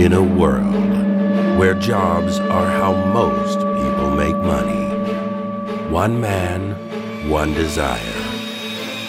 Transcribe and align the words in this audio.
In 0.00 0.14
a 0.14 0.22
world 0.22 1.58
where 1.58 1.74
jobs 1.74 2.40
are 2.40 2.66
how 2.66 2.94
most 3.12 3.58
people 3.58 4.10
make 4.12 4.34
money, 4.34 4.86
one 5.90 6.18
man, 6.18 7.28
one 7.28 7.52
desire, 7.52 7.98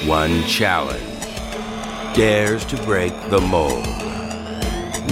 one 0.06 0.44
challenge 0.44 1.02
dares 2.14 2.66
to 2.66 2.76
break 2.84 3.14
the 3.30 3.40
mold. 3.40 3.88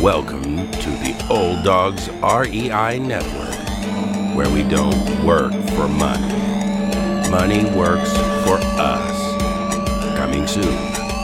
Welcome 0.01 0.69
to 0.69 0.89
the 0.89 1.15
Old 1.29 1.63
Dogs 1.63 2.09
REI 2.09 2.99
Network, 2.99 4.35
where 4.35 4.49
we 4.49 4.63
don't 4.63 5.25
work 5.25 5.53
for 5.77 5.87
money. 5.87 7.29
Money 7.29 7.63
works 7.73 8.11
for 8.45 8.57
us. 8.81 10.17
Coming 10.17 10.45
soon. 10.45 10.77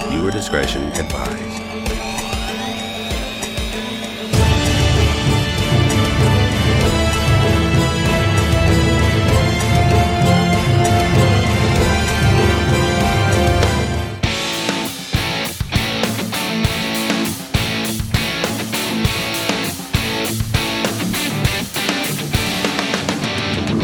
Viewer 0.09 0.31
discretion 0.31 0.83
advised. 0.93 1.54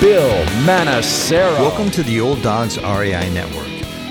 Bill 0.00 0.44
Manassero. 0.64 1.58
Welcome 1.58 1.90
to 1.90 2.04
the 2.04 2.20
Old 2.20 2.40
Dogs 2.40 2.78
REI 2.78 3.30
Network. 3.30 3.66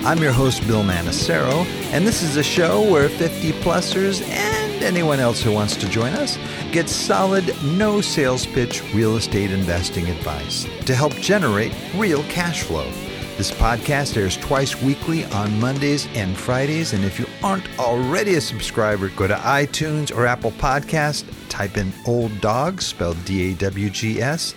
I'm 0.06 0.22
your 0.22 0.34
host, 0.34 0.68
Bill 0.68 0.84
Manassero, 0.84 1.66
and 1.94 2.06
this 2.06 2.22
is 2.22 2.36
a 2.36 2.44
show 2.44 2.82
where 2.92 3.08
50 3.08 3.54
plusers 3.62 4.22
and 4.28 4.84
anyone 4.84 5.22
else 5.22 5.42
who 5.42 5.54
wants 5.54 5.78
to 5.78 5.88
join 5.88 6.12
us 6.12 6.38
get 6.74 6.90
solid, 6.90 7.56
no 7.64 8.02
sales 8.02 8.46
pitch 8.46 8.84
real 8.94 9.16
estate 9.16 9.50
investing 9.52 10.10
advice 10.10 10.66
to 10.86 10.94
help 10.94 11.14
generate 11.14 11.74
real 11.96 12.22
cash 12.24 12.64
flow. 12.64 12.92
This 13.38 13.52
podcast 13.52 14.18
airs 14.18 14.36
twice 14.36 14.82
weekly 14.82 15.24
on 15.26 15.58
Mondays 15.58 16.08
and 16.16 16.36
Fridays. 16.36 16.94
And 16.94 17.06
if 17.06 17.18
you 17.18 17.28
aren't 17.42 17.70
already 17.80 18.36
a 18.36 18.42
subscriber, 18.42 19.08
go 19.10 19.28
to 19.28 19.36
iTunes 19.36 20.14
or 20.14 20.26
Apple 20.26 20.52
Podcast, 20.52 21.24
type 21.48 21.78
in 21.78 21.94
Old 22.06 22.42
Dogs, 22.42 22.88
spelled 22.88 23.24
D 23.24 23.52
A 23.52 23.54
W 23.56 23.90
G 23.90 24.22
S, 24.22 24.54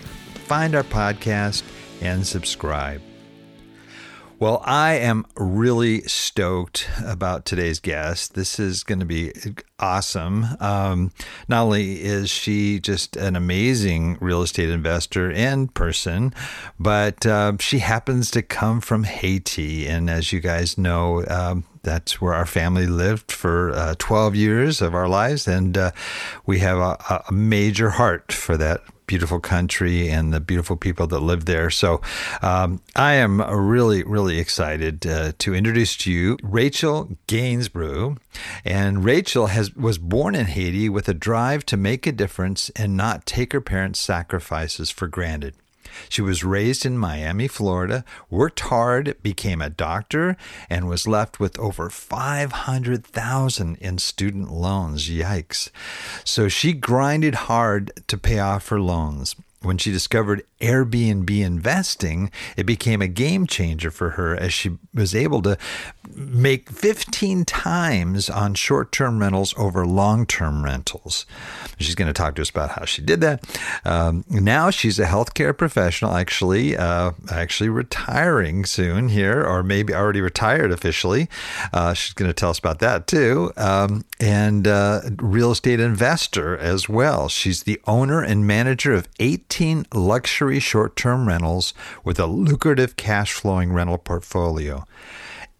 find 0.51 0.75
our 0.75 0.83
podcast, 0.83 1.63
and 2.01 2.27
subscribe. 2.27 3.01
Well, 4.37 4.61
I 4.65 4.95
am 4.95 5.25
really 5.37 6.01
stoked 6.01 6.89
about 7.05 7.45
today's 7.45 7.79
guest. 7.79 8.33
This 8.33 8.59
is 8.59 8.83
going 8.83 8.99
to 8.99 9.05
be 9.05 9.31
awesome. 9.79 10.45
Um, 10.59 11.13
not 11.47 11.63
only 11.63 12.01
is 12.01 12.29
she 12.29 12.81
just 12.81 13.15
an 13.15 13.37
amazing 13.37 14.17
real 14.19 14.41
estate 14.41 14.67
investor 14.67 15.31
and 15.31 15.73
person, 15.73 16.33
but 16.77 17.25
uh, 17.25 17.53
she 17.61 17.79
happens 17.79 18.29
to 18.31 18.41
come 18.41 18.81
from 18.81 19.05
Haiti. 19.05 19.87
And 19.87 20.09
as 20.09 20.33
you 20.33 20.41
guys 20.41 20.77
know, 20.77 21.23
um, 21.29 21.63
that's 21.81 22.19
where 22.19 22.33
our 22.33 22.45
family 22.45 22.87
lived 22.87 23.31
for 23.31 23.71
uh, 23.71 23.95
12 23.99 24.35
years 24.35 24.81
of 24.81 24.93
our 24.93 25.07
lives. 25.07 25.47
And 25.47 25.77
uh, 25.77 25.91
we 26.45 26.59
have 26.59 26.77
a, 26.77 27.23
a 27.29 27.31
major 27.31 27.91
heart 27.91 28.33
for 28.33 28.57
that 28.57 28.81
beautiful 29.07 29.39
country 29.39 30.09
and 30.09 30.33
the 30.33 30.39
beautiful 30.39 30.75
people 30.75 31.07
that 31.07 31.19
live 31.19 31.45
there. 31.45 31.69
So 31.69 32.01
um, 32.41 32.81
I 32.95 33.13
am 33.13 33.41
really, 33.41 34.03
really 34.03 34.39
excited 34.39 35.05
uh, 35.05 35.33
to 35.39 35.53
introduce 35.53 35.97
to 35.97 36.11
you 36.11 36.37
Rachel 36.41 37.17
Gainsborough. 37.27 38.17
And 38.63 39.03
Rachel 39.03 39.47
has 39.47 39.75
was 39.75 39.97
born 39.97 40.35
in 40.35 40.45
Haiti 40.45 40.89
with 40.89 41.09
a 41.09 41.13
drive 41.13 41.65
to 41.67 41.77
make 41.77 42.07
a 42.07 42.11
difference 42.11 42.69
and 42.71 42.95
not 42.95 43.25
take 43.25 43.53
her 43.53 43.61
parents' 43.61 43.99
sacrifices 43.99 44.89
for 44.89 45.07
granted. 45.07 45.55
She 46.09 46.21
was 46.21 46.43
raised 46.43 46.85
in 46.85 46.97
Miami, 46.97 47.47
Florida, 47.47 48.03
worked 48.29 48.61
hard, 48.61 49.15
became 49.21 49.61
a 49.61 49.69
doctor, 49.69 50.37
and 50.69 50.87
was 50.87 51.07
left 51.07 51.39
with 51.39 51.57
over 51.59 51.89
500,000 51.89 53.75
in 53.77 53.97
student 53.97 54.51
loans. 54.51 55.09
Yikes. 55.09 55.69
So 56.23 56.47
she 56.47 56.73
grinded 56.73 57.35
hard 57.35 57.91
to 58.07 58.17
pay 58.17 58.39
off 58.39 58.69
her 58.69 58.79
loans. 58.79 59.35
When 59.63 59.77
she 59.77 59.91
discovered 59.91 60.43
Airbnb 60.59 61.29
investing, 61.29 62.31
it 62.57 62.65
became 62.65 62.99
a 62.99 63.07
game 63.07 63.45
changer 63.45 63.91
for 63.91 64.11
her 64.11 64.35
as 64.35 64.53
she 64.53 64.77
was 64.91 65.13
able 65.13 65.43
to 65.43 65.55
make 66.15 66.69
15 66.71 67.45
times 67.45 68.27
on 68.27 68.55
short 68.55 68.91
term 68.91 69.19
rentals 69.19 69.53
over 69.57 69.85
long 69.85 70.25
term 70.25 70.63
rentals. 70.63 71.27
She's 71.77 71.93
going 71.93 72.07
to 72.07 72.13
talk 72.13 72.35
to 72.35 72.41
us 72.41 72.49
about 72.49 72.71
how 72.71 72.85
she 72.85 73.03
did 73.03 73.21
that. 73.21 73.59
Um, 73.85 74.25
now 74.29 74.71
she's 74.71 74.97
a 74.97 75.05
healthcare 75.05 75.55
professional, 75.55 76.15
actually, 76.15 76.75
uh, 76.75 77.11
actually 77.29 77.69
retiring 77.69 78.65
soon 78.65 79.09
here, 79.09 79.45
or 79.45 79.61
maybe 79.61 79.93
already 79.93 80.21
retired 80.21 80.71
officially. 80.71 81.29
Uh, 81.71 81.93
she's 81.93 82.13
going 82.13 82.29
to 82.29 82.33
tell 82.33 82.49
us 82.49 82.57
about 82.57 82.79
that 82.79 83.05
too. 83.05 83.51
Um, 83.57 84.05
and 84.19 84.67
uh, 84.67 85.01
real 85.17 85.51
estate 85.51 85.79
investor 85.79 86.57
as 86.57 86.89
well. 86.89 87.29
She's 87.29 87.63
the 87.63 87.79
owner 87.85 88.23
and 88.23 88.47
manager 88.47 88.93
of 88.93 89.07
18 89.51 89.85
luxury 89.93 90.61
short 90.61 90.95
term 90.95 91.27
rentals 91.27 91.73
with 92.05 92.17
a 92.17 92.25
lucrative 92.25 92.95
cash 92.95 93.33
flowing 93.33 93.73
rental 93.73 93.97
portfolio. 93.97 94.85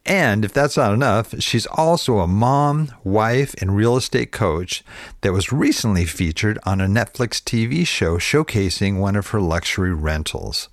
And 0.05 0.45
if 0.45 0.53
that's 0.53 0.77
not 0.77 0.93
enough, 0.93 1.35
she's 1.41 1.65
also 1.65 2.19
a 2.19 2.27
mom, 2.27 2.93
wife, 3.03 3.53
and 3.59 3.75
real 3.75 3.97
estate 3.97 4.31
coach 4.31 4.81
that 5.21 5.33
was 5.33 5.51
recently 5.51 6.05
featured 6.05 6.57
on 6.63 6.79
a 6.79 6.87
Netflix 6.87 7.41
TV 7.41 7.85
show 7.85 8.17
showcasing 8.17 8.97
one 8.97 9.17
of 9.17 9.27
her 9.27 9.41
luxury 9.41 9.93
rentals. 9.93 10.69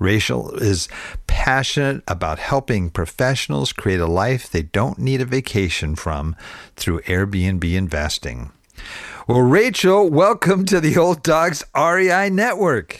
Rachel 0.00 0.50
is 0.56 0.88
passionate 1.28 2.02
about 2.08 2.40
helping 2.40 2.90
professionals 2.90 3.72
create 3.72 4.00
a 4.00 4.06
life 4.06 4.50
they 4.50 4.62
don't 4.62 4.98
need 4.98 5.20
a 5.20 5.24
vacation 5.24 5.94
from 5.94 6.34
through 6.74 7.02
Airbnb 7.02 7.72
investing. 7.72 8.50
Well, 9.28 9.42
Rachel, 9.42 10.08
welcome 10.08 10.64
to 10.64 10.80
the 10.80 10.96
Old 10.96 11.22
Dogs 11.22 11.62
REI 11.76 12.30
Network. 12.30 12.98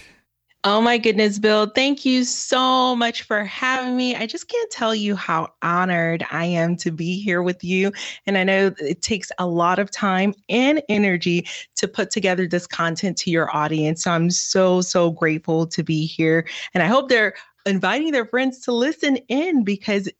Oh 0.62 0.82
my 0.82 0.98
goodness, 0.98 1.38
Bill. 1.38 1.72
Thank 1.74 2.04
you 2.04 2.22
so 2.24 2.94
much 2.94 3.22
for 3.22 3.44
having 3.44 3.96
me. 3.96 4.14
I 4.14 4.26
just 4.26 4.46
can't 4.46 4.70
tell 4.70 4.94
you 4.94 5.16
how 5.16 5.48
honored 5.62 6.26
I 6.30 6.44
am 6.44 6.76
to 6.78 6.90
be 6.90 7.18
here 7.18 7.42
with 7.42 7.64
you. 7.64 7.92
And 8.26 8.36
I 8.36 8.44
know 8.44 8.74
it 8.78 9.00
takes 9.00 9.32
a 9.38 9.46
lot 9.46 9.78
of 9.78 9.90
time 9.90 10.34
and 10.50 10.82
energy 10.90 11.46
to 11.76 11.88
put 11.88 12.10
together 12.10 12.46
this 12.46 12.66
content 12.66 13.16
to 13.18 13.30
your 13.30 13.56
audience. 13.56 14.02
So 14.02 14.10
I'm 14.10 14.28
so, 14.28 14.82
so 14.82 15.12
grateful 15.12 15.66
to 15.68 15.82
be 15.82 16.04
here. 16.04 16.46
And 16.74 16.82
I 16.82 16.88
hope 16.88 17.08
they're 17.08 17.32
inviting 17.64 18.12
their 18.12 18.26
friends 18.26 18.60
to 18.66 18.72
listen 18.72 19.16
in 19.28 19.64
because 19.64 20.10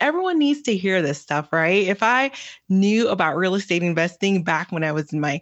everyone 0.00 0.38
needs 0.38 0.62
to 0.62 0.76
hear 0.76 1.02
this 1.02 1.20
stuff, 1.20 1.52
right? 1.52 1.86
If 1.86 2.02
I 2.02 2.30
knew 2.68 3.08
about 3.08 3.36
real 3.36 3.54
estate 3.54 3.82
investing 3.82 4.42
back 4.42 4.72
when 4.72 4.84
I 4.84 4.92
was 4.92 5.12
in 5.12 5.20
my 5.20 5.40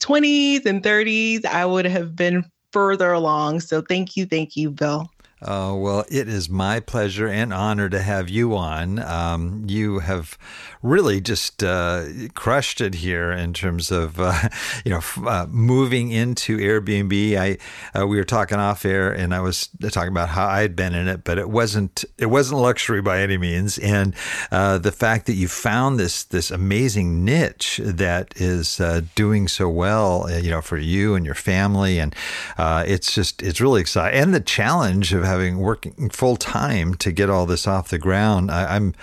20s 0.00 0.66
and 0.66 0.82
30s, 0.82 1.44
I 1.44 1.64
would 1.64 1.84
have 1.84 2.16
been 2.16 2.44
further 2.72 3.12
along. 3.12 3.60
So 3.60 3.82
thank 3.82 4.16
you, 4.16 4.26
thank 4.26 4.56
you, 4.56 4.70
Bill. 4.70 5.10
Oh, 5.42 5.74
well, 5.76 6.04
it 6.10 6.28
is 6.28 6.50
my 6.50 6.80
pleasure 6.80 7.26
and 7.26 7.50
honor 7.50 7.88
to 7.88 8.02
have 8.02 8.28
you 8.28 8.54
on. 8.54 8.98
Um, 8.98 9.64
you 9.66 10.00
have 10.00 10.36
really 10.82 11.18
just 11.22 11.62
uh, 11.62 12.04
crushed 12.34 12.82
it 12.82 12.96
here 12.96 13.32
in 13.32 13.54
terms 13.54 13.90
of, 13.90 14.20
uh, 14.20 14.50
you 14.84 14.90
know, 14.90 15.00
uh, 15.26 15.46
moving 15.48 16.10
into 16.10 16.58
Airbnb. 16.58 17.38
I 17.38 17.98
uh, 17.98 18.06
we 18.06 18.18
were 18.18 18.24
talking 18.24 18.58
off 18.58 18.84
air, 18.84 19.10
and 19.10 19.34
I 19.34 19.40
was 19.40 19.70
talking 19.90 20.10
about 20.10 20.28
how 20.28 20.46
I 20.46 20.60
had 20.60 20.76
been 20.76 20.94
in 20.94 21.08
it, 21.08 21.24
but 21.24 21.38
it 21.38 21.48
wasn't 21.48 22.04
it 22.18 22.26
wasn't 22.26 22.60
luxury 22.60 23.00
by 23.00 23.20
any 23.20 23.38
means. 23.38 23.78
And 23.78 24.14
the 24.50 24.94
fact 24.94 25.24
that 25.24 25.34
you 25.34 25.48
found 25.48 25.98
this 25.98 26.22
this 26.22 26.50
amazing 26.50 27.24
niche 27.24 27.80
that 27.82 28.34
is 28.36 28.78
doing 29.14 29.48
so 29.48 29.70
well, 29.70 30.28
you 30.30 30.50
know, 30.50 30.60
for 30.60 30.76
you 30.76 31.14
and 31.14 31.24
your 31.24 31.34
family, 31.34 31.98
and 31.98 32.14
it's 32.58 33.14
just 33.14 33.42
it's 33.42 33.60
really 33.60 33.80
exciting, 33.80 34.20
and 34.20 34.34
the 34.34 34.40
challenge 34.40 35.14
of 35.14 35.29
having 35.30 35.58
working 35.58 36.10
full 36.10 36.36
time 36.36 36.94
to 36.96 37.12
get 37.12 37.30
all 37.30 37.46
this 37.46 37.66
off 37.66 37.88
the 37.88 37.98
ground. 37.98 38.50
I, 38.50 38.76
I'm 38.76 38.94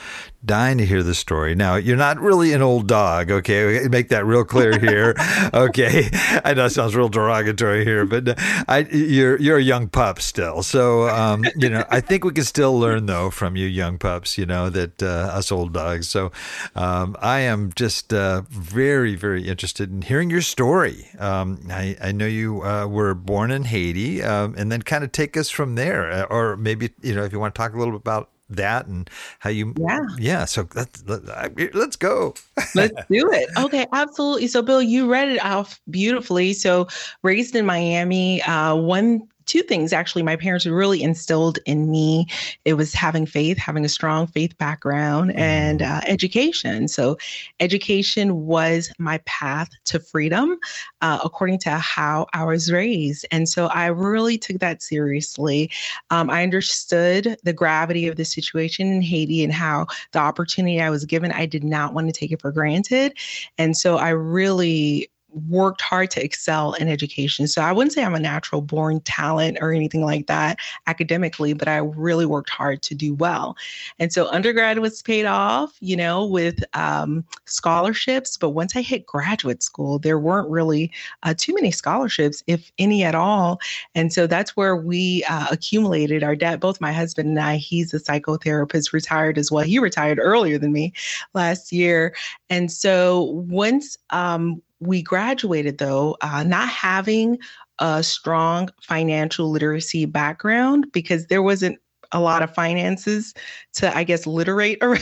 dying 0.46 0.78
to 0.78 0.86
hear 0.86 1.04
the 1.04 1.16
story. 1.16 1.56
Now, 1.56 1.76
you're 1.76 1.98
not 1.98 2.20
really 2.20 2.54
an 2.54 2.62
old 2.62 2.88
dog, 2.88 3.32
okay? 3.32 3.88
Make 3.90 4.10
that 4.10 4.26
real 4.26 4.46
clear 4.46 4.80
here, 4.80 5.16
okay? 5.54 6.10
I 6.44 6.54
know 6.54 6.66
it 6.66 6.72
sounds 6.72 6.96
real 6.96 7.10
derogatory 7.10 7.84
here, 7.84 8.06
but 8.06 8.36
I, 8.68 8.88
you're 8.92 9.40
you're 9.40 9.58
a 9.58 9.64
young 9.64 9.88
pup 9.88 10.22
still. 10.22 10.64
So, 10.64 11.10
um, 11.10 11.46
you 11.56 11.70
know, 11.70 11.84
I 11.90 12.02
think 12.02 12.24
we 12.24 12.32
can 12.32 12.44
still 12.44 12.78
learn 12.80 13.06
though 13.06 13.30
from 13.30 13.56
you 13.56 13.68
young 13.68 13.98
pups. 13.98 14.38
You 14.38 14.46
know 14.46 14.70
that 14.70 15.02
uh, 15.02 15.32
us 15.34 15.52
old 15.52 15.74
dogs. 15.74 16.08
So, 16.08 16.32
um, 16.76 17.16
I 17.20 17.40
am 17.40 17.72
just 17.76 18.14
uh, 18.14 18.44
very 18.50 19.16
very 19.16 19.48
interested 19.48 19.92
in 19.92 20.02
hearing 20.02 20.30
your 20.30 20.42
story. 20.42 21.08
Um, 21.20 21.60
I 21.70 21.98
I 22.02 22.12
know 22.12 22.28
you 22.28 22.64
uh, 22.64 22.88
were 22.88 23.14
born 23.14 23.52
in 23.52 23.64
Haiti, 23.64 24.24
um, 24.24 24.56
and 24.58 24.72
then 24.72 24.82
kind 24.82 25.04
of 25.04 25.12
take 25.12 25.36
us 25.36 25.50
from 25.50 25.76
there, 25.76 26.12
uh, 26.12 26.24
or 26.24 26.56
maybe 26.56 26.92
you 27.02 27.16
know 27.16 27.24
if 27.24 27.34
you 27.34 27.40
want 27.40 27.56
to 27.56 27.60
talk 27.60 27.74
a 27.74 27.78
little 27.78 27.94
bit 27.94 28.02
about 28.02 28.30
that 28.50 28.88
and 28.88 29.10
how 29.40 29.50
you 29.50 29.74
yeah. 29.78 30.00
Yeah 30.18 30.46
so 30.46 30.68
let's 30.76 31.04
let's 31.06 31.96
go. 31.96 32.34
Let's 32.76 32.94
do 33.10 33.32
it. 33.32 33.50
Okay 33.58 33.86
absolutely. 33.94 34.48
So 34.48 34.62
bill 34.62 34.82
you 34.82 35.10
read 35.10 35.30
it 35.30 35.44
off 35.44 35.80
beautifully. 35.90 36.54
So 36.54 36.88
raised 37.24 37.56
in 37.56 37.66
miami 37.66 38.42
uh, 38.44 38.76
one 38.76 39.28
two 39.48 39.64
things 39.64 39.94
actually 39.94 40.24
my 40.24 40.36
parents 40.36 40.66
really 40.66 41.02
instilled 41.02 41.58
in 41.66 41.90
me. 41.90 42.28
It 42.66 42.74
was 42.74 42.94
having 42.94 43.26
faith 43.26 43.58
having 43.58 43.86
a 43.86 43.90
strong 43.90 44.28
faith 44.28 44.58
background 44.58 45.34
and 45.36 45.80
mm-hmm. 45.80 45.98
uh, 45.98 46.02
education. 46.06 46.88
So 46.88 47.18
education 47.60 48.46
was 48.46 48.92
my 49.00 49.20
path 49.26 49.70
to 49.86 50.00
freedom 50.00 50.58
uh, 51.02 51.20
according 51.24 51.60
to 51.60 51.72
how 51.72 52.28
i 52.34 52.44
was 52.44 52.72
raised. 52.72 53.26
And 53.32 53.48
so 53.48 53.68
i 53.68 53.88
really 53.88 54.38
took 54.38 54.60
that 54.60 54.82
seriously. 54.82 55.72
Um, 56.10 56.30
i 56.30 56.44
understood 56.44 57.38
the 57.44 57.54
gravity 57.54 58.08
of 58.08 58.16
the 58.16 58.26
situation 58.26 58.92
in 58.92 59.02
haiti 59.02 59.44
and 59.44 59.54
how 59.54 59.88
the 60.12 60.20
opportunity 60.20 60.82
i 60.82 60.90
was 60.90 61.06
given 61.06 61.32
i 61.32 61.46
did 61.46 61.64
not 61.64 61.94
want 61.94 62.08
to 62.08 62.14
take 62.14 62.32
it 62.32 62.42
for 62.42 62.52
granted. 62.52 63.18
And 63.58 63.76
so 63.78 63.98
i 63.98 64.10
really 64.10 65.10
worked 65.48 65.82
hard 65.82 66.12
to 66.12 66.24
excel 66.24 66.74
in 66.74 66.88
education. 66.88 67.48
So 67.48 67.62
I 67.62 67.72
wouldn't 67.72 67.94
say 67.94 68.04
I'm 68.04 68.16
a 68.16 68.20
natural 68.20 68.62
born 68.62 69.02
talent 69.02 69.58
or 69.62 69.72
anything 69.72 70.04
like 70.04 70.28
that 70.28 70.60
academically, 70.88 71.54
but 71.54 71.68
I 71.68 71.78
really 71.78 72.26
worked 72.26 72.50
hard 72.50 72.82
to 72.84 72.96
do 72.96 73.14
well. 73.14 73.56
And 74.00 74.12
so 74.12 74.28
undergrad 74.30 74.80
was 74.80 75.02
paid 75.02 75.26
off, 75.26 75.76
you 75.80 75.96
know, 75.96 76.26
with 76.26 76.64
um, 76.74 77.24
scholarships. 77.46 78.38
But 78.38 78.52
once 78.52 78.76
I 78.76 78.82
hit 78.82 79.06
graduate 79.06 79.64
school, 79.64 80.00
there 80.00 80.20
weren't 80.20 80.50
really 80.50 80.92
uh, 81.24 81.34
too 81.38 81.54
many 81.54 81.72
scholarships, 81.72 82.44
if 82.48 82.72
any 82.78 83.04
at 83.04 83.16
all. 83.16 83.60
And 83.96 84.12
so 84.12 84.28
that's 84.28 84.56
where 84.58 84.76
we 84.76 85.24
uh, 85.30 85.48
accumulated 85.52 86.24
our 86.24 86.36
debt. 86.36 86.60
Both 86.60 86.82
my 86.82 86.92
husband 86.92 87.30
and 87.30 87.40
I, 87.40 87.58
he's 87.58 87.94
a 87.94 88.00
psychotherapist, 88.00 88.94
retired 88.94 89.38
as 89.38 89.52
well. 89.52 89.64
He 89.64 89.80
retired 89.80 90.20
earlier 90.22 90.58
than 90.58 90.72
me 90.72 90.94
last 91.34 91.72
year. 91.72 92.16
And 92.50 92.72
so 92.72 93.24
once 93.48 93.98
um, 94.10 94.62
we 94.80 95.02
graduated 95.02 95.78
though 95.78 96.18
uh, 96.22 96.44
not 96.44 96.70
having 96.70 97.38
a 97.80 98.04
strong 98.04 98.70
financial 98.82 99.50
literacy 99.50 100.06
background 100.06 100.92
because 100.92 101.28
there 101.28 101.44
wasn't 101.44 101.80
a 102.12 102.20
lot 102.20 102.42
of 102.42 102.54
finances 102.54 103.34
to, 103.74 103.96
I 103.96 104.04
guess, 104.04 104.26
literate 104.26 104.78
around. 104.82 105.02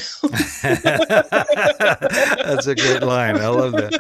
that's 2.42 2.68
a 2.68 2.76
great 2.76 3.04
line. 3.04 3.38
I 3.38 3.48
love 3.48 3.74
that. 3.74 3.96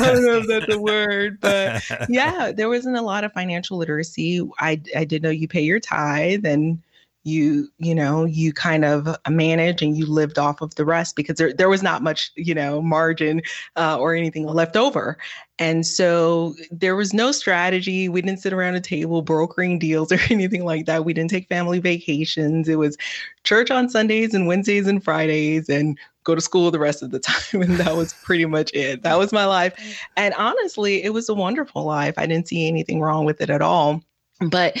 I 0.00 0.12
don't 0.12 0.24
know 0.24 0.38
if 0.38 0.46
that's 0.46 0.74
a 0.74 0.80
word, 0.80 1.38
but 1.40 1.82
yeah, 2.08 2.52
there 2.52 2.68
wasn't 2.68 2.96
a 2.96 3.02
lot 3.02 3.24
of 3.24 3.32
financial 3.32 3.76
literacy. 3.76 4.46
I, 4.58 4.80
I 4.96 5.04
did 5.04 5.22
know 5.22 5.30
you 5.30 5.48
pay 5.48 5.62
your 5.62 5.80
tithe 5.80 6.44
and 6.44 6.82
you 7.22 7.68
you 7.78 7.94
know 7.94 8.24
you 8.24 8.52
kind 8.52 8.84
of 8.84 9.16
manage 9.28 9.82
and 9.82 9.96
you 9.96 10.06
lived 10.06 10.38
off 10.38 10.62
of 10.62 10.74
the 10.76 10.84
rest 10.84 11.16
because 11.16 11.36
there, 11.36 11.52
there 11.52 11.68
was 11.68 11.82
not 11.82 12.02
much 12.02 12.32
you 12.34 12.54
know 12.54 12.80
margin 12.80 13.42
uh, 13.76 13.98
or 13.98 14.14
anything 14.14 14.46
left 14.46 14.76
over. 14.76 15.18
And 15.58 15.86
so 15.86 16.54
there 16.70 16.96
was 16.96 17.12
no 17.12 17.32
strategy. 17.32 18.08
We 18.08 18.22
didn't 18.22 18.40
sit 18.40 18.54
around 18.54 18.76
a 18.76 18.80
table 18.80 19.20
brokering 19.20 19.78
deals 19.78 20.10
or 20.12 20.18
anything 20.30 20.64
like 20.64 20.86
that. 20.86 21.04
We 21.04 21.12
didn't 21.12 21.30
take 21.30 21.48
family 21.48 21.78
vacations. 21.78 22.68
It 22.68 22.76
was 22.76 22.96
church 23.44 23.70
on 23.70 23.88
sundays 23.90 24.32
and 24.32 24.46
wednesdays 24.46 24.86
and 24.86 25.02
fridays 25.04 25.68
and 25.68 25.98
go 26.24 26.34
to 26.34 26.40
school 26.40 26.70
the 26.70 26.78
rest 26.78 27.02
of 27.02 27.10
the 27.10 27.18
time 27.20 27.62
and 27.62 27.76
that 27.78 27.96
was 27.96 28.14
pretty 28.14 28.46
much 28.46 28.70
it. 28.72 29.02
That 29.02 29.18
was 29.18 29.32
my 29.32 29.44
life. 29.44 29.74
And 30.16 30.32
honestly 30.34 31.02
it 31.02 31.12
was 31.12 31.28
a 31.28 31.34
wonderful 31.34 31.84
life. 31.84 32.14
I 32.16 32.26
didn't 32.26 32.48
see 32.48 32.66
anything 32.66 33.00
wrong 33.00 33.26
with 33.26 33.40
it 33.40 33.50
at 33.50 33.62
all 33.62 34.02
but 34.48 34.76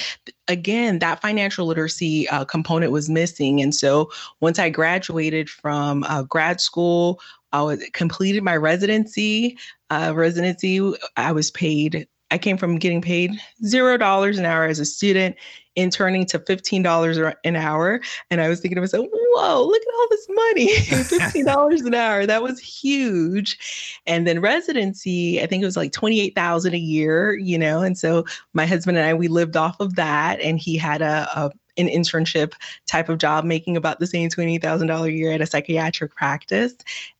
again 0.48 0.98
that 0.98 1.20
financial 1.20 1.66
literacy 1.66 2.28
uh, 2.28 2.44
component 2.44 2.92
was 2.92 3.08
missing 3.08 3.60
and 3.60 3.74
so 3.74 4.10
once 4.40 4.58
i 4.58 4.70
graduated 4.70 5.48
from 5.50 6.04
uh, 6.04 6.22
grad 6.22 6.60
school 6.60 7.20
i 7.52 7.62
was 7.62 7.82
completed 7.92 8.42
my 8.42 8.56
residency 8.56 9.58
uh, 9.90 10.12
residency 10.14 10.80
i 11.16 11.32
was 11.32 11.50
paid 11.50 12.06
i 12.30 12.38
came 12.38 12.56
from 12.56 12.78
getting 12.78 13.02
paid 13.02 13.32
zero 13.64 13.96
dollars 13.96 14.38
an 14.38 14.44
hour 14.44 14.64
as 14.64 14.78
a 14.78 14.84
student 14.84 15.36
interning 15.76 16.26
to 16.26 16.38
$15 16.38 17.34
an 17.44 17.56
hour. 17.56 18.00
And 18.30 18.40
I 18.40 18.48
was 18.48 18.60
thinking 18.60 18.76
to 18.76 18.82
myself, 18.82 19.06
whoa, 19.32 19.64
look 19.64 19.82
at 19.82 19.94
all 19.94 20.06
this 20.10 20.26
money 20.28 20.76
$15 21.44 21.86
an 21.86 21.94
hour. 21.94 22.26
That 22.26 22.42
was 22.42 22.58
huge. 22.60 24.00
And 24.06 24.26
then 24.26 24.40
residency, 24.40 25.42
I 25.42 25.46
think 25.46 25.62
it 25.62 25.66
was 25.66 25.76
like 25.76 25.92
28000 25.92 26.74
a 26.74 26.78
year, 26.78 27.36
you 27.36 27.58
know. 27.58 27.82
And 27.82 27.96
so 27.96 28.24
my 28.52 28.66
husband 28.66 28.98
and 28.98 29.06
I, 29.06 29.14
we 29.14 29.28
lived 29.28 29.56
off 29.56 29.78
of 29.80 29.96
that. 29.96 30.40
And 30.40 30.58
he 30.58 30.76
had 30.76 31.02
a, 31.02 31.28
a 31.34 31.50
an 31.80 31.88
internship 31.88 32.52
type 32.86 33.08
of 33.08 33.18
job, 33.18 33.44
making 33.44 33.76
about 33.76 33.98
the 33.98 34.06
same 34.06 34.28
twenty 34.28 34.58
thousand 34.58 34.88
dollar 34.88 35.08
a 35.08 35.12
year 35.12 35.32
at 35.32 35.40
a 35.40 35.46
psychiatric 35.46 36.14
practice. 36.14 36.74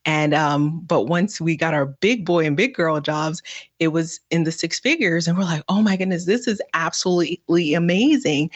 And 0.05 0.33
um, 0.33 0.81
but 0.81 1.03
once 1.03 1.41
we 1.41 1.55
got 1.55 1.73
our 1.73 1.85
big 1.85 2.25
boy 2.25 2.45
and 2.45 2.55
big 2.55 2.73
girl 2.73 2.99
jobs, 3.01 3.41
it 3.79 3.89
was 3.89 4.19
in 4.29 4.43
the 4.43 4.51
six 4.51 4.79
figures, 4.79 5.27
and 5.27 5.37
we're 5.37 5.43
like, 5.43 5.63
oh 5.67 5.81
my 5.81 5.95
goodness, 5.97 6.25
this 6.25 6.47
is 6.47 6.61
absolutely 6.73 7.73
amazing. 7.73 8.51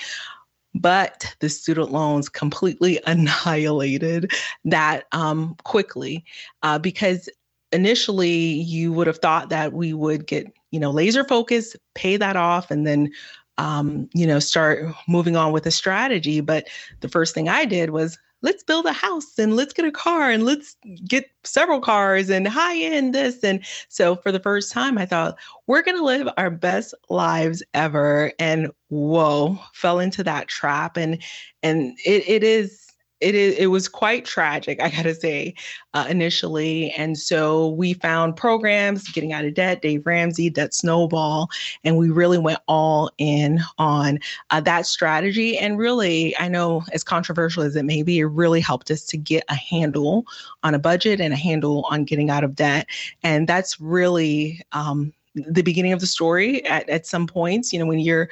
But 0.76 1.36
the 1.40 1.50
student 1.50 1.92
loans 1.92 2.30
completely 2.30 3.00
annihilated 3.08 4.32
that 4.66 5.06
um, 5.12 5.56
quickly 5.64 6.24
uh, 6.64 6.80
because 6.80 7.30
initially 7.72 8.30
you 8.30 8.94
would 8.94 9.08
have 9.08 9.18
thought 9.18 9.50
that 9.50 9.74
we 9.74 9.94
would 9.94 10.28
get 10.28 10.48
you 10.72 10.80
know 10.80 10.92
laser 10.92 11.24
focus 11.24 11.76
pay 11.94 12.16
that 12.16 12.36
off 12.36 12.70
and 12.72 12.86
then 12.86 13.12
um, 13.58 14.10
you 14.14 14.28
know, 14.28 14.40
start 14.40 14.86
moving 15.08 15.36
on 15.36 15.52
with 15.52 15.66
a 15.66 15.72
strategy. 15.72 16.42
But 16.42 16.68
the 17.00 17.10
first 17.10 17.34
thing 17.34 17.48
I 17.48 17.66
did 17.66 17.92
was 17.92 18.18
let's 18.46 18.64
build 18.64 18.86
a 18.86 18.94
house 18.94 19.40
and 19.40 19.56
let's 19.56 19.74
get 19.74 19.86
a 19.86 19.92
car 19.92 20.30
and 20.30 20.44
let's 20.46 20.78
get 21.08 21.26
several 21.44 21.82
cars 21.82 22.30
and 22.30 22.48
high 22.48 22.78
end 22.78 23.16
this. 23.16 23.44
And 23.44 23.66
so 23.90 24.16
for 24.18 24.32
the 24.32 24.40
first 24.40 24.72
time, 24.72 25.00
I 25.00 25.08
thought, 25.08 25.36
we're 25.66 25.82
going 25.82 25.98
to 25.98 26.04
live 26.06 26.30
our 26.38 26.52
best 26.52 26.94
lives 27.10 27.64
ever. 27.74 28.32
And 28.38 28.70
whoa, 28.90 29.58
fell 29.74 30.00
into 30.00 30.24
that 30.24 30.48
trap. 30.48 30.96
And, 30.96 31.22
and 31.64 31.98
it, 32.06 32.30
it 32.30 32.44
is, 32.44 32.86
it 33.26 33.34
is 33.34 33.56
it 33.56 33.68
was 33.68 33.90
quite 33.90 34.24
tragic 34.24 34.80
i 34.82 34.90
gotta 34.90 35.16
say 35.16 35.54
uh, 35.96 36.06
initially. 36.10 36.92
And 36.92 37.18
so 37.18 37.70
we 37.70 37.94
found 37.94 38.36
programs 38.36 39.08
getting 39.12 39.32
out 39.32 39.46
of 39.46 39.54
debt 39.54 39.82
dave 39.82 40.06
ramsey 40.06 40.50
debt 40.50 40.74
snowball 40.74 41.50
and 41.86 41.98
we 41.98 42.10
really 42.10 42.38
went 42.38 42.60
all 42.68 43.10
in 43.18 43.62
on 43.78 44.20
uh, 44.50 44.60
that 44.62 44.86
strategy. 44.86 45.58
And 45.58 45.80
really 45.80 46.38
i 46.38 46.48
know 46.48 46.84
as 46.94 47.04
controversial 47.04 47.64
as 47.64 47.76
it 47.76 47.84
may 47.84 48.04
be 48.04 48.20
it 48.20 48.26
really 48.26 48.60
helped 48.60 48.92
us 48.92 49.06
to 49.06 49.18
get 49.18 49.44
a 49.50 49.56
handle 49.56 50.26
on 50.64 50.76
a 50.76 50.80
budget 50.80 51.20
and 51.22 51.34
a 51.34 51.38
handle 51.38 51.88
on 51.90 52.04
getting 52.04 52.30
out 52.30 52.44
of 52.44 52.56
debt. 52.56 52.88
And 53.24 53.48
that's 53.48 53.80
really 53.80 54.62
um, 54.74 55.14
the 55.34 55.64
beginning 55.64 55.94
of 55.94 56.02
the 56.02 56.08
story 56.08 56.64
at, 56.66 56.88
at 56.90 57.08
some 57.08 57.26
points. 57.26 57.72
You 57.72 57.80
know 57.80 57.86
when 57.86 58.00
you're 58.00 58.30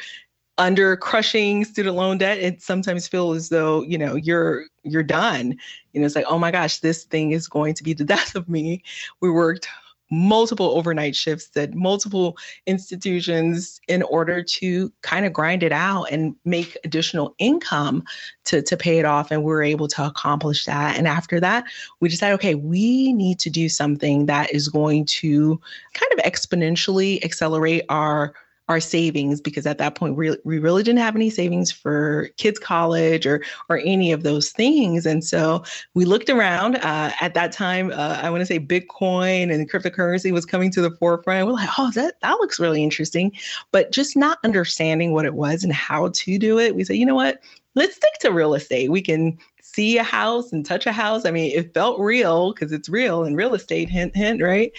under 0.57 0.95
crushing 0.95 1.65
student 1.65 1.95
loan 1.95 2.17
debt 2.17 2.37
it 2.37 2.61
sometimes 2.61 3.07
feels 3.07 3.37
as 3.37 3.49
though 3.49 3.81
you 3.83 3.97
know 3.97 4.15
you're 4.15 4.65
you're 4.83 5.03
done 5.03 5.55
you 5.93 5.99
know 5.99 6.05
it's 6.05 6.15
like 6.15 6.25
oh 6.27 6.37
my 6.37 6.51
gosh 6.51 6.79
this 6.79 7.05
thing 7.05 7.31
is 7.31 7.47
going 7.47 7.73
to 7.73 7.83
be 7.83 7.93
the 7.93 8.03
death 8.13 8.35
of 8.35 8.47
me 8.47 8.83
we 9.21 9.29
worked 9.29 9.67
multiple 10.13 10.77
overnight 10.77 11.15
shifts 11.15 11.57
at 11.57 11.73
multiple 11.73 12.37
institutions 12.67 13.81
in 13.87 14.03
order 14.03 14.43
to 14.43 14.91
kind 15.01 15.25
of 15.25 15.33
grind 15.33 15.63
it 15.63 15.71
out 15.71 16.03
and 16.11 16.35
make 16.45 16.77
additional 16.83 17.33
income 17.39 18.03
to, 18.43 18.61
to 18.61 18.77
pay 18.77 18.99
it 18.99 19.05
off. 19.05 19.31
And 19.31 19.43
we 19.43 19.51
were 19.51 19.63
able 19.63 19.87
to 19.87 20.05
accomplish 20.05 20.65
that. 20.65 20.97
And 20.97 21.07
after 21.07 21.39
that, 21.39 21.65
we 21.99 22.09
decided, 22.09 22.35
okay, 22.35 22.53
we 22.53 23.11
need 23.13 23.39
to 23.39 23.49
do 23.49 23.67
something 23.69 24.27
that 24.27 24.53
is 24.53 24.67
going 24.67 25.05
to 25.05 25.59
kind 25.95 26.11
of 26.13 26.19
exponentially 26.19 27.23
accelerate 27.23 27.83
our 27.89 28.35
our 28.69 28.79
savings 28.79 29.41
because 29.41 29.65
at 29.65 29.77
that 29.77 29.95
point 29.95 30.15
we, 30.15 30.35
we 30.45 30.57
really 30.57 30.83
didn't 30.83 30.99
have 30.99 31.15
any 31.15 31.29
savings 31.29 31.71
for 31.71 32.29
kids 32.37 32.59
college 32.59 33.25
or 33.25 33.43
or 33.69 33.79
any 33.79 34.11
of 34.11 34.23
those 34.23 34.51
things. 34.51 35.05
And 35.05 35.23
so 35.23 35.63
we 35.93 36.05
looked 36.05 36.29
around 36.29 36.77
uh, 36.77 37.11
at 37.19 37.33
that 37.33 37.51
time 37.51 37.91
uh, 37.91 38.19
i 38.21 38.29
want 38.29 38.41
to 38.41 38.45
say 38.45 38.59
bitcoin 38.59 39.53
and 39.53 39.69
cryptocurrency 39.69 40.31
was 40.31 40.45
coming 40.45 40.71
to 40.71 40.81
the 40.81 40.91
forefront. 40.91 41.45
We're 41.45 41.53
like 41.53 41.69
oh 41.77 41.91
that 41.91 42.15
that 42.21 42.33
looks 42.33 42.59
really 42.59 42.83
interesting. 42.83 43.31
But 43.71 43.91
just 43.91 44.15
not 44.15 44.39
understanding 44.43 45.11
what 45.11 45.25
it 45.25 45.33
was 45.33 45.63
and 45.63 45.73
how 45.73 46.09
to 46.13 46.39
do 46.39 46.59
it 46.59 46.75
we 46.75 46.83
said 46.83 46.97
you 46.97 47.05
know 47.05 47.15
what? 47.15 47.41
Let's 47.75 47.95
stick 47.95 48.13
to 48.19 48.31
real 48.31 48.53
estate. 48.53 48.91
We 48.91 49.01
can 49.01 49.37
see 49.73 49.97
a 49.97 50.03
house 50.03 50.51
and 50.51 50.65
touch 50.65 50.85
a 50.85 50.91
house. 50.91 51.25
I 51.25 51.31
mean, 51.31 51.51
it 51.55 51.73
felt 51.73 51.99
real 51.99 52.53
because 52.53 52.71
it's 52.71 52.89
real 52.89 53.23
in 53.23 53.35
real 53.35 53.53
estate, 53.53 53.89
hint, 53.89 54.15
hint, 54.15 54.41
right? 54.41 54.71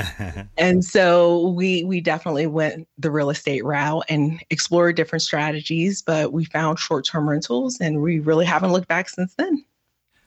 and 0.58 0.84
so 0.84 1.48
we 1.48 1.84
we 1.84 2.00
definitely 2.00 2.46
went 2.46 2.86
the 2.98 3.10
real 3.10 3.30
estate 3.30 3.64
route 3.64 4.04
and 4.08 4.42
explored 4.50 4.96
different 4.96 5.22
strategies, 5.22 6.02
but 6.02 6.32
we 6.32 6.44
found 6.44 6.78
short-term 6.78 7.28
rentals 7.28 7.80
and 7.80 8.02
we 8.02 8.18
really 8.20 8.46
haven't 8.46 8.72
looked 8.72 8.88
back 8.88 9.08
since 9.08 9.34
then. 9.34 9.64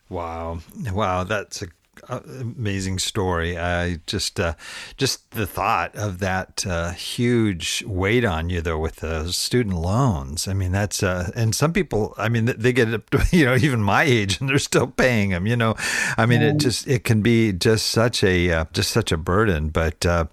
Wow. 0.09 0.59
Wow, 0.91 1.23
that's 1.23 1.61
a 1.61 1.67
amazing 2.09 2.99
story. 2.99 3.57
I 3.57 3.99
just, 4.05 4.39
uh, 4.39 4.53
just 4.97 5.31
the 5.31 5.47
thought 5.47 5.95
of 5.95 6.19
that 6.19 6.65
uh, 6.67 6.91
huge 6.91 7.83
weight 7.85 8.25
on 8.25 8.49
you 8.49 8.61
though 8.61 8.77
with 8.77 8.97
the 8.97 9.31
student 9.31 9.75
loans. 9.75 10.47
I 10.47 10.53
mean, 10.53 10.71
that's 10.71 11.03
uh, 11.03 11.31
and 11.35 11.55
some 11.55 11.73
people. 11.73 12.13
I 12.17 12.29
mean, 12.29 12.45
they 12.45 12.73
get 12.73 12.93
up 12.93 13.09
to 13.11 13.25
you 13.31 13.45
know 13.45 13.55
even 13.55 13.81
my 13.81 14.03
age 14.03 14.39
and 14.39 14.49
they're 14.49 14.59
still 14.59 14.87
paying 14.87 15.29
them. 15.29 15.47
You 15.47 15.55
know, 15.55 15.75
I 16.17 16.25
mean, 16.25 16.41
it 16.41 16.57
just 16.57 16.87
it 16.87 17.03
can 17.03 17.21
be 17.21 17.53
just 17.53 17.87
such 17.87 18.23
a 18.23 18.51
uh, 18.51 18.65
just 18.73 18.91
such 18.91 19.11
a 19.11 19.17
burden. 19.17 19.69
But 19.69 20.05
uh, 20.05 20.25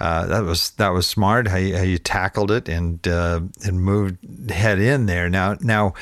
uh, 0.00 0.26
that 0.26 0.44
was 0.44 0.70
that 0.72 0.90
was 0.90 1.06
smart 1.06 1.48
how 1.48 1.56
you, 1.56 1.76
how 1.76 1.82
you 1.82 1.98
tackled 1.98 2.50
it 2.50 2.68
and 2.68 3.04
and 3.06 3.80
moved 3.80 4.50
head 4.50 4.78
in 4.78 5.06
there. 5.06 5.28
Now 5.28 5.56
now, 5.60 5.94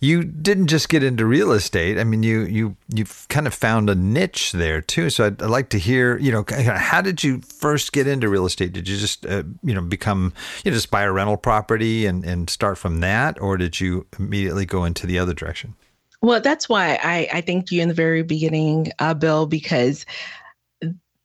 you 0.00 0.24
didn't 0.24 0.66
just 0.66 0.88
get 0.88 1.02
into 1.02 1.24
real 1.24 1.52
estate. 1.52 1.98
I 1.98 2.04
mean, 2.04 2.22
you 2.22 2.42
you 2.42 2.76
you've 2.88 3.26
kind 3.28 3.46
of 3.46 3.54
found 3.54 3.88
a 3.88 3.94
niche 3.94 4.52
there 4.60 4.80
too. 4.80 5.10
So 5.10 5.26
I'd, 5.26 5.42
I'd, 5.42 5.50
like 5.50 5.70
to 5.70 5.78
hear, 5.78 6.16
you 6.18 6.30
know, 6.30 6.44
how 6.48 7.00
did 7.00 7.24
you 7.24 7.40
first 7.40 7.92
get 7.92 8.06
into 8.06 8.28
real 8.28 8.46
estate? 8.46 8.72
Did 8.72 8.88
you 8.88 8.96
just, 8.96 9.26
uh, 9.26 9.42
you 9.64 9.74
know, 9.74 9.82
become, 9.82 10.32
you 10.64 10.70
know, 10.70 10.76
just 10.76 10.90
buy 10.90 11.02
a 11.02 11.12
rental 11.12 11.36
property 11.36 12.06
and, 12.06 12.24
and 12.24 12.48
start 12.48 12.78
from 12.78 13.00
that? 13.00 13.40
Or 13.40 13.56
did 13.56 13.80
you 13.80 14.06
immediately 14.18 14.64
go 14.64 14.84
into 14.84 15.06
the 15.06 15.18
other 15.18 15.34
direction? 15.34 15.74
Well, 16.22 16.40
that's 16.40 16.68
why 16.68 16.98
I, 17.02 17.28
I 17.32 17.40
thanked 17.40 17.72
you 17.72 17.82
in 17.82 17.88
the 17.88 17.94
very 17.94 18.22
beginning, 18.22 18.92
uh, 18.98 19.14
Bill, 19.14 19.46
because 19.46 20.04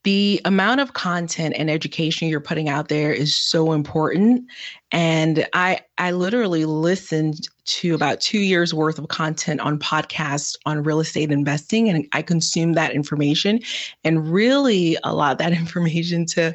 the 0.04 0.40
amount 0.44 0.80
of 0.80 0.92
content 0.92 1.54
and 1.58 1.68
education 1.68 2.28
you're 2.28 2.40
putting 2.40 2.68
out 2.68 2.88
there 2.88 3.12
is 3.12 3.36
so 3.36 3.72
important 3.72 4.48
and 4.92 5.46
i 5.52 5.80
i 5.98 6.10
literally 6.10 6.64
listened 6.64 7.48
to 7.64 7.94
about 7.94 8.20
two 8.20 8.38
years 8.38 8.72
worth 8.72 8.98
of 8.98 9.08
content 9.08 9.60
on 9.60 9.78
podcasts 9.78 10.56
on 10.64 10.82
real 10.82 11.00
estate 11.00 11.30
investing 11.30 11.88
and 11.88 12.06
i 12.12 12.22
consumed 12.22 12.74
that 12.74 12.92
information 12.92 13.58
and 14.04 14.32
really 14.32 14.96
allowed 15.04 15.38
that 15.38 15.52
information 15.52 16.24
to 16.24 16.54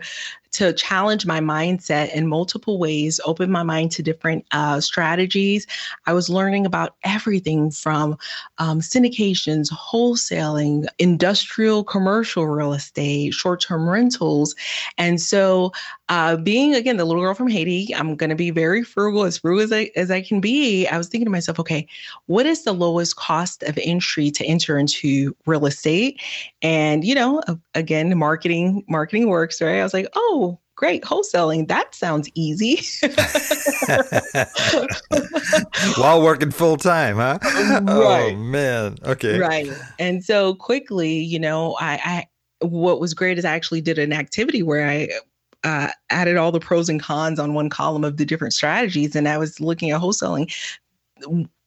to 0.52 0.74
challenge 0.74 1.26
my 1.26 1.40
mindset 1.40 2.14
in 2.14 2.28
multiple 2.28 2.78
ways, 2.78 3.20
open 3.26 3.50
my 3.52 3.64
mind 3.64 3.92
to 3.92 4.04
different 4.04 4.46
uh, 4.52 4.82
strategies. 4.82 5.66
I 6.06 6.14
was 6.14 6.30
learning 6.30 6.66
about 6.66 6.96
everything 7.04 7.72
from 7.72 8.18
um, 8.58 8.82
syndications, 8.82 9.72
wholesaling, 9.72 10.88
industrial, 11.00 11.84
commercial 11.84 12.48
real 12.48 12.74
estate, 12.74 13.34
short 13.34 13.62
term 13.62 13.90
rentals. 13.90 14.56
And 14.98 15.22
so, 15.22 15.72
uh, 16.10 16.36
being 16.36 16.76
again 16.76 16.98
the 16.98 17.06
little 17.06 17.22
girl 17.22 17.34
from 17.34 17.48
Haiti, 17.48 17.96
I'm 17.96 18.16
going 18.22 18.30
to 18.30 18.36
be 18.36 18.52
very 18.52 18.84
frugal, 18.84 19.24
as 19.24 19.40
frugal 19.40 19.64
as 19.64 19.74
I, 19.74 19.92
as 19.96 20.12
I 20.12 20.22
can 20.22 20.40
be. 20.40 20.88
I 20.88 20.98
was 20.98 21.08
thinking 21.08 21.26
to 21.26 21.32
myself, 21.32 21.60
okay, 21.60 21.88
what 22.28 22.46
is 22.46 22.64
the 22.64 22.72
lowest 22.72 23.16
cost 23.16 23.64
of 23.64 23.78
entry 23.82 24.30
to 24.32 24.46
enter 24.46 24.78
into 24.78 25.36
real 25.48 25.66
estate? 25.66 26.22
And, 26.62 27.04
you 27.04 27.16
know, 27.16 27.42
again, 27.74 28.16
marketing, 28.18 28.86
marketing 28.88 29.28
works, 29.28 29.62
right? 29.62 29.80
I 29.80 29.84
was 29.84 29.94
like, 29.94 30.08
oh, 30.16 30.60
great 30.76 31.04
wholesaling 31.04 31.68
that 31.68 31.94
sounds 31.94 32.28
easy 32.34 32.82
while 36.02 36.24
working 36.24 36.50
full 36.50 36.76
time 36.76 37.18
huh 37.18 37.38
oh, 37.88 38.04
right. 38.04 38.34
oh 38.34 38.38
man 38.38 38.98
okay 39.06 39.38
right 39.38 39.72
and 40.00 40.26
so 40.26 40.56
quickly 40.56 41.20
you 41.20 41.38
know 41.38 41.78
I, 41.80 42.26
I 42.62 42.66
what 42.66 43.00
was 43.00 43.14
great 43.14 43.38
is 43.38 43.46
i 43.46 43.54
actually 43.54 43.82
did 43.82 44.00
an 44.00 44.12
activity 44.12 44.64
where 44.64 44.90
i 44.90 45.08
uh, 45.64 45.90
added 46.10 46.38
all 46.38 46.52
the 46.52 46.60
pros 46.60 46.90
and 46.90 47.02
cons 47.02 47.40
on 47.40 47.54
one 47.54 47.70
column 47.70 48.04
of 48.04 48.18
the 48.18 48.26
different 48.26 48.54
strategies 48.54 49.16
and 49.16 49.28
i 49.28 49.38
was 49.38 49.60
looking 49.60 49.92
at 49.92 50.02
wholesaling 50.02 50.52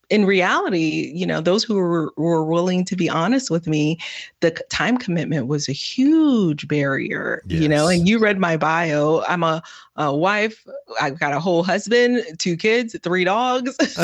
in 0.09 0.25
reality, 0.25 1.11
you 1.13 1.25
know, 1.25 1.41
those 1.41 1.63
who 1.63 1.75
were, 1.75 2.13
were 2.17 2.45
willing 2.45 2.85
to 2.85 2.95
be 2.95 3.09
honest 3.09 3.49
with 3.49 3.67
me, 3.67 3.97
the 4.41 4.51
time 4.69 4.97
commitment 4.97 5.47
was 5.47 5.67
a 5.67 5.71
huge 5.71 6.67
barrier, 6.67 7.41
yes. 7.47 7.61
you 7.61 7.67
know. 7.67 7.87
And 7.87 8.07
you 8.07 8.19
read 8.19 8.37
my 8.37 8.57
bio. 8.57 9.23
I'm 9.27 9.43
a, 9.43 9.63
a, 9.95 10.15
wife. 10.15 10.65
I've 11.01 11.19
got 11.19 11.33
a 11.33 11.39
whole 11.39 11.63
husband, 11.63 12.23
two 12.37 12.55
kids, 12.55 12.95
three 13.01 13.23
dogs, 13.23 13.75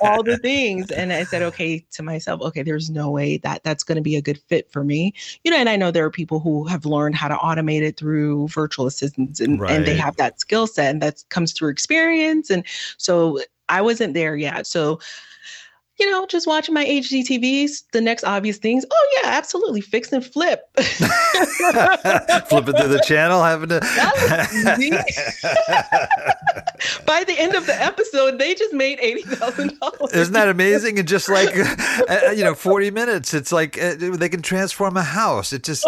all 0.00 0.22
the 0.22 0.38
things. 0.42 0.90
And 0.90 1.12
I 1.12 1.24
said, 1.24 1.42
okay, 1.42 1.84
to 1.92 2.02
myself, 2.02 2.40
okay, 2.42 2.62
there's 2.62 2.90
no 2.90 3.10
way 3.10 3.38
that 3.38 3.62
that's 3.62 3.84
going 3.84 3.96
to 3.96 4.02
be 4.02 4.16
a 4.16 4.22
good 4.22 4.38
fit 4.48 4.70
for 4.70 4.82
me, 4.82 5.14
you 5.44 5.50
know. 5.50 5.58
And 5.58 5.68
I 5.68 5.76
know 5.76 5.90
there 5.90 6.04
are 6.04 6.10
people 6.10 6.40
who 6.40 6.64
have 6.66 6.84
learned 6.86 7.14
how 7.14 7.28
to 7.28 7.36
automate 7.36 7.82
it 7.82 7.96
through 7.96 8.48
virtual 8.48 8.86
assistants, 8.86 9.40
and, 9.40 9.60
right. 9.60 9.70
and 9.70 9.86
they 9.86 9.96
have 9.96 10.16
that 10.16 10.40
skill 10.40 10.66
set, 10.66 10.90
and 10.90 11.02
that 11.02 11.22
comes 11.28 11.52
through 11.52 11.70
experience. 11.70 12.50
And 12.50 12.64
so 12.96 13.38
I 13.68 13.82
wasn't 13.82 14.14
there 14.14 14.36
yet. 14.36 14.66
So, 14.66 15.00
you 15.98 16.10
know, 16.10 16.26
just 16.26 16.46
watching 16.46 16.74
my 16.74 16.84
HGTVs, 16.84 17.84
the 17.92 18.02
next 18.02 18.24
obvious 18.24 18.58
things. 18.58 18.84
Oh 18.90 19.08
yeah, 19.16 19.30
absolutely, 19.30 19.80
fix 19.80 20.12
and 20.12 20.22
flip. 20.24 20.64
Flipping 20.76 20.94
through 22.74 22.88
the 22.88 23.02
channel, 23.06 23.42
having 23.42 23.70
to. 23.70 23.80
By 27.06 27.24
the 27.24 27.34
end 27.38 27.54
of 27.54 27.64
the 27.66 27.82
episode, 27.82 28.38
they 28.38 28.54
just 28.54 28.74
made 28.74 28.98
eighty 29.00 29.22
thousand 29.22 29.78
dollars. 29.80 30.12
Isn't 30.12 30.34
that 30.34 30.48
amazing? 30.48 30.98
And 30.98 31.08
just 31.08 31.30
like 31.30 31.56
uh, 32.08 32.32
you 32.32 32.44
know, 32.44 32.54
forty 32.54 32.90
minutes, 32.90 33.32
it's 33.32 33.52
like 33.52 33.80
uh, 33.80 33.94
they 33.98 34.28
can 34.28 34.42
transform 34.42 34.98
a 34.98 35.02
house. 35.02 35.54
It 35.54 35.62
just 35.62 35.86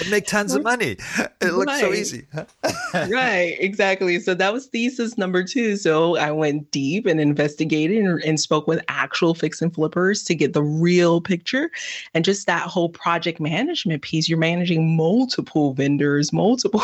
and 0.00 0.10
make 0.10 0.26
tons 0.26 0.54
of 0.54 0.62
money. 0.62 0.96
It 1.40 1.52
looks 1.52 1.72
right. 1.72 1.80
so 1.80 1.92
easy. 1.92 2.26
right, 2.94 3.56
exactly. 3.60 4.18
So 4.18 4.34
that 4.34 4.52
was 4.52 4.66
thesis 4.66 5.16
number 5.16 5.44
two. 5.44 5.76
So 5.76 6.16
I 6.16 6.32
went 6.32 6.68
deep 6.72 7.06
and 7.06 7.20
investigated 7.20 8.04
and, 8.04 8.20
and, 8.24 8.40
spoke 8.40 8.66
with 8.66 8.84
actual 8.88 9.34
fix 9.34 9.62
and 9.62 9.72
flippers 9.72 10.24
to 10.24 10.34
get 10.34 10.52
the 10.52 10.62
real 10.62 11.20
picture. 11.20 11.70
And 12.12 12.24
just 12.24 12.46
that 12.48 12.62
whole 12.62 12.88
project 12.88 13.38
management 13.38 14.02
piece, 14.02 14.28
you're 14.28 14.36
managing 14.36 14.96
multiple 14.96 15.74
vendors, 15.74 16.32
multiple, 16.32 16.82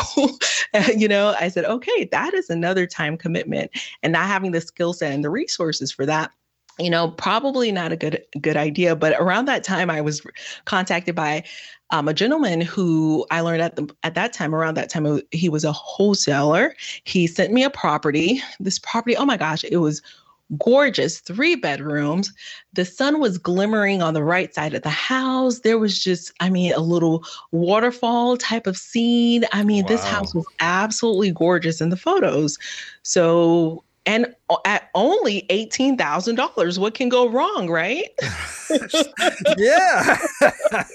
you 0.95 1.07
know, 1.09 1.35
I 1.39 1.49
said, 1.49 1.65
okay, 1.65 2.05
that 2.11 2.33
is 2.33 2.49
another 2.49 2.87
time 2.87 3.17
commitment. 3.17 3.71
And 4.03 4.13
not 4.13 4.27
having 4.27 4.51
the 4.51 4.61
skill 4.61 4.93
set 4.93 5.11
and 5.11 5.23
the 5.23 5.29
resources 5.29 5.91
for 5.91 6.05
that 6.05 6.31
you 6.79 6.89
know 6.89 7.11
probably 7.11 7.71
not 7.71 7.91
a 7.91 7.95
good 7.95 8.21
good 8.41 8.57
idea 8.57 8.95
but 8.95 9.13
around 9.19 9.45
that 9.45 9.63
time 9.63 9.89
i 9.89 10.01
was 10.01 10.21
contacted 10.65 11.15
by 11.15 11.43
um, 11.91 12.07
a 12.07 12.13
gentleman 12.13 12.61
who 12.61 13.25
I 13.31 13.41
learned 13.41 13.61
at 13.61 13.75
the 13.75 13.93
at 14.03 14.15
that 14.15 14.33
time 14.33 14.55
around 14.55 14.75
that 14.75 14.89
time 14.89 15.21
he 15.31 15.49
was 15.49 15.63
a 15.63 15.71
wholesaler. 15.71 16.75
He 17.03 17.27
sent 17.27 17.53
me 17.53 17.63
a 17.63 17.69
property. 17.69 18.41
This 18.59 18.79
property, 18.79 19.15
oh 19.15 19.25
my 19.25 19.37
gosh, 19.37 19.63
it 19.63 19.77
was 19.77 20.01
gorgeous, 20.59 21.19
three 21.19 21.55
bedrooms. 21.55 22.31
The 22.73 22.85
sun 22.85 23.19
was 23.19 23.37
glimmering 23.37 24.01
on 24.01 24.13
the 24.13 24.23
right 24.23 24.53
side 24.53 24.73
of 24.73 24.83
the 24.83 24.89
house. 24.89 25.59
There 25.59 25.79
was 25.79 26.03
just, 26.03 26.31
I 26.39 26.49
mean, 26.49 26.73
a 26.73 26.79
little 26.79 27.23
waterfall 27.51 28.37
type 28.37 28.67
of 28.67 28.77
scene. 28.77 29.43
I 29.53 29.63
mean, 29.63 29.83
wow. 29.83 29.89
this 29.89 30.03
house 30.03 30.35
was 30.35 30.45
absolutely 30.59 31.31
gorgeous 31.31 31.81
in 31.81 31.89
the 31.89 31.97
photos. 31.97 32.57
So 33.03 33.83
and 34.05 34.27
at 34.65 34.89
only 34.93 35.45
$18,000. 35.49 36.77
What 36.77 36.93
can 36.93 37.09
go 37.09 37.27
wrong, 37.27 37.69
right? 37.69 38.09
yeah. 39.57 40.17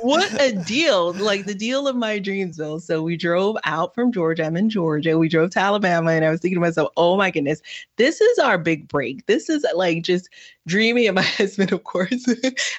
what 0.00 0.40
a 0.40 0.52
deal. 0.64 1.12
Like 1.12 1.44
the 1.44 1.54
deal 1.54 1.86
of 1.88 1.96
my 1.96 2.18
dreams, 2.18 2.56
Bill. 2.56 2.80
So 2.80 3.02
we 3.02 3.16
drove 3.16 3.56
out 3.64 3.94
from 3.94 4.12
Georgia. 4.12 4.44
I'm 4.44 4.56
in 4.56 4.70
Georgia. 4.70 5.18
We 5.18 5.28
drove 5.28 5.50
to 5.50 5.58
Alabama 5.58 6.12
and 6.12 6.24
I 6.24 6.30
was 6.30 6.40
thinking 6.40 6.56
to 6.56 6.60
myself, 6.60 6.90
oh 6.96 7.16
my 7.16 7.30
goodness, 7.30 7.60
this 7.96 8.20
is 8.20 8.38
our 8.38 8.56
big 8.56 8.88
break. 8.88 9.26
This 9.26 9.50
is 9.50 9.66
like 9.74 10.02
just 10.02 10.30
dreamy. 10.66 11.06
And 11.06 11.16
my 11.16 11.22
husband, 11.22 11.72
of 11.72 11.84
course, 11.84 12.26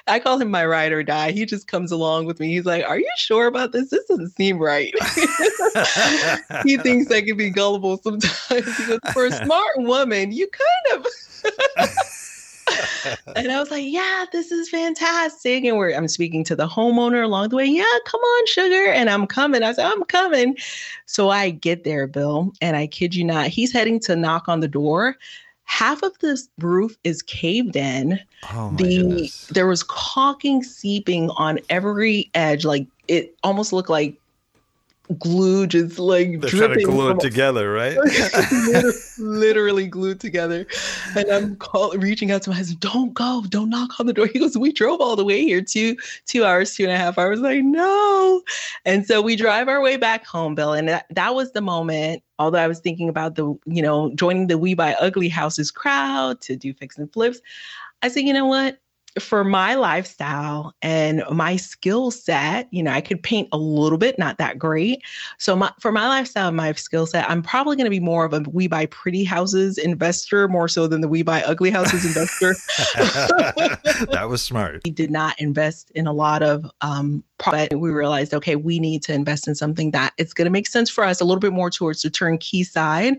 I 0.06 0.18
call 0.18 0.40
him 0.40 0.50
my 0.50 0.66
ride 0.66 0.92
or 0.92 1.02
die. 1.02 1.30
He 1.30 1.46
just 1.46 1.68
comes 1.68 1.92
along 1.92 2.26
with 2.26 2.40
me. 2.40 2.48
He's 2.48 2.66
like, 2.66 2.84
Are 2.84 2.98
you 2.98 3.10
sure 3.16 3.46
about 3.46 3.72
this? 3.72 3.90
This 3.90 4.04
doesn't 4.06 4.30
seem 4.30 4.58
right. 4.58 4.92
he 6.64 6.76
thinks 6.76 7.10
I 7.10 7.22
can 7.22 7.36
be 7.36 7.50
gullible 7.50 7.98
sometimes. 7.98 8.32
Because 8.48 9.00
for 9.12 9.26
a 9.26 9.32
smart 9.32 9.78
woman, 9.78 10.07
you 10.12 10.48
kind 10.48 11.00
of 11.00 11.06
and 13.36 13.50
I 13.50 13.60
was 13.60 13.70
like, 13.70 13.84
yeah, 13.86 14.26
this 14.32 14.50
is 14.50 14.68
fantastic. 14.68 15.64
And 15.64 15.76
we're 15.76 15.94
I'm 15.94 16.08
speaking 16.08 16.44
to 16.44 16.56
the 16.56 16.68
homeowner 16.68 17.24
along 17.24 17.50
the 17.50 17.56
way. 17.56 17.66
Yeah, 17.66 17.84
come 18.06 18.20
on, 18.20 18.46
sugar. 18.46 18.92
And 18.92 19.08
I'm 19.08 19.26
coming. 19.26 19.62
I 19.62 19.72
said, 19.72 19.86
I'm 19.86 20.04
coming. 20.04 20.56
So 21.06 21.30
I 21.30 21.50
get 21.50 21.84
there, 21.84 22.06
Bill, 22.06 22.52
and 22.60 22.76
I 22.76 22.86
kid 22.86 23.14
you 23.14 23.24
not, 23.24 23.48
he's 23.48 23.72
heading 23.72 24.00
to 24.00 24.16
knock 24.16 24.48
on 24.48 24.60
the 24.60 24.68
door 24.68 25.16
half 25.68 26.02
of 26.02 26.18
this 26.20 26.48
roof 26.58 26.96
is 27.04 27.22
caved 27.22 27.76
in. 27.76 28.18
Oh 28.52 28.72
the 28.76 28.96
goodness. 28.96 29.46
there 29.48 29.66
was 29.66 29.82
caulking 29.82 30.62
seeping 30.62 31.30
on 31.36 31.60
every 31.68 32.30
edge, 32.34 32.64
like 32.64 32.86
it 33.06 33.36
almost 33.44 33.72
looked 33.72 33.90
like 33.90 34.18
glue 35.18 35.66
just 35.66 35.98
like 35.98 36.40
They're 36.40 36.50
trying 36.50 36.74
to 36.74 36.84
glue 36.84 37.10
it 37.10 37.20
together, 37.20 37.72
right? 37.72 37.96
literally, 38.52 38.92
literally 39.18 39.86
glued 39.86 40.20
together. 40.20 40.66
And 41.16 41.30
I'm 41.30 41.56
call, 41.56 41.92
reaching 41.92 42.30
out 42.30 42.42
to 42.42 42.50
my 42.50 42.56
husband, 42.56 42.80
don't 42.80 43.14
go, 43.14 43.44
don't 43.48 43.70
knock 43.70 43.98
on 43.98 44.06
the 44.06 44.12
door. 44.12 44.26
He 44.26 44.38
goes, 44.38 44.56
We 44.56 44.72
drove 44.72 45.00
all 45.00 45.16
the 45.16 45.24
way 45.24 45.42
here, 45.42 45.62
two, 45.62 45.96
two 46.26 46.44
hours, 46.44 46.74
two 46.74 46.84
and 46.84 46.92
a 46.92 46.96
half 46.96 47.18
hours. 47.18 47.40
Like, 47.40 47.62
no. 47.62 48.42
And 48.84 49.06
so 49.06 49.22
we 49.22 49.36
drive 49.36 49.68
our 49.68 49.80
way 49.80 49.96
back 49.96 50.24
home, 50.26 50.54
Bill. 50.54 50.72
And 50.72 50.88
that, 50.88 51.06
that 51.10 51.34
was 51.34 51.52
the 51.52 51.60
moment, 51.60 52.22
although 52.38 52.58
I 52.58 52.68
was 52.68 52.80
thinking 52.80 53.08
about 53.08 53.34
the, 53.36 53.58
you 53.66 53.82
know, 53.82 54.14
joining 54.14 54.46
the 54.46 54.58
We 54.58 54.74
Buy 54.74 54.94
Ugly 54.94 55.28
Houses 55.28 55.70
crowd 55.70 56.40
to 56.42 56.56
do 56.56 56.74
fix 56.74 56.98
and 56.98 57.12
flips. 57.12 57.40
I 58.02 58.08
said, 58.08 58.24
you 58.24 58.32
know 58.32 58.46
what? 58.46 58.78
For 59.18 59.44
my 59.44 59.74
lifestyle 59.74 60.74
and 60.82 61.22
my 61.30 61.56
skill 61.56 62.10
set, 62.10 62.68
you 62.70 62.82
know, 62.82 62.92
I 62.92 63.00
could 63.00 63.22
paint 63.22 63.48
a 63.52 63.58
little 63.58 63.98
bit, 63.98 64.18
not 64.18 64.38
that 64.38 64.58
great. 64.58 65.02
So 65.38 65.56
my, 65.56 65.72
for 65.80 65.92
my 65.92 66.06
lifestyle, 66.08 66.48
and 66.48 66.56
my 66.56 66.72
skill 66.72 67.06
set, 67.06 67.28
I'm 67.28 67.42
probably 67.42 67.76
going 67.76 67.86
to 67.86 67.90
be 67.90 68.00
more 68.00 68.24
of 68.24 68.32
a 68.32 68.40
we 68.50 68.66
buy 68.68 68.86
pretty 68.86 69.24
houses 69.24 69.78
investor 69.78 70.48
more 70.48 70.68
so 70.68 70.86
than 70.86 71.00
the 71.00 71.08
we 71.08 71.22
buy 71.22 71.42
ugly 71.42 71.70
houses 71.70 72.04
investor. 72.04 72.54
that 74.12 74.26
was 74.28 74.42
smart. 74.42 74.82
We 74.84 74.90
did 74.90 75.10
not 75.10 75.38
invest 75.40 75.90
in 75.94 76.06
a 76.06 76.12
lot 76.12 76.42
of 76.42 76.70
um, 76.80 77.24
but 77.44 77.74
we 77.74 77.90
realized 77.90 78.34
okay 78.34 78.56
we 78.56 78.78
need 78.78 79.02
to 79.04 79.12
invest 79.12 79.46
in 79.46 79.54
something 79.54 79.90
that 79.92 80.12
it's 80.18 80.34
going 80.34 80.44
to 80.44 80.50
make 80.50 80.66
sense 80.66 80.90
for 80.90 81.04
us 81.04 81.20
a 81.20 81.24
little 81.24 81.40
bit 81.40 81.52
more 81.52 81.70
towards 81.70 82.02
the 82.02 82.10
turnkey 82.10 82.64
side 82.64 83.14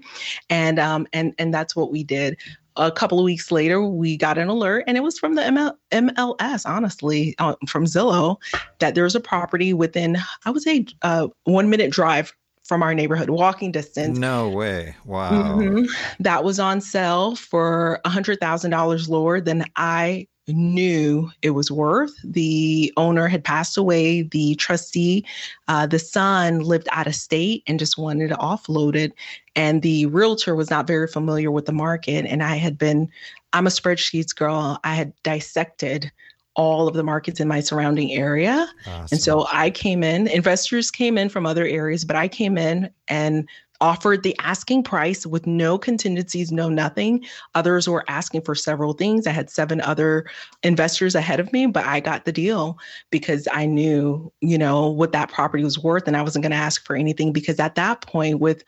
and 0.49 0.77
um 0.77 1.07
and 1.13 1.33
and 1.37 1.53
that's 1.53 1.75
what 1.75 1.91
we 1.91 2.03
did 2.03 2.37
a 2.79 2.91
couple 2.91 3.19
of 3.19 3.25
weeks 3.25 3.51
later, 3.51 3.81
we 3.81 4.17
got 4.17 4.37
an 4.37 4.47
alert, 4.47 4.85
and 4.87 4.97
it 4.97 5.01
was 5.01 5.19
from 5.19 5.35
the 5.35 5.41
ML- 5.41 5.75
MLS, 5.91 6.65
honestly, 6.65 7.35
uh, 7.37 7.55
from 7.67 7.85
Zillow, 7.85 8.37
that 8.79 8.95
there 8.95 9.03
was 9.03 9.15
a 9.15 9.19
property 9.19 9.73
within, 9.73 10.17
I 10.45 10.51
would 10.51 10.63
say, 10.63 10.85
uh, 11.01 11.27
one 11.43 11.69
minute 11.69 11.91
drive 11.91 12.33
from 12.63 12.83
our 12.83 12.93
neighborhood, 12.93 13.31
walking 13.31 13.71
distance. 13.71 14.17
No 14.17 14.49
way. 14.49 14.95
Wow. 15.05 15.57
Mm-hmm. 15.57 15.85
That 16.19 16.43
was 16.43 16.59
on 16.59 16.81
sale 16.81 17.35
for 17.35 17.99
$100,000 18.05 19.09
lower 19.09 19.41
than 19.41 19.65
I 19.75 20.27
knew 20.53 21.31
it 21.41 21.51
was 21.51 21.71
worth. 21.71 22.13
The 22.23 22.93
owner 22.97 23.27
had 23.27 23.43
passed 23.43 23.77
away. 23.77 24.23
The 24.23 24.55
trustee, 24.55 25.25
uh, 25.67 25.87
the 25.87 25.99
son 25.99 26.59
lived 26.59 26.87
out 26.91 27.07
of 27.07 27.15
state 27.15 27.63
and 27.67 27.79
just 27.79 27.97
wanted 27.97 28.29
to 28.29 28.35
offload 28.35 28.95
it. 28.95 29.13
And 29.55 29.81
the 29.81 30.05
realtor 30.07 30.55
was 30.55 30.69
not 30.69 30.87
very 30.87 31.07
familiar 31.07 31.51
with 31.51 31.65
the 31.65 31.73
market. 31.73 32.25
And 32.25 32.43
I 32.43 32.55
had 32.55 32.77
been, 32.77 33.09
I'm 33.53 33.67
a 33.67 33.71
spreadsheets 33.71 34.35
girl. 34.35 34.79
I 34.83 34.95
had 34.95 35.13
dissected 35.23 36.11
all 36.55 36.87
of 36.87 36.93
the 36.93 37.03
markets 37.03 37.39
in 37.39 37.47
my 37.47 37.61
surrounding 37.61 38.11
area. 38.11 38.67
Awesome. 38.85 39.07
And 39.11 39.21
so 39.21 39.47
I 39.51 39.69
came 39.69 40.03
in, 40.03 40.27
investors 40.27 40.91
came 40.91 41.17
in 41.17 41.29
from 41.29 41.45
other 41.45 41.65
areas, 41.65 42.03
but 42.03 42.15
I 42.15 42.27
came 42.27 42.57
in 42.57 42.89
and 43.07 43.47
offered 43.81 44.23
the 44.23 44.35
asking 44.39 44.83
price 44.83 45.25
with 45.25 45.47
no 45.47 45.77
contingencies, 45.77 46.51
no 46.51 46.69
nothing. 46.69 47.25
Others 47.55 47.87
were 47.87 48.03
asking 48.07 48.41
for 48.41 48.55
several 48.55 48.93
things. 48.93 49.25
I 49.25 49.31
had 49.31 49.49
seven 49.49 49.81
other 49.81 50.25
investors 50.63 51.15
ahead 51.15 51.39
of 51.39 51.51
me, 51.53 51.65
but 51.65 51.85
I 51.85 51.99
got 51.99 52.25
the 52.25 52.31
deal 52.31 52.77
because 53.09 53.47
I 53.51 53.65
knew, 53.65 54.31
you 54.41 54.57
know, 54.57 54.89
what 54.89 55.11
that 55.13 55.31
property 55.31 55.63
was 55.63 55.79
worth 55.79 56.07
and 56.07 56.17
I 56.17 56.21
wasn't 56.21 56.43
going 56.43 56.51
to 56.51 56.57
ask 56.57 56.85
for 56.85 56.95
anything 56.95 57.31
because 57.31 57.59
at 57.59 57.75
that 57.75 58.01
point 58.01 58.39
with 58.39 58.63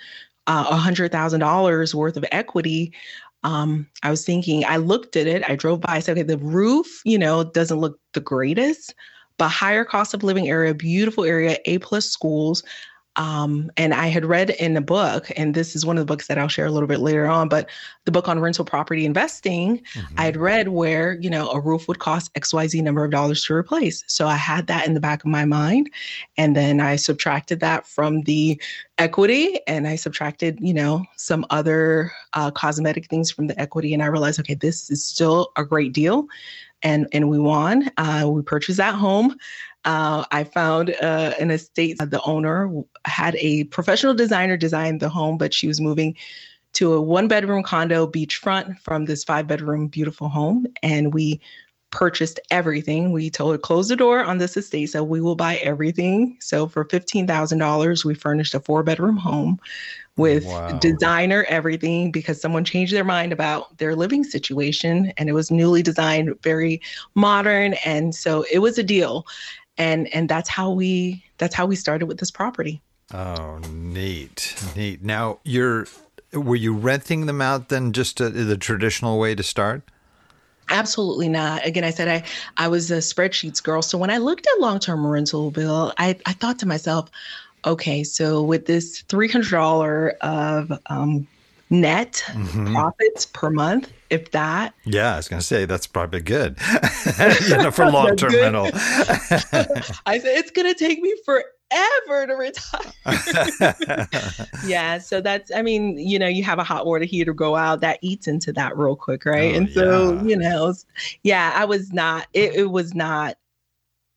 uh, 0.47 0.81
a 0.85 1.09
thousand 1.09 1.39
dollars 1.39 1.93
worth 1.93 2.17
of 2.17 2.25
equity, 2.31 2.93
um, 3.43 3.87
I 4.03 4.11
was 4.11 4.25
thinking, 4.25 4.63
I 4.65 4.77
looked 4.77 5.15
at 5.15 5.27
it, 5.27 5.43
I 5.49 5.55
drove 5.55 5.81
by, 5.81 5.95
I 5.95 5.99
said, 5.99 6.17
okay, 6.17 6.23
the 6.23 6.37
roof, 6.37 7.01
you 7.05 7.17
know, 7.17 7.43
doesn't 7.43 7.79
look 7.79 7.99
the 8.13 8.19
greatest, 8.19 8.93
but 9.37 9.49
higher 9.49 9.83
cost 9.83 10.13
of 10.13 10.23
living 10.23 10.47
area, 10.47 10.73
beautiful 10.73 11.23
area, 11.23 11.57
A 11.65 11.79
plus 11.79 12.05
schools. 12.05 12.63
Um, 13.17 13.69
and 13.75 13.93
I 13.93 14.07
had 14.07 14.25
read 14.25 14.51
in 14.51 14.77
a 14.77 14.81
book, 14.81 15.29
and 15.35 15.53
this 15.53 15.75
is 15.75 15.85
one 15.85 15.97
of 15.97 16.01
the 16.01 16.11
books 16.11 16.27
that 16.27 16.37
I'll 16.37 16.47
share 16.47 16.65
a 16.65 16.71
little 16.71 16.87
bit 16.87 16.99
later 16.99 17.27
on, 17.27 17.49
but 17.49 17.69
the 18.05 18.11
book 18.11 18.29
on 18.29 18.39
rental 18.39 18.63
property 18.63 19.05
investing, 19.05 19.79
mm-hmm. 19.93 20.15
I 20.17 20.23
had 20.23 20.37
read 20.37 20.69
where, 20.69 21.19
you 21.19 21.29
know, 21.29 21.49
a 21.49 21.59
roof 21.59 21.87
would 21.87 21.99
cost 21.99 22.33
XYZ 22.35 22.81
number 22.81 23.03
of 23.03 23.11
dollars 23.11 23.43
to 23.45 23.53
replace. 23.53 24.03
So 24.07 24.27
I 24.27 24.35
had 24.35 24.67
that 24.67 24.87
in 24.87 24.93
the 24.93 25.01
back 25.01 25.23
of 25.23 25.29
my 25.29 25.43
mind. 25.43 25.89
And 26.37 26.55
then 26.55 26.79
I 26.79 26.95
subtracted 26.95 27.59
that 27.59 27.85
from 27.85 28.21
the 28.21 28.61
equity 28.97 29.59
and 29.67 29.87
I 29.87 29.95
subtracted, 29.95 30.59
you 30.61 30.73
know, 30.73 31.03
some 31.17 31.45
other 31.49 32.11
uh, 32.33 32.51
cosmetic 32.51 33.07
things 33.07 33.29
from 33.29 33.47
the 33.47 33.59
equity. 33.59 33.93
And 33.93 34.01
I 34.01 34.07
realized, 34.07 34.39
okay, 34.39 34.53
this 34.53 34.89
is 34.89 35.03
still 35.03 35.51
a 35.57 35.65
great 35.65 35.91
deal. 35.91 36.27
And, 36.83 37.07
and 37.11 37.29
we 37.29 37.37
won. 37.37 37.91
Uh, 37.97 38.27
we 38.31 38.41
purchased 38.41 38.77
that 38.77 38.95
home. 38.95 39.35
Uh, 39.85 40.23
I 40.31 40.43
found 40.43 40.95
uh, 41.01 41.33
an 41.39 41.51
estate. 41.51 41.97
The 41.97 42.21
owner 42.23 42.71
had 43.05 43.35
a 43.37 43.65
professional 43.65 44.13
designer 44.13 44.57
design 44.57 44.99
the 44.99 45.09
home, 45.09 45.37
but 45.37 45.53
she 45.53 45.67
was 45.67 45.81
moving 45.81 46.15
to 46.73 46.93
a 46.93 47.01
one 47.01 47.27
bedroom 47.27 47.63
condo 47.63 48.07
beachfront 48.07 48.79
from 48.79 49.05
this 49.05 49.23
five 49.23 49.47
bedroom 49.47 49.87
beautiful 49.87 50.29
home. 50.29 50.67
And 50.83 51.13
we 51.13 51.41
purchased 51.91 52.39
everything. 52.49 53.11
We 53.11 53.29
told 53.29 53.51
her, 53.51 53.57
close 53.57 53.89
the 53.89 53.95
door 53.95 54.23
on 54.23 54.37
this 54.37 54.55
estate. 54.55 54.87
So 54.87 55.03
we 55.03 55.21
will 55.21 55.35
buy 55.35 55.57
everything. 55.57 56.37
So 56.39 56.67
for 56.67 56.85
$15,000, 56.85 58.05
we 58.05 58.13
furnished 58.15 58.55
a 58.55 58.61
four 58.61 58.81
bedroom 58.81 59.17
home 59.17 59.59
with 60.17 60.45
wow. 60.45 60.79
designer 60.79 61.45
everything 61.47 62.11
because 62.11 62.39
someone 62.39 62.63
changed 62.63 62.93
their 62.93 63.03
mind 63.03 63.31
about 63.33 63.77
their 63.77 63.95
living 63.95 64.23
situation 64.23 65.11
and 65.17 65.29
it 65.29 65.33
was 65.33 65.51
newly 65.51 65.81
designed, 65.81 66.33
very 66.43 66.81
modern. 67.15 67.73
And 67.85 68.15
so 68.15 68.45
it 68.51 68.59
was 68.59 68.77
a 68.77 68.83
deal 68.83 69.25
and 69.81 70.13
and 70.13 70.29
that's 70.29 70.47
how 70.47 70.69
we 70.69 71.23
that's 71.39 71.55
how 71.55 71.65
we 71.65 71.75
started 71.75 72.05
with 72.05 72.19
this 72.19 72.29
property 72.29 72.81
oh 73.13 73.59
neat 73.71 74.55
neat 74.75 75.03
now 75.03 75.39
you're 75.43 75.87
were 76.33 76.55
you 76.55 76.73
renting 76.73 77.25
them 77.25 77.41
out 77.41 77.69
then 77.69 77.91
just 77.91 78.17
to, 78.17 78.29
the 78.29 78.57
traditional 78.57 79.19
way 79.19 79.35
to 79.35 79.43
start 79.43 79.81
Absolutely 80.69 81.27
not. 81.27 81.65
Again, 81.65 81.83
I 81.83 81.89
said 81.89 82.07
I 82.07 82.23
I 82.55 82.69
was 82.69 82.91
a 82.91 82.99
spreadsheets 82.99 83.61
girl. 83.61 83.81
So 83.81 83.97
when 83.97 84.09
I 84.09 84.19
looked 84.19 84.47
at 84.47 84.61
long-term 84.61 85.05
rental 85.05 85.51
bill, 85.51 85.91
I, 85.97 86.17
I 86.25 86.31
thought 86.31 86.59
to 86.59 86.65
myself, 86.65 87.09
okay, 87.65 88.05
so 88.05 88.41
with 88.41 88.67
this 88.67 89.03
$300 89.09 90.17
of 90.19 90.71
um, 90.85 91.27
net 91.71 92.23
mm-hmm. 92.27 92.73
profits 92.73 93.25
per 93.25 93.49
month, 93.49 93.91
if 94.09 94.29
that. 94.31 94.75
Yeah, 94.83 95.13
I 95.13 95.17
was 95.17 95.27
going 95.27 95.39
to 95.39 95.45
say 95.45 95.65
that's 95.65 95.87
probably 95.87 96.19
good, 96.19 96.57
you 97.49 97.57
know, 97.57 97.71
for 97.71 97.89
long 97.91 98.15
term 98.15 98.35
rental. 98.35 98.69
I 98.73 100.19
said 100.19 100.37
it's 100.37 100.51
going 100.51 100.71
to 100.71 100.77
take 100.77 100.99
me 101.01 101.15
forever 101.25 102.27
to 102.27 102.33
retire. 102.35 104.07
yeah, 104.65 104.99
so 104.99 105.21
that's 105.21 105.49
I 105.55 105.61
mean, 105.63 105.97
you 105.97 106.19
know, 106.19 106.27
you 106.27 106.43
have 106.43 106.59
a 106.59 106.63
hot 106.63 106.85
water 106.85 107.05
heater 107.05 107.33
go 107.33 107.55
out 107.55 107.79
that 107.81 107.97
eats 108.01 108.27
into 108.27 108.53
that 108.53 108.77
real 108.77 108.95
quick, 108.95 109.25
right? 109.25 109.53
Oh, 109.53 109.57
and 109.57 109.69
so, 109.71 110.13
yeah. 110.13 110.23
you 110.23 110.35
know, 110.35 110.73
yeah, 111.23 111.53
I 111.55 111.65
was 111.65 111.91
not 111.93 112.27
it, 112.33 112.53
it 112.53 112.71
was 112.71 112.93
not 112.93 113.37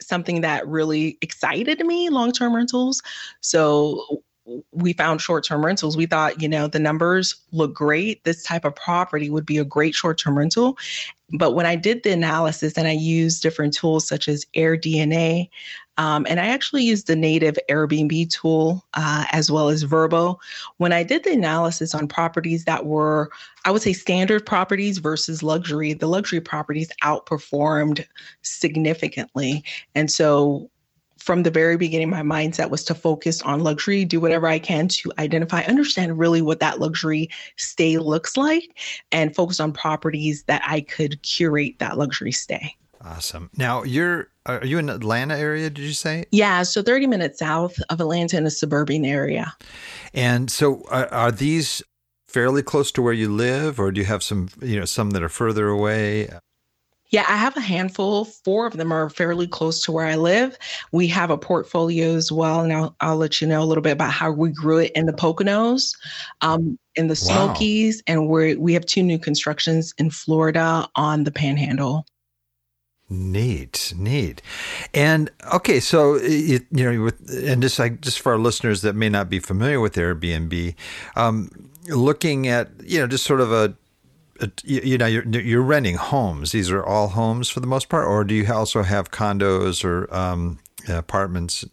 something 0.02 0.40
that 0.42 0.66
really 0.66 1.16
excited 1.22 1.78
me 1.86 2.10
long-term 2.10 2.54
rentals. 2.54 3.00
So 3.40 4.22
we 4.72 4.92
found 4.92 5.20
short-term 5.20 5.64
rentals. 5.64 5.96
We 5.96 6.07
thought 6.07 6.40
you 6.42 6.48
know 6.48 6.66
the 6.66 6.78
numbers 6.78 7.35
look 7.52 7.74
great. 7.74 8.24
This 8.24 8.42
type 8.42 8.64
of 8.64 8.74
property 8.74 9.30
would 9.30 9.46
be 9.46 9.59
a 9.59 9.64
great 9.64 9.94
short-term 9.94 10.37
rental. 10.38 10.76
But 11.33 11.52
when 11.52 11.64
i 11.64 11.74
did 11.74 12.02
the 12.02 12.12
analysis 12.12 12.76
and 12.76 12.87
i 12.87 12.92
used 12.92 13.42
different 13.42 13.72
tools 13.72 14.07
such 14.07 14.28
as 14.28 14.44
AirDNA 14.54 15.48
um, 15.96 16.26
and 16.28 16.38
i 16.38 16.46
actually 16.46 16.85
used 16.85 17.07
the 17.07 17.16
native 17.16 17.57
airbnb 17.70 18.30
tool 18.30 18.85
uh, 18.92 19.24
as 19.33 19.50
well 19.50 19.70
as 19.70 19.85
Vrbo 19.85 20.37
when 20.76 20.92
i 20.92 21.02
did 21.02 21.24
the 21.24 21.33
analysis 21.33 21.94
on 21.94 22.07
properties 22.07 22.66
that 22.66 22.85
were 22.85 23.30
i 23.64 23.70
would 23.70 23.80
say 23.80 23.94
standard 23.94 24.44
properties 24.44 24.98
versus 24.98 25.42
luxury 25.42 25.94
the 25.94 26.09
luxury 26.09 26.40
properties 26.40 26.92
outperformed 27.02 28.04
significantly. 28.42 29.64
And 29.94 30.11
so 30.11 30.70
from 31.24 31.42
the 31.42 31.50
very 31.50 31.78
beginning, 31.78 32.10
my 32.10 32.20
mindset 32.20 32.68
was 32.68 32.84
to 32.84 32.94
focus 32.94 33.40
on 33.42 33.60
luxury, 33.60 34.04
do 34.04 34.20
whatever 34.20 34.46
I 34.46 34.58
can 34.58 34.88
to 34.88 35.10
identify, 35.18 35.62
understand 35.62 36.18
really 36.18 36.42
what 36.42 36.60
that 36.60 36.80
luxury 36.80 37.30
stay 37.56 37.96
looks 37.96 38.37
like, 38.37 38.78
and 39.10 39.34
focus 39.34 39.58
on 39.58 39.72
properties 39.72 40.42
that 40.44 40.60
I 40.66 40.82
could 40.82 41.22
curate 41.22 41.78
that 41.78 41.96
luxury 41.96 42.30
stay. 42.30 42.76
Awesome. 43.00 43.48
Now 43.56 43.84
you're 43.84 44.28
are 44.44 44.64
you 44.66 44.78
in 44.78 44.90
Atlanta 44.90 45.34
area? 45.37 45.70
Did 45.70 45.84
you 45.84 45.94
say? 45.94 46.26
Yeah, 46.30 46.62
so 46.62 46.82
30 46.82 47.06
minutes 47.06 47.38
south 47.38 47.78
of 47.88 48.02
Atlanta 48.02 48.37
in 48.37 48.44
a 48.44 48.50
suburban 48.50 49.06
area. 49.06 49.54
And 50.12 50.50
so 50.50 50.84
are, 50.90 51.06
are 51.08 51.32
these 51.32 51.82
fairly 52.26 52.62
close 52.62 52.92
to 52.92 53.02
where 53.02 53.14
you 53.14 53.32
live, 53.32 53.80
or 53.80 53.90
do 53.92 54.00
you 54.02 54.06
have 54.06 54.22
some 54.22 54.50
you 54.60 54.78
know 54.78 54.84
some 54.84 55.10
that 55.12 55.22
are 55.22 55.30
further 55.30 55.68
away? 55.68 56.28
Yeah, 57.14 57.27
I 57.29 57.37
have 57.37 57.57
a 57.57 57.61
handful. 57.61 58.24
Four 58.24 58.66
of 58.66 58.77
them 58.77 58.90
are 58.90 59.09
fairly 59.09 59.46
close 59.46 59.81
to 59.83 59.92
where 59.92 60.05
I 60.05 60.16
live. 60.16 60.59
We 60.90 61.07
have 61.07 61.31
a 61.31 61.38
portfolio 61.38 62.16
as 62.16 62.33
well. 62.33 62.62
And 62.62 62.72
I'll, 62.72 62.96
I'll 62.98 63.16
let 63.16 63.40
you 63.40 63.46
know 63.46 63.62
a 63.62 63.64
little 63.64 63.83
bit 63.83 63.92
about 63.92 64.11
how 64.11 64.33
we 64.33 64.50
grew 64.50 64.79
it 64.79 64.90
in 64.96 65.07
the 65.07 65.12
Poconos, 65.12 65.96
um, 66.40 66.77
in 66.96 67.07
the 67.07 67.14
Smokies, 67.14 67.98
wow. 67.98 68.12
and 68.12 68.29
we 68.29 68.57
we 68.57 68.74
have 68.74 68.85
two 68.85 69.05
new 69.05 69.16
constructions 69.16 69.94
in 69.96 70.11
Florida 70.11 70.88
on 70.96 71.22
the 71.22 71.31
Panhandle. 71.31 72.05
Neat, 73.09 73.94
neat, 73.96 74.42
and 74.92 75.31
okay. 75.53 75.79
So 75.79 76.18
it, 76.20 76.66
you 76.72 76.90
know, 76.90 77.00
with 77.00 77.44
and 77.46 77.62
just 77.62 77.79
like 77.79 78.00
just 78.00 78.18
for 78.18 78.33
our 78.33 78.38
listeners 78.38 78.83
that 78.83 78.96
may 78.96 79.09
not 79.09 79.31
be 79.31 79.38
familiar 79.38 79.79
with 79.79 79.94
Airbnb, 79.94 80.74
um, 81.14 81.70
looking 81.87 82.48
at 82.48 82.70
you 82.83 82.98
know 82.98 83.07
just 83.07 83.24
sort 83.24 83.40
of 83.40 83.53
a, 83.53 83.66
a 83.66 83.74
you 84.64 84.99
know 84.99 85.07
you're 85.07 85.25
you're 85.29 85.62
renting 85.62 85.97
homes. 85.97 86.53
These 86.53 86.70
are 86.70 86.85
all 86.85 87.09
homes 87.09 87.49
for 87.49 87.61
the 87.61 87.66
most 87.66 87.88
part, 87.88 88.07
or 88.07 88.25
do 88.25 88.35
you 88.35 88.53
also 88.53 88.83
have 88.83 89.11
condos 89.11 89.85
or 89.85 90.12
um, 90.14 90.59
apartments? 90.88 91.64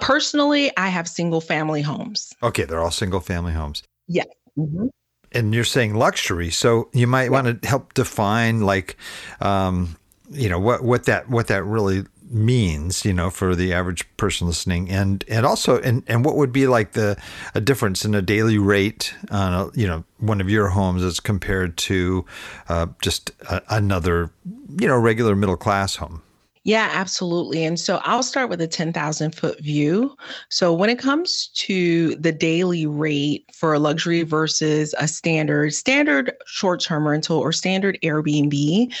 Personally, 0.00 0.72
I 0.76 0.88
have 0.88 1.08
single 1.08 1.40
family 1.40 1.82
homes. 1.82 2.32
Okay, 2.42 2.64
they're 2.64 2.80
all 2.80 2.90
single 2.90 3.20
family 3.20 3.52
homes. 3.52 3.82
Yeah. 4.08 4.24
Mm-hmm. 4.58 4.86
And 5.32 5.54
you're 5.54 5.64
saying 5.64 5.94
luxury, 5.94 6.50
so 6.50 6.90
you 6.92 7.06
might 7.06 7.24
yeah. 7.24 7.30
want 7.30 7.62
to 7.62 7.68
help 7.68 7.94
define 7.94 8.60
like. 8.60 8.96
Um, 9.40 9.96
you 10.30 10.48
know 10.48 10.58
what 10.58 10.82
what 10.82 11.04
that 11.04 11.28
what 11.28 11.48
that 11.48 11.62
really 11.64 12.04
means 12.32 13.04
you 13.04 13.12
know 13.12 13.30
for 13.30 13.54
the 13.54 13.72
average 13.72 14.04
person 14.16 14.46
listening 14.46 14.88
and 14.90 15.24
and 15.28 15.44
also 15.44 15.80
and 15.80 16.02
and 16.06 16.24
what 16.24 16.36
would 16.36 16.52
be 16.52 16.66
like 16.66 16.92
the 16.92 17.16
a 17.54 17.60
difference 17.60 18.04
in 18.04 18.14
a 18.14 18.22
daily 18.22 18.58
rate 18.58 19.14
on 19.30 19.52
a, 19.52 19.78
you 19.78 19.86
know 19.86 20.02
one 20.18 20.40
of 20.40 20.48
your 20.48 20.68
homes 20.68 21.02
as 21.02 21.20
compared 21.20 21.76
to 21.76 22.24
uh, 22.68 22.86
just 23.02 23.30
a, 23.50 23.60
another 23.70 24.30
you 24.78 24.88
know 24.88 24.96
regular 24.96 25.36
middle 25.36 25.56
class 25.56 25.96
home 25.96 26.22
yeah, 26.64 26.90
absolutely. 26.92 27.64
And 27.64 27.78
so 27.78 28.00
I'll 28.04 28.22
start 28.22 28.48
with 28.48 28.60
a 28.60 28.68
10,000 28.68 29.34
foot 29.34 29.60
view. 29.60 30.16
So 30.48 30.72
when 30.72 30.90
it 30.90 30.98
comes 30.98 31.48
to 31.54 32.14
the 32.14 32.30
daily 32.30 32.86
rate 32.86 33.44
for 33.52 33.74
a 33.74 33.80
luxury 33.80 34.22
versus 34.22 34.94
a 34.98 35.08
standard, 35.08 35.74
standard 35.74 36.32
short 36.46 36.80
term 36.80 37.08
rental 37.08 37.38
or 37.38 37.50
standard 37.50 37.98
Airbnb, 38.04 38.94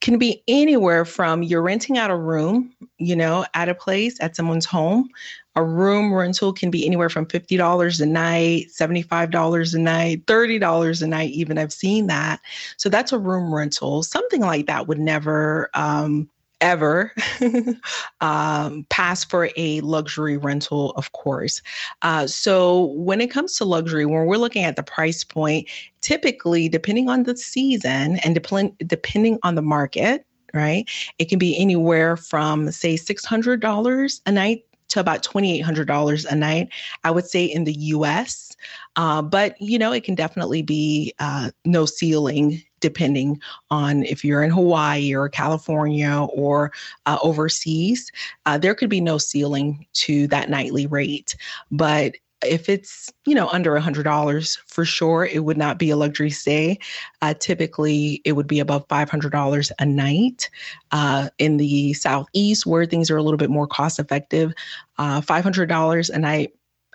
can 0.00 0.18
be 0.18 0.42
anywhere 0.48 1.04
from 1.04 1.42
you're 1.42 1.62
renting 1.62 1.98
out 1.98 2.10
a 2.10 2.16
room, 2.16 2.72
you 2.98 3.14
know, 3.14 3.44
at 3.54 3.68
a 3.68 3.74
place, 3.74 4.18
at 4.20 4.34
someone's 4.34 4.64
home. 4.64 5.08
A 5.56 5.64
room 5.64 6.14
rental 6.14 6.52
can 6.52 6.70
be 6.70 6.86
anywhere 6.86 7.08
from 7.08 7.26
$50 7.26 8.00
a 8.00 8.06
night, 8.06 8.68
$75 8.68 9.74
a 9.74 9.78
night, 9.78 10.24
$30 10.26 11.02
a 11.02 11.06
night, 11.06 11.30
even. 11.30 11.58
I've 11.58 11.72
seen 11.72 12.06
that. 12.06 12.40
So 12.76 12.88
that's 12.88 13.12
a 13.12 13.18
room 13.18 13.52
rental. 13.52 14.02
Something 14.02 14.40
like 14.40 14.66
that 14.66 14.86
would 14.86 15.00
never 15.00 15.68
um, 15.74 16.30
ever 16.60 17.12
um, 18.20 18.86
pass 18.88 19.24
for 19.24 19.50
a 19.56 19.80
luxury 19.80 20.36
rental, 20.36 20.92
of 20.92 21.12
course. 21.12 21.62
Uh, 22.02 22.26
so 22.26 22.86
when 22.92 23.20
it 23.20 23.30
comes 23.30 23.54
to 23.56 23.64
luxury, 23.64 24.06
when 24.06 24.26
we're 24.26 24.36
looking 24.36 24.64
at 24.64 24.76
the 24.76 24.82
price 24.82 25.24
point, 25.24 25.68
typically 26.00 26.68
depending 26.68 27.08
on 27.08 27.24
the 27.24 27.36
season 27.36 28.18
and 28.18 28.34
depending 28.34 28.76
depending 28.86 29.38
on 29.42 29.54
the 29.54 29.62
market, 29.62 30.24
right, 30.54 30.88
it 31.18 31.28
can 31.28 31.38
be 31.38 31.58
anywhere 31.58 32.16
from 32.16 32.70
say 32.70 32.96
six 32.96 33.24
hundred 33.24 33.60
dollars 33.60 34.20
a 34.26 34.32
night 34.32 34.64
to 34.90 35.00
about 35.00 35.22
$2,800 35.22 36.26
a 36.26 36.34
night, 36.34 36.68
I 37.04 37.10
would 37.10 37.26
say 37.26 37.44
in 37.44 37.64
the 37.64 37.72
US. 37.72 38.56
Uh, 38.96 39.22
but, 39.22 39.60
you 39.60 39.78
know, 39.78 39.92
it 39.92 40.04
can 40.04 40.14
definitely 40.14 40.62
be 40.62 41.14
uh, 41.18 41.50
no 41.64 41.86
ceiling 41.86 42.62
depending 42.80 43.40
on 43.70 44.04
if 44.04 44.24
you're 44.24 44.42
in 44.42 44.50
Hawaii 44.50 45.14
or 45.14 45.28
California 45.28 46.26
or 46.32 46.72
uh, 47.06 47.18
overseas. 47.22 48.10
Uh, 48.46 48.58
there 48.58 48.74
could 48.74 48.90
be 48.90 49.00
no 49.00 49.18
ceiling 49.18 49.86
to 49.94 50.26
that 50.28 50.50
nightly 50.50 50.86
rate. 50.86 51.36
But 51.70 52.14
if 52.44 52.68
it's 52.68 53.12
you 53.26 53.34
know 53.34 53.48
under 53.48 53.76
a 53.76 53.80
hundred 53.80 54.04
dollars 54.04 54.56
for 54.66 54.84
sure 54.84 55.26
it 55.26 55.44
would 55.44 55.58
not 55.58 55.78
be 55.78 55.90
a 55.90 55.96
luxury 55.96 56.30
stay 56.30 56.78
uh, 57.22 57.34
typically 57.38 58.22
it 58.24 58.32
would 58.32 58.46
be 58.46 58.60
above 58.60 58.84
five 58.88 59.10
hundred 59.10 59.30
dollars 59.30 59.70
a 59.78 59.86
night 59.86 60.48
uh, 60.92 61.28
in 61.38 61.58
the 61.58 61.92
southeast 61.92 62.66
where 62.66 62.86
things 62.86 63.10
are 63.10 63.16
a 63.16 63.22
little 63.22 63.38
bit 63.38 63.50
more 63.50 63.66
cost 63.66 63.98
effective 63.98 64.52
uh, 64.98 65.20
five 65.20 65.44
hundred 65.44 65.68
dollars 65.68 66.08
a 66.08 66.18
night 66.18 66.52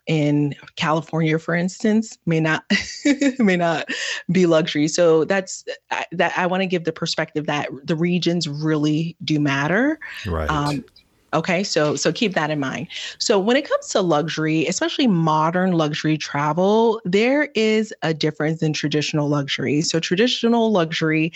in 0.07 0.55
California, 0.75 1.39
for 1.39 1.55
instance, 1.55 2.17
may 2.25 2.39
not 2.39 2.63
may 3.39 3.57
not 3.57 3.87
be 4.31 4.45
luxury. 4.45 4.87
So 4.87 5.25
that's 5.25 5.65
that. 6.11 6.33
I 6.37 6.47
want 6.47 6.61
to 6.61 6.67
give 6.67 6.83
the 6.83 6.93
perspective 6.93 7.45
that 7.47 7.69
the 7.83 7.95
regions 7.95 8.47
really 8.47 9.15
do 9.23 9.39
matter. 9.39 9.99
Right. 10.25 10.49
Um, 10.49 10.83
okay 11.33 11.63
so 11.63 11.95
so 11.95 12.13
keep 12.13 12.33
that 12.33 12.49
in 12.49 12.59
mind 12.59 12.87
so 13.19 13.37
when 13.37 13.57
it 13.57 13.67
comes 13.67 13.87
to 13.89 13.99
luxury 13.99 14.65
especially 14.67 15.07
modern 15.07 15.73
luxury 15.73 16.17
travel 16.17 17.01
there 17.03 17.49
is 17.55 17.93
a 18.03 18.13
difference 18.13 18.63
in 18.63 18.71
traditional 18.73 19.27
luxury 19.27 19.81
so 19.81 19.99
traditional 19.99 20.71
luxury 20.71 21.33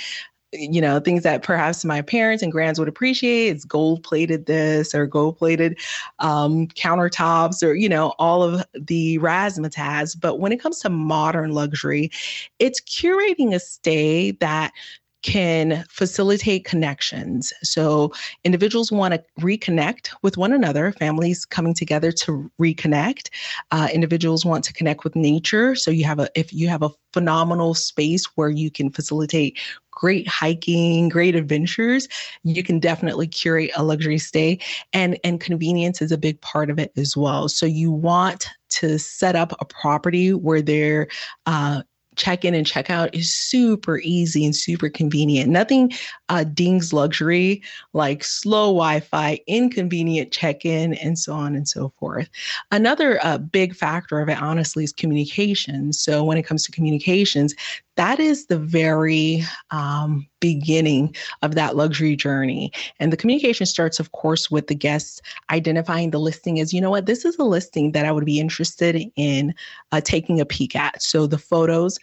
you 0.52 0.82
know, 0.82 1.00
things 1.00 1.24
that 1.24 1.44
perhaps 1.44 1.86
my 1.86 2.02
parents 2.02 2.42
and 2.42 2.52
grands 2.52 2.80
would 2.80 2.88
appreciate. 2.88 3.50
It's 3.50 3.66
gold 3.66 4.04
plated 4.04 4.48
this 4.48 4.96
or 4.96 5.06
gold 5.06 5.38
plated 5.38 5.78
um, 6.20 6.68
countertops 6.70 7.62
or, 7.62 7.74
you 7.74 7.88
know, 7.88 8.14
all 8.18 8.42
of 8.42 8.66
the 8.74 9.20
razzmatazz. 9.20 10.20
But 10.20 10.40
when 10.40 10.52
it 10.52 10.60
comes 10.60 10.80
to 10.80 10.90
modern 10.90 11.54
luxury, 11.54 12.12
it's 12.58 12.82
curating 12.82 13.54
a 13.54 13.60
stay 13.60 14.32
that 14.32 14.72
can 15.22 15.84
facilitate 15.90 16.66
connections. 16.66 17.54
So 17.62 18.14
individuals 18.44 18.92
want 18.92 19.14
to 19.14 19.24
reconnect 19.40 20.10
with 20.22 20.38
one 20.38 20.54
another, 20.54 20.92
families 20.94 21.46
coming 21.46 21.74
together 21.74 22.12
to 22.14 22.50
reconnect. 22.60 23.30
Uh, 23.72 23.90
individuals 23.94 24.46
want 24.46 24.64
to 24.66 24.74
connect 24.74 25.04
with 25.04 25.16
nature. 25.16 25.76
So 25.76 25.92
you 25.92 26.06
have 26.06 26.20
a 26.20 26.30
if 26.36 26.54
you 26.54 26.70
have 26.70 26.84
a 26.84 26.92
phenomenal 27.14 27.74
space 27.74 28.26
where 28.36 28.50
you 28.50 28.72
can 28.72 28.92
facilitate 28.92 29.58
great 30.00 30.28
hiking, 30.28 31.10
great 31.10 31.36
adventures, 31.36 32.08
you 32.44 32.64
can 32.64 32.80
definitely 32.80 33.28
curate 33.28 33.72
a 33.76 33.84
luxury 33.84 34.18
stay. 34.18 34.58
And, 34.94 35.20
and 35.26 35.42
convenience 35.42 36.02
is 36.02 36.14
a 36.14 36.18
big 36.18 36.40
part 36.40 36.70
of 36.70 36.80
it 36.80 36.94
as 36.96 37.18
well. 37.18 37.50
So 37.50 37.66
you 37.66 37.92
want 37.92 38.48
to 38.70 38.98
set 38.98 39.36
up 39.36 39.54
a 39.60 39.66
property 39.66 40.34
where 40.34 40.62
there 40.62 41.08
uh, 41.46 41.82
check 42.20 42.46
in 42.46 42.54
and 42.54 42.68
check 42.68 42.90
out 42.90 43.14
is 43.16 43.32
super 43.32 44.00
easy 44.00 44.46
and 44.46 44.56
super 44.56 44.90
convenient. 44.90 45.50
Nothing 45.50 45.92
uh, 46.28 46.44
dings 46.44 46.94
luxury 46.94 47.64
like 47.94 48.24
slow 48.24 48.68
Wi 48.68 49.00
Fi, 49.00 49.40
inconvenient 49.48 50.32
check 50.32 50.66
in, 50.66 50.94
and 50.96 51.18
so 51.18 51.34
on 51.34 51.56
and 51.56 51.68
so 51.68 51.92
forth. 51.98 52.30
Another 52.72 53.20
uh, 53.24 53.38
big 53.38 53.74
factor 53.74 54.20
of 54.20 54.30
it, 54.30 54.40
honestly, 54.40 54.84
is 54.84 54.94
communication. 54.94 55.94
So 55.94 56.24
when 56.24 56.38
it 56.38 56.44
comes 56.44 56.66
to 56.66 56.72
communications, 56.72 57.56
that 58.00 58.18
is 58.18 58.46
the 58.46 58.58
very 58.58 59.44
um, 59.72 60.26
beginning 60.40 61.14
of 61.42 61.56
that 61.56 61.76
luxury 61.76 62.16
journey. 62.16 62.72
And 62.98 63.12
the 63.12 63.18
communication 63.18 63.66
starts, 63.66 64.00
of 64.00 64.14
course, 64.14 64.50
with 64.50 64.68
the 64.68 64.74
guests 64.74 65.22
identifying 65.52 66.12
the 66.12 66.18
listing 66.18 66.62
as, 66.62 66.74
you 66.74 66.80
know 66.80 66.92
what, 66.92 67.08
this 67.08 67.26
is 67.26 67.38
a 67.38 67.44
listing 67.44 67.92
that 67.92 68.06
I 68.06 68.14
would 68.14 68.24
be 68.24 68.40
interested 68.40 69.04
in 69.18 69.54
uh, 69.92 70.00
taking 70.00 70.40
a 70.40 70.46
peek 70.46 70.78
at. 70.78 71.04
So 71.04 71.28
the 71.28 71.38
photos 71.38 72.00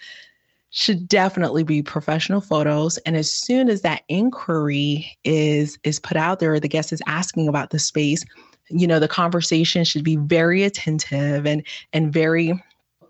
should 0.68 1.08
definitely 1.08 1.62
be 1.62 1.82
professional 1.82 2.42
photos 2.42 2.98
and 2.98 3.16
as 3.16 3.30
soon 3.30 3.70
as 3.70 3.80
that 3.80 4.02
inquiry 4.08 5.16
is 5.24 5.78
is 5.84 5.98
put 5.98 6.18
out 6.18 6.40
there 6.40 6.60
the 6.60 6.68
guest 6.68 6.92
is 6.92 7.00
asking 7.06 7.48
about 7.48 7.70
the 7.70 7.78
space 7.78 8.24
you 8.68 8.86
know 8.86 8.98
the 8.98 9.08
conversation 9.08 9.84
should 9.84 10.02
be 10.04 10.16
very 10.16 10.64
attentive 10.64 11.46
and 11.46 11.64
and 11.94 12.12
very 12.12 12.52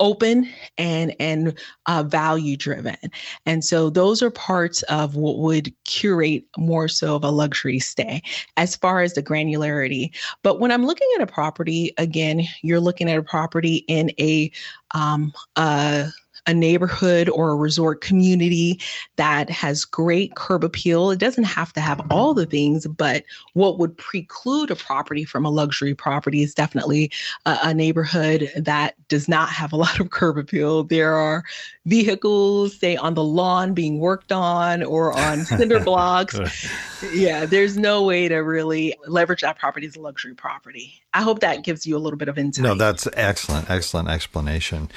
open 0.01 0.49
and 0.79 1.15
and 1.21 1.59
uh, 1.87 2.03
value 2.03 2.57
driven 2.57 2.97
and 3.45 3.65
so 3.65 3.91
those 3.91 4.23
are 4.23 4.31
parts 4.31 4.83
of 4.85 5.17
what 5.17 5.39
would 5.39 5.73
curate 5.85 6.45
more 6.57 6.89
so 6.89 7.17
of 7.17 7.25
a 7.25 7.31
luxury 7.31 7.79
stay 7.79 8.23
as 8.57 8.77
far 8.77 9.01
as 9.01 9.15
the 9.15 9.23
granularity. 9.23 10.15
But 10.43 10.61
when 10.61 10.71
i'm 10.71 10.87
looking 10.87 11.09
at 11.17 11.23
a 11.23 11.27
property 11.27 11.93
again 11.99 12.43
you're 12.63 12.81
looking 12.81 13.11
at 13.11 13.19
a 13.19 13.23
property 13.23 13.85
in 13.89 14.11
a 14.19 14.51
um, 14.93 15.33
uh, 15.57 16.09
a 16.47 16.55
neighborhood 16.55 17.29
or 17.29 17.51
a 17.51 17.57
resort 17.57 18.01
community 18.01 18.81
that 19.17 19.51
has 19.51 19.85
great 19.85 20.35
curb 20.37 20.63
appeal. 20.63 21.11
It 21.11 21.19
doesn't 21.19 21.45
have 21.45 21.73
to 21.75 21.81
have 21.81 22.01
all 22.11 22.35
the 22.35 22.47
things, 22.47 22.87
but 22.87 23.25
what 23.55 23.79
would 23.79 23.97
preclude 23.97 24.71
a 24.71 24.77
property 24.77 25.25
from 25.25 25.45
a 25.45 25.51
luxury 25.51 25.95
property 25.95 26.43
is 26.43 26.55
definitely 26.55 27.11
a, 27.47 27.59
a 27.65 27.75
neighborhood 27.75 28.51
that 28.57 28.95
does 29.09 29.29
not 29.29 29.49
have 29.49 29.73
a 29.73 29.77
lot 29.77 29.99
of 30.01 30.11
curb 30.11 30.39
appeal. 30.39 30.85
There 30.85 31.15
are 31.15 31.45
vehicles, 31.87 32.77
say, 32.77 32.96
on 32.96 33.14
the 33.14 33.25
lawn 33.25 33.72
being 33.72 33.99
worked 33.99 34.33
on 34.33 34.83
or 34.83 35.16
on 35.16 35.44
cinder 35.44 35.81
blocks. 35.81 36.38
yeah, 37.12 37.46
there's 37.46 37.79
no 37.79 38.03
way 38.03 38.29
to 38.29 38.37
really 38.37 38.94
leverage 39.07 39.40
that 39.40 39.59
property 39.59 39.87
as 39.87 39.96
a 39.96 40.01
luxury 40.01 40.35
property. 40.35 41.01
I 41.14 41.22
hope 41.22 41.40
that 41.40 41.64
gives 41.64 41.87
you 41.87 41.96
a 41.96 41.99
little 41.99 42.18
bit 42.18 42.29
of 42.29 42.37
insight. 42.37 42.64
No, 42.64 42.75
that's 42.75 43.09
excellent, 43.14 43.70
excellent 43.70 44.09
explanation. 44.09 44.90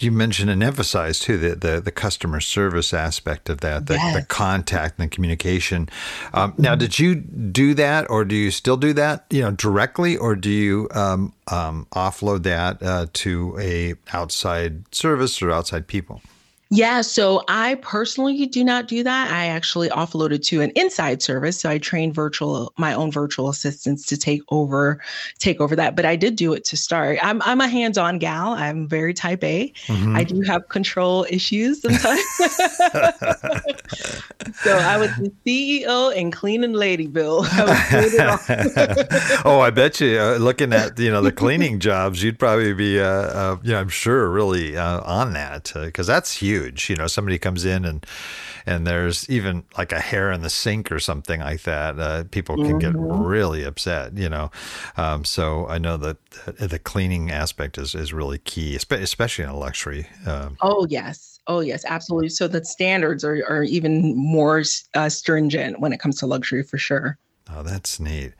You 0.00 0.12
mentioned 0.12 0.50
and 0.50 0.62
emphasized 0.62 1.22
too 1.22 1.38
the 1.38 1.54
the, 1.54 1.80
the 1.80 1.92
customer 1.92 2.40
service 2.40 2.92
aspect 2.92 3.48
of 3.48 3.60
that, 3.60 3.86
the, 3.86 3.94
yes. 3.94 4.14
the 4.14 4.26
contact 4.26 4.98
and 4.98 5.10
the 5.10 5.14
communication. 5.14 5.88
Um, 6.34 6.54
now, 6.58 6.72
mm-hmm. 6.72 6.80
did 6.80 6.98
you 6.98 7.14
do 7.14 7.74
that, 7.74 8.10
or 8.10 8.24
do 8.24 8.34
you 8.34 8.50
still 8.50 8.76
do 8.76 8.92
that? 8.94 9.24
You 9.30 9.42
know, 9.42 9.50
directly, 9.52 10.16
or 10.16 10.34
do 10.36 10.50
you 10.50 10.88
um, 10.90 11.32
um, 11.48 11.86
offload 11.92 12.42
that 12.42 12.82
uh, 12.82 13.06
to 13.14 13.56
a 13.58 13.94
outside 14.12 14.94
service 14.94 15.40
or 15.40 15.50
outside 15.50 15.86
people? 15.86 16.20
Yeah, 16.74 17.02
so 17.02 17.44
I 17.46 17.76
personally 17.76 18.46
do 18.46 18.64
not 18.64 18.88
do 18.88 19.04
that. 19.04 19.30
I 19.30 19.46
actually 19.46 19.90
offloaded 19.90 20.42
to 20.46 20.60
an 20.60 20.72
inside 20.74 21.22
service. 21.22 21.60
So 21.60 21.70
I 21.70 21.78
trained 21.78 22.16
virtual 22.16 22.72
my 22.76 22.92
own 22.92 23.12
virtual 23.12 23.48
assistants 23.48 24.06
to 24.06 24.16
take 24.16 24.42
over 24.48 25.00
take 25.38 25.60
over 25.60 25.76
that. 25.76 25.94
But 25.94 26.04
I 26.04 26.16
did 26.16 26.34
do 26.34 26.52
it 26.52 26.64
to 26.64 26.76
start. 26.76 27.20
I'm 27.22 27.40
I'm 27.42 27.60
a 27.60 27.68
hands-on 27.68 28.18
gal. 28.18 28.54
I'm 28.54 28.88
very 28.88 29.14
type 29.14 29.44
A. 29.44 29.72
Mm-hmm. 29.86 30.16
I 30.16 30.24
do 30.24 30.40
have 30.40 30.68
control 30.68 31.24
issues 31.30 31.80
sometimes. 31.80 32.20
so 34.62 34.76
I 34.76 34.96
was 34.96 35.10
the 35.16 35.32
CEO 35.46 36.16
and 36.16 36.32
cleaning 36.32 36.72
lady, 36.72 37.06
Bill. 37.06 37.44
I 37.46 39.42
oh, 39.44 39.60
I 39.60 39.70
bet 39.70 40.00
you 40.00 40.18
uh, 40.18 40.38
looking 40.38 40.72
at 40.72 40.98
you 40.98 41.12
know 41.12 41.22
the 41.22 41.30
cleaning 41.30 41.78
jobs, 41.78 42.20
you'd 42.20 42.40
probably 42.40 42.74
be 42.74 42.98
uh, 42.98 43.04
uh 43.04 43.58
you 43.62 43.70
know 43.70 43.78
I'm 43.78 43.88
sure 43.88 44.28
really 44.28 44.76
uh, 44.76 45.02
on 45.02 45.34
that 45.34 45.70
because 45.72 46.08
uh, 46.08 46.14
that's 46.14 46.32
huge 46.32 46.63
huge. 46.64 46.90
You 46.90 46.96
know, 46.96 47.06
somebody 47.06 47.38
comes 47.38 47.64
in 47.64 47.84
and 47.84 48.04
and 48.66 48.86
there's 48.86 49.28
even 49.28 49.64
like 49.76 49.92
a 49.92 50.00
hair 50.00 50.32
in 50.32 50.42
the 50.42 50.50
sink 50.50 50.90
or 50.90 50.98
something 50.98 51.40
like 51.40 51.62
that. 51.62 51.98
Uh, 51.98 52.24
people 52.30 52.56
can 52.56 52.78
mm-hmm. 52.78 52.92
get 52.92 52.94
really 52.96 53.62
upset. 53.62 54.16
You 54.16 54.28
know, 54.28 54.50
um, 54.96 55.24
so 55.24 55.66
I 55.68 55.78
know 55.78 55.96
that 55.98 56.16
the 56.58 56.78
cleaning 56.78 57.30
aspect 57.30 57.78
is 57.78 57.94
is 57.94 58.12
really 58.12 58.38
key, 58.38 58.76
especially 58.76 59.44
in 59.44 59.50
a 59.50 59.56
luxury. 59.56 60.06
Um, 60.26 60.56
oh 60.60 60.86
yes. 60.88 61.40
Oh 61.46 61.60
yes, 61.60 61.84
absolutely. 61.86 62.30
So 62.30 62.48
the 62.48 62.64
standards 62.64 63.22
are, 63.22 63.44
are 63.46 63.64
even 63.64 64.16
more 64.16 64.62
uh, 64.94 65.08
stringent 65.10 65.78
when 65.78 65.92
it 65.92 66.00
comes 66.00 66.18
to 66.20 66.26
luxury 66.26 66.62
for 66.62 66.78
sure. 66.78 67.18
Oh, 67.50 67.62
that's 67.62 68.00
neat. 68.00 68.32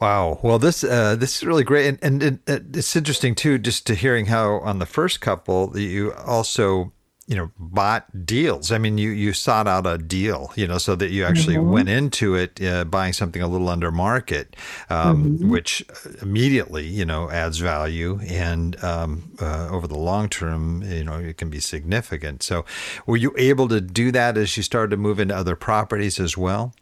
Wow. 0.00 0.40
Well, 0.42 0.58
this 0.58 0.82
uh, 0.82 1.14
this 1.14 1.36
is 1.36 1.44
really 1.44 1.62
great, 1.62 1.86
and, 1.86 2.02
and 2.02 2.40
it, 2.48 2.76
it's 2.76 2.96
interesting 2.96 3.36
too, 3.36 3.56
just 3.56 3.86
to 3.86 3.94
hearing 3.94 4.26
how 4.26 4.58
on 4.58 4.80
the 4.80 4.86
first 4.86 5.20
couple 5.20 5.68
that 5.68 5.82
you 5.82 6.12
also 6.14 6.92
you 7.32 7.38
know 7.38 7.50
bought 7.58 8.26
deals. 8.26 8.70
I 8.70 8.76
mean, 8.76 8.98
you 8.98 9.08
you 9.08 9.32
sought 9.32 9.66
out 9.66 9.86
a 9.86 9.96
deal, 9.96 10.52
you 10.54 10.66
know, 10.66 10.76
so 10.76 10.94
that 10.96 11.12
you 11.12 11.24
actually 11.24 11.56
mm-hmm. 11.56 11.70
went 11.70 11.88
into 11.88 12.34
it 12.34 12.62
uh, 12.62 12.84
buying 12.84 13.14
something 13.14 13.40
a 13.40 13.48
little 13.48 13.70
under 13.70 13.90
market, 13.90 14.54
um, 14.90 15.38
mm-hmm. 15.38 15.50
which 15.50 15.82
immediately 16.20 16.86
you 16.86 17.06
know 17.06 17.30
adds 17.30 17.56
value, 17.56 18.20
and 18.28 18.76
um, 18.84 19.32
uh, 19.40 19.66
over 19.70 19.88
the 19.88 19.96
long 19.96 20.28
term, 20.28 20.82
you 20.82 21.04
know, 21.04 21.14
it 21.14 21.38
can 21.38 21.48
be 21.48 21.58
significant. 21.58 22.42
So, 22.42 22.66
were 23.06 23.16
you 23.16 23.32
able 23.38 23.66
to 23.68 23.80
do 23.80 24.12
that 24.12 24.36
as 24.36 24.54
you 24.58 24.62
started 24.62 24.90
to 24.90 24.98
move 24.98 25.18
into 25.18 25.34
other 25.34 25.56
properties 25.56 26.20
as 26.20 26.36
well? 26.36 26.74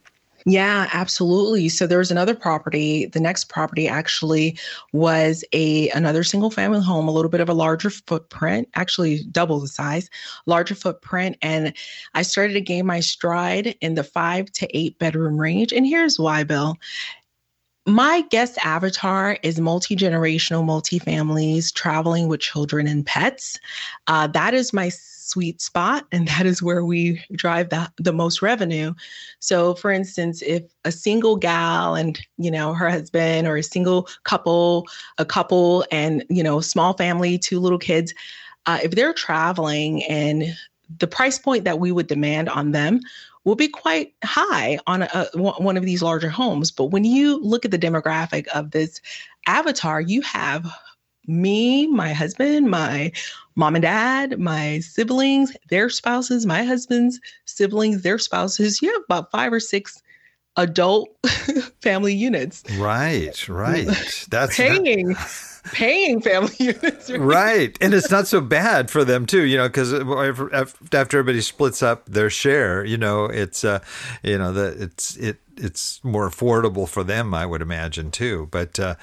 Yeah, 0.47 0.89
absolutely. 0.93 1.69
So 1.69 1.87
there 1.87 1.99
was 1.99 2.11
another 2.11 2.35
property. 2.35 3.07
The 3.07 3.21
next 3.21 3.45
property 3.49 3.87
actually 3.89 4.59
was 4.93 5.45
a 5.53 5.91
another 5.91 6.25
single 6.25 6.51
family 6.51 6.81
home, 6.81 7.09
a 7.09 7.13
little 7.13 7.31
bit 7.31 7.41
of 7.41 7.49
a 7.49 7.55
larger 7.55 7.91
footprint, 7.91 8.69
actually 8.75 9.25
double 9.25 9.61
the 9.61 9.69
size, 9.69 10.09
larger 10.47 10.75
footprint. 10.75 11.37
And 11.43 11.75
I 12.15 12.23
started 12.23 12.55
to 12.55 12.61
gain 12.61 12.87
my 12.87 13.01
stride 13.01 13.75
in 13.81 13.95
the 13.95 14.05
five 14.05 14.51
to 14.53 14.77
eight 14.77 14.99
bedroom 14.99 15.39
range. 15.39 15.73
And 15.73 15.87
here's 15.87 16.19
why, 16.19 16.45
Bill. 16.45 16.77
My 17.87 18.23
guest 18.31 18.59
avatar 18.65 19.39
is 19.43 19.59
multi 19.59 19.97
generational, 19.97 20.65
multi 20.65 20.99
families 20.99 21.73
traveling 21.73 22.29
with 22.29 22.41
children 22.41 22.87
and 22.87 23.05
pets. 23.05 23.59
Uh, 24.07 24.27
that 24.29 24.55
is 24.55 24.73
my 24.73 24.91
sweet 25.31 25.61
spot 25.61 26.07
and 26.13 26.29
that 26.33 26.47
is 26.47 26.63
where 26.63 26.85
we 26.85 27.23
drive 27.33 27.71
the, 27.71 27.91
the 27.99 28.13
most 28.13 28.43
revenue. 28.43 28.93
So 29.39 29.75
for 29.75 29.91
instance 29.91 30.43
if 30.43 30.65
a 30.85 30.93
single 30.93 31.37
gal 31.37 31.95
and 31.95 32.21
you 32.39 32.51
know 32.51 32.75
her 32.75 32.91
husband 32.91 33.47
or 33.47 33.57
a 33.57 33.63
single 33.63 34.09
couple 34.25 34.87
a 35.19 35.25
couple 35.25 35.85
and 35.91 36.25
you 36.29 36.43
know 36.43 36.61
small 36.61 36.95
family 36.95 37.39
two 37.39 37.61
little 37.61 37.79
kids 37.79 38.15
uh, 38.67 38.79
if 38.83 38.93
they're 38.93 39.15
traveling 39.15 40.03
and 40.05 40.45
the 40.99 41.07
price 41.07 41.39
point 41.39 41.65
that 41.65 41.79
we 41.79 41.93
would 41.93 42.09
demand 42.09 42.49
on 42.49 42.73
them 42.73 43.01
will 43.45 43.55
be 43.55 43.69
quite 43.69 44.13
high 44.23 44.79
on 44.87 45.03
one 45.35 45.77
of 45.77 45.85
these 45.85 46.03
larger 46.03 46.29
homes. 46.29 46.71
But 46.71 46.87
when 46.87 47.05
you 47.05 47.41
look 47.41 47.65
at 47.65 47.71
the 47.71 47.79
demographic 47.79 48.47
of 48.49 48.73
this 48.73 49.01
avatar 49.47 50.01
you 50.01 50.21
have 50.23 50.71
me, 51.27 51.87
my 51.87 52.13
husband, 52.13 52.71
my 52.71 53.13
mom 53.57 53.77
and 53.77 53.83
dad, 53.83 54.39
my 54.39 54.81
siblings, 54.81 55.57
their 55.69 55.89
spouses, 55.89 56.47
my 56.47 56.65
husband's 56.65 57.21
siblings, 57.45 58.03
their 58.03 58.19
spouses. 58.19 58.83
You 58.83 58.93
have 58.93 59.03
about 59.05 59.31
five 59.31 59.53
or 59.53 59.61
six 59.61 60.03
adult 60.57 61.09
family 61.83 62.15
units. 62.15 62.65
Right, 62.77 63.49
right. 63.49 63.87
That's 64.31 64.57
paying. 64.57 65.09
That 65.09 65.51
paying 65.73 66.21
family 66.21 66.55
units. 66.59 67.11
Right? 67.11 67.21
right. 67.21 67.79
And 67.81 67.95
it's 67.95 68.11
not 68.11 68.27
so 68.27 68.41
bad 68.41 68.91
for 68.91 69.05
them 69.05 69.27
too, 69.27 69.43
you 69.43 69.57
know, 69.57 69.69
because 69.69 69.93
after 69.93 71.19
everybody 71.19 71.41
splits 71.41 71.83
up 71.83 72.07
their 72.07 72.31
share, 72.31 72.85
you 72.85 72.97
know, 72.97 73.27
it's, 73.27 73.65
uh, 73.65 73.81
you 74.23 74.39
know, 74.39 74.53
that 74.53 74.81
it's, 74.81 75.17
it, 75.17 75.39
it's 75.61 76.03
more 76.03 76.29
affordable 76.29 76.89
for 76.89 77.05
them, 77.05 77.35
I 77.35 77.47
would 77.47 77.63
imagine 77.63 78.11
too. 78.11 78.49
But 78.51 78.79
uh, 78.79 78.97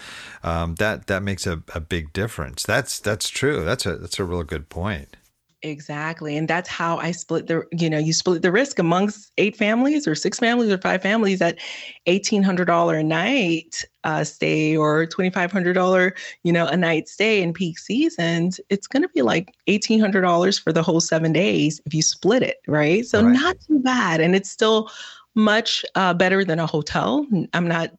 um, 0.43 0.75
that 0.75 1.07
that 1.07 1.23
makes 1.23 1.47
a, 1.47 1.63
a 1.73 1.79
big 1.79 2.13
difference. 2.13 2.63
That's 2.63 2.99
that's 2.99 3.29
true. 3.29 3.63
That's 3.63 3.85
a 3.85 3.97
that's 3.97 4.19
a 4.19 4.23
real 4.23 4.43
good 4.43 4.69
point. 4.69 5.17
Exactly. 5.63 6.37
And 6.37 6.47
that's 6.47 6.69
how 6.69 6.97
I 6.97 7.11
split 7.11 7.47
the, 7.47 7.63
you 7.71 7.89
know, 7.89 7.97
you 7.97 8.13
split 8.13 8.43
the 8.43 8.51
risk 8.51 8.77
amongst 8.77 9.31
eight 9.39 9.57
families 9.57 10.07
or 10.07 10.13
six 10.13 10.37
families 10.37 10.71
or 10.71 10.77
five 10.77 11.01
families 11.01 11.41
at 11.41 11.57
$1,800 12.05 12.99
a 12.99 13.03
night 13.03 13.83
uh, 14.03 14.23
stay 14.23 14.77
or 14.77 15.07
$2,500, 15.07 16.11
you 16.43 16.53
know, 16.53 16.67
a 16.67 16.77
night 16.77 17.09
stay 17.09 17.41
in 17.41 17.53
peak 17.53 17.79
seasons. 17.79 18.59
It's 18.69 18.85
going 18.85 19.01
to 19.01 19.09
be 19.09 19.23
like 19.23 19.55
$1,800 19.67 20.61
for 20.61 20.71
the 20.71 20.83
whole 20.83 21.01
seven 21.01 21.33
days 21.33 21.81
if 21.87 21.93
you 21.93 22.03
split 22.03 22.43
it. 22.43 22.57
Right. 22.67 23.03
So 23.03 23.23
right. 23.23 23.33
not 23.33 23.57
too 23.67 23.79
bad. 23.79 24.21
And 24.21 24.35
it's 24.35 24.51
still 24.51 24.91
much 25.37 25.85
uh, 25.95 26.13
better 26.13 26.43
than 26.43 26.59
a 26.59 26.65
hotel. 26.65 27.25
I'm 27.53 27.67
not 27.67 27.91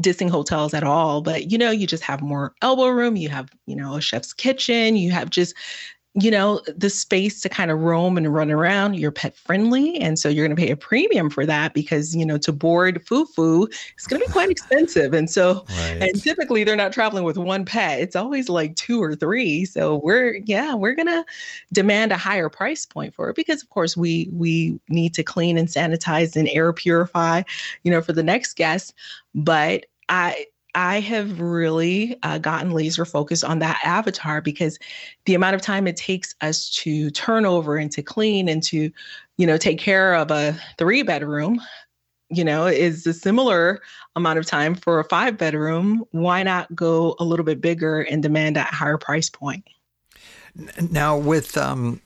dissing 0.00 0.30
hotels 0.30 0.72
at 0.72 0.82
all, 0.82 1.20
but 1.20 1.50
you 1.52 1.58
know, 1.58 1.70
you 1.70 1.86
just 1.86 2.02
have 2.02 2.22
more 2.22 2.54
elbow 2.62 2.88
room, 2.88 3.16
you 3.16 3.28
have, 3.28 3.50
you 3.66 3.76
know, 3.76 3.96
a 3.96 4.00
chef's 4.00 4.32
kitchen, 4.32 4.96
you 4.96 5.12
have 5.12 5.28
just 5.30 5.54
you 6.14 6.30
know, 6.30 6.60
the 6.66 6.90
space 6.90 7.40
to 7.40 7.48
kind 7.48 7.70
of 7.70 7.78
roam 7.80 8.16
and 8.16 8.34
run 8.34 8.50
around. 8.50 8.94
You're 8.94 9.12
pet 9.12 9.36
friendly. 9.36 9.96
And 10.00 10.18
so 10.18 10.28
you're 10.28 10.44
going 10.44 10.56
to 10.56 10.60
pay 10.60 10.72
a 10.72 10.76
premium 10.76 11.30
for 11.30 11.46
that 11.46 11.72
because, 11.72 12.16
you 12.16 12.26
know, 12.26 12.36
to 12.38 12.52
board 12.52 13.04
Fufu 13.04 13.72
it's 13.94 14.08
going 14.08 14.20
to 14.20 14.26
be 14.26 14.32
quite 14.32 14.50
expensive. 14.50 15.14
And 15.14 15.30
so, 15.30 15.64
right. 15.68 15.98
and 16.02 16.20
typically 16.20 16.64
they're 16.64 16.74
not 16.74 16.92
traveling 16.92 17.22
with 17.22 17.38
one 17.38 17.64
pet, 17.64 18.00
it's 18.00 18.16
always 18.16 18.48
like 18.48 18.74
two 18.74 19.00
or 19.00 19.14
three. 19.14 19.64
So 19.64 20.00
we're, 20.02 20.40
yeah, 20.46 20.74
we're 20.74 20.94
going 20.94 21.06
to 21.06 21.24
demand 21.72 22.10
a 22.10 22.16
higher 22.16 22.48
price 22.48 22.84
point 22.84 23.14
for 23.14 23.30
it 23.30 23.36
because, 23.36 23.62
of 23.62 23.70
course, 23.70 23.96
we, 23.96 24.28
we 24.32 24.80
need 24.88 25.14
to 25.14 25.22
clean 25.22 25.56
and 25.56 25.68
sanitize 25.68 26.34
and 26.34 26.48
air 26.48 26.72
purify, 26.72 27.42
you 27.84 27.90
know, 27.92 28.02
for 28.02 28.12
the 28.12 28.24
next 28.24 28.54
guest. 28.56 28.94
But 29.32 29.86
I, 30.08 30.46
I 30.74 31.00
have 31.00 31.40
really 31.40 32.16
uh, 32.22 32.38
gotten 32.38 32.70
laser 32.70 33.04
focused 33.04 33.44
on 33.44 33.58
that 33.60 33.80
avatar 33.84 34.40
because 34.40 34.78
the 35.24 35.34
amount 35.34 35.54
of 35.54 35.62
time 35.62 35.86
it 35.86 35.96
takes 35.96 36.34
us 36.40 36.70
to 36.76 37.10
turn 37.10 37.46
over 37.46 37.76
and 37.76 37.90
to 37.92 38.02
clean 38.02 38.48
and 38.48 38.62
to, 38.64 38.90
you 39.36 39.46
know, 39.46 39.56
take 39.56 39.78
care 39.78 40.14
of 40.14 40.30
a 40.30 40.58
three 40.78 41.02
bedroom, 41.02 41.60
you 42.28 42.44
know, 42.44 42.66
is 42.66 43.06
a 43.06 43.14
similar 43.14 43.80
amount 44.16 44.38
of 44.38 44.46
time 44.46 44.74
for 44.74 45.00
a 45.00 45.04
five 45.04 45.36
bedroom. 45.36 46.04
Why 46.12 46.42
not 46.42 46.74
go 46.74 47.16
a 47.18 47.24
little 47.24 47.44
bit 47.44 47.60
bigger 47.60 48.02
and 48.02 48.22
demand 48.22 48.56
that 48.56 48.72
higher 48.72 48.98
price 48.98 49.28
point? 49.28 49.64
Now, 50.90 51.16
with 51.16 51.56
um, 51.56 52.00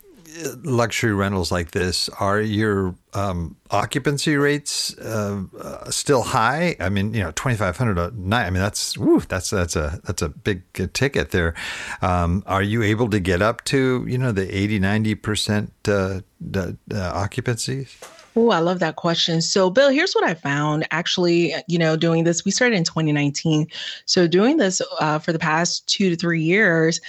luxury 0.62 1.12
rentals 1.12 1.52
like 1.52 1.70
this, 1.70 2.08
are 2.20 2.40
your 2.40 2.94
um, 3.12 3.56
occupancy 3.70 4.36
rates 4.36 4.96
uh, 4.98 5.90
still 5.90 6.22
high? 6.22 6.76
I 6.80 6.88
mean, 6.88 7.14
you 7.14 7.22
know, 7.22 7.32
twenty 7.32 7.56
five 7.56 7.76
hundred 7.76 7.98
a 7.98 8.10
night. 8.16 8.46
I 8.46 8.50
mean, 8.50 8.62
that's 8.62 8.98
woo, 8.98 9.20
that's 9.20 9.50
that's 9.50 9.76
a 9.76 10.00
that's 10.04 10.22
a 10.22 10.28
big 10.28 10.62
ticket 10.92 11.30
there. 11.30 11.54
Um, 12.02 12.42
are 12.46 12.62
you 12.62 12.82
able 12.82 13.08
to 13.10 13.20
get 13.20 13.42
up 13.42 13.64
to 13.66 14.04
you 14.08 14.18
know 14.18 14.32
the 14.32 14.54
80 14.56 14.78
90 14.80 15.14
percent 15.16 15.72
uh, 15.88 16.20
uh, 16.54 16.72
occupancies? 16.90 17.96
Oh, 18.36 18.50
I 18.50 18.58
love 18.58 18.80
that 18.80 18.96
question. 18.96 19.40
So, 19.40 19.70
Bill, 19.70 19.90
here's 19.90 20.12
what 20.12 20.24
I 20.24 20.34
found. 20.34 20.88
Actually, 20.90 21.54
you 21.68 21.78
know, 21.78 21.96
doing 21.96 22.24
this, 22.24 22.44
we 22.44 22.50
started 22.50 22.74
in 22.74 22.82
2019. 22.82 23.68
So, 24.06 24.26
doing 24.26 24.56
this 24.56 24.82
uh, 24.98 25.20
for 25.20 25.32
the 25.32 25.38
past 25.38 25.86
two 25.86 26.10
to 26.10 26.16
three 26.16 26.42
years, 26.42 27.00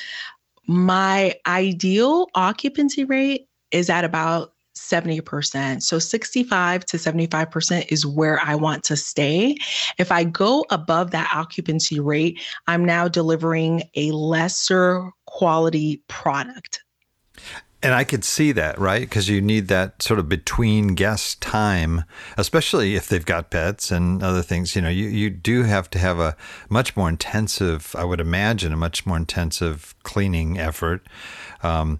my 0.68 1.36
ideal 1.48 2.28
occupancy 2.36 3.04
rate 3.04 3.48
is 3.72 3.90
at 3.90 4.04
about 4.04 4.54
70%. 4.76 5.82
So 5.82 6.00
65 6.00 6.86
to 6.86 6.98
75% 6.98 7.92
is 7.92 8.06
where 8.06 8.40
I 8.42 8.56
want 8.56 8.84
to 8.86 8.98
stay. 8.98 9.56
If 9.98 10.12
I 10.12 10.24
go 10.26 10.66
above 10.70 11.12
that 11.12 11.32
occupancy 11.34 12.00
rate, 12.00 12.42
I'm 12.68 12.84
now 12.84 13.08
delivering 13.08 13.84
a 13.96 14.12
lesser 14.12 15.12
quality 15.26 16.04
product. 16.08 16.85
And 17.86 17.94
I 17.94 18.04
could 18.04 18.24
see 18.24 18.52
that, 18.54 18.80
right? 18.80 19.02
Because 19.02 19.30
you 19.30 19.42
need 19.42 19.68
that 19.68 20.02
sort 20.02 20.20
of 20.20 20.28
between 20.28 20.96
guest 20.96 21.40
time, 21.40 22.04
especially 22.36 22.96
if 22.96 23.08
they've 23.08 23.24
got 23.24 23.52
pets 23.52 23.92
and 23.92 24.24
other 24.24 24.42
things. 24.42 24.76
You 24.76 24.82
know, 24.82 24.90
you, 24.90 25.06
you 25.06 25.30
do 25.30 25.62
have 25.62 25.88
to 25.92 26.00
have 26.00 26.18
a 26.18 26.36
much 26.68 26.98
more 26.98 27.08
intensive, 27.08 27.96
I 27.96 28.04
would 28.04 28.20
imagine, 28.20 28.74
a 28.74 28.76
much 28.76 29.06
more 29.06 29.18
intensive 29.18 29.94
cleaning 30.02 30.58
effort. 30.58 31.06
Um, 31.62 32.00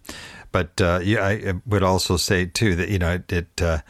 but 0.52 0.82
uh, 0.82 1.02
yeah, 1.04 1.24
I 1.24 1.54
would 1.68 1.84
also 1.84 2.18
say 2.18 2.48
too 2.48 2.76
that 2.78 2.90
you 2.90 2.98
know 2.98 3.14
it 3.14 3.32
it, 3.32 3.62
uh, 3.62 3.82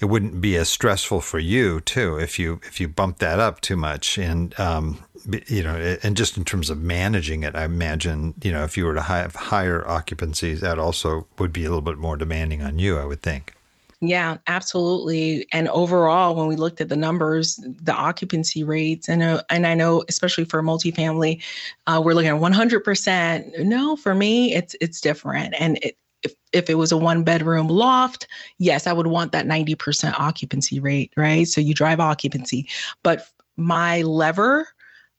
it 0.00 0.06
wouldn't 0.06 0.40
be 0.40 0.56
as 0.56 0.68
stressful 0.68 1.20
for 1.20 1.38
you 1.38 1.80
too 1.82 2.16
if 2.18 2.36
you 2.36 2.60
if 2.66 2.80
you 2.80 2.88
bump 2.88 3.18
that 3.18 3.38
up 3.38 3.60
too 3.60 3.76
much 3.76 4.18
and 4.18 4.58
um, 4.58 5.04
you 5.48 5.62
know 5.62 5.96
and 6.02 6.16
just 6.16 6.36
in 6.36 6.44
terms 6.44 6.70
of 6.70 6.80
managing 6.80 7.42
it, 7.42 7.54
I 7.54 7.64
imagine 7.64 8.34
you 8.42 8.52
know 8.52 8.64
if 8.64 8.76
you 8.76 8.84
were 8.84 8.94
to 8.94 9.02
have 9.02 9.34
higher 9.34 9.82
occupancies, 9.82 10.60
that 10.60 10.78
also 10.78 11.26
would 11.38 11.52
be 11.52 11.64
a 11.64 11.68
little 11.68 11.82
bit 11.82 11.98
more 11.98 12.16
demanding 12.16 12.62
on 12.62 12.78
you. 12.78 12.98
I 12.98 13.04
would 13.04 13.22
think. 13.22 13.54
Yeah, 14.00 14.36
absolutely. 14.48 15.46
And 15.52 15.68
overall, 15.68 16.34
when 16.34 16.46
we 16.46 16.56
looked 16.56 16.80
at 16.80 16.88
the 16.88 16.96
numbers, 16.96 17.56
the 17.56 17.94
occupancy 17.94 18.62
rates, 18.62 19.08
and 19.08 19.22
uh, 19.22 19.42
and 19.50 19.66
I 19.66 19.74
know 19.74 20.04
especially 20.08 20.44
for 20.44 20.62
multifamily, 20.62 21.42
uh, 21.86 22.02
we're 22.04 22.14
looking 22.14 22.30
at 22.30 22.40
100%. 22.40 23.64
No, 23.64 23.96
for 23.96 24.14
me, 24.14 24.54
it's 24.54 24.76
it's 24.80 25.00
different, 25.00 25.54
and 25.58 25.78
it, 25.82 25.96
if, 26.22 26.34
if 26.52 26.70
it 26.70 26.74
was 26.74 26.92
a 26.92 26.96
one 26.96 27.22
bedroom 27.22 27.68
loft, 27.68 28.26
yes, 28.58 28.86
I 28.86 28.92
would 28.92 29.06
want 29.06 29.32
that 29.32 29.46
90% 29.46 30.18
occupancy 30.18 30.80
rate, 30.80 31.12
right? 31.16 31.46
So 31.46 31.60
you 31.60 31.74
drive 31.74 32.00
occupancy. 32.00 32.68
But 33.02 33.28
my 33.56 34.02
lever 34.02 34.66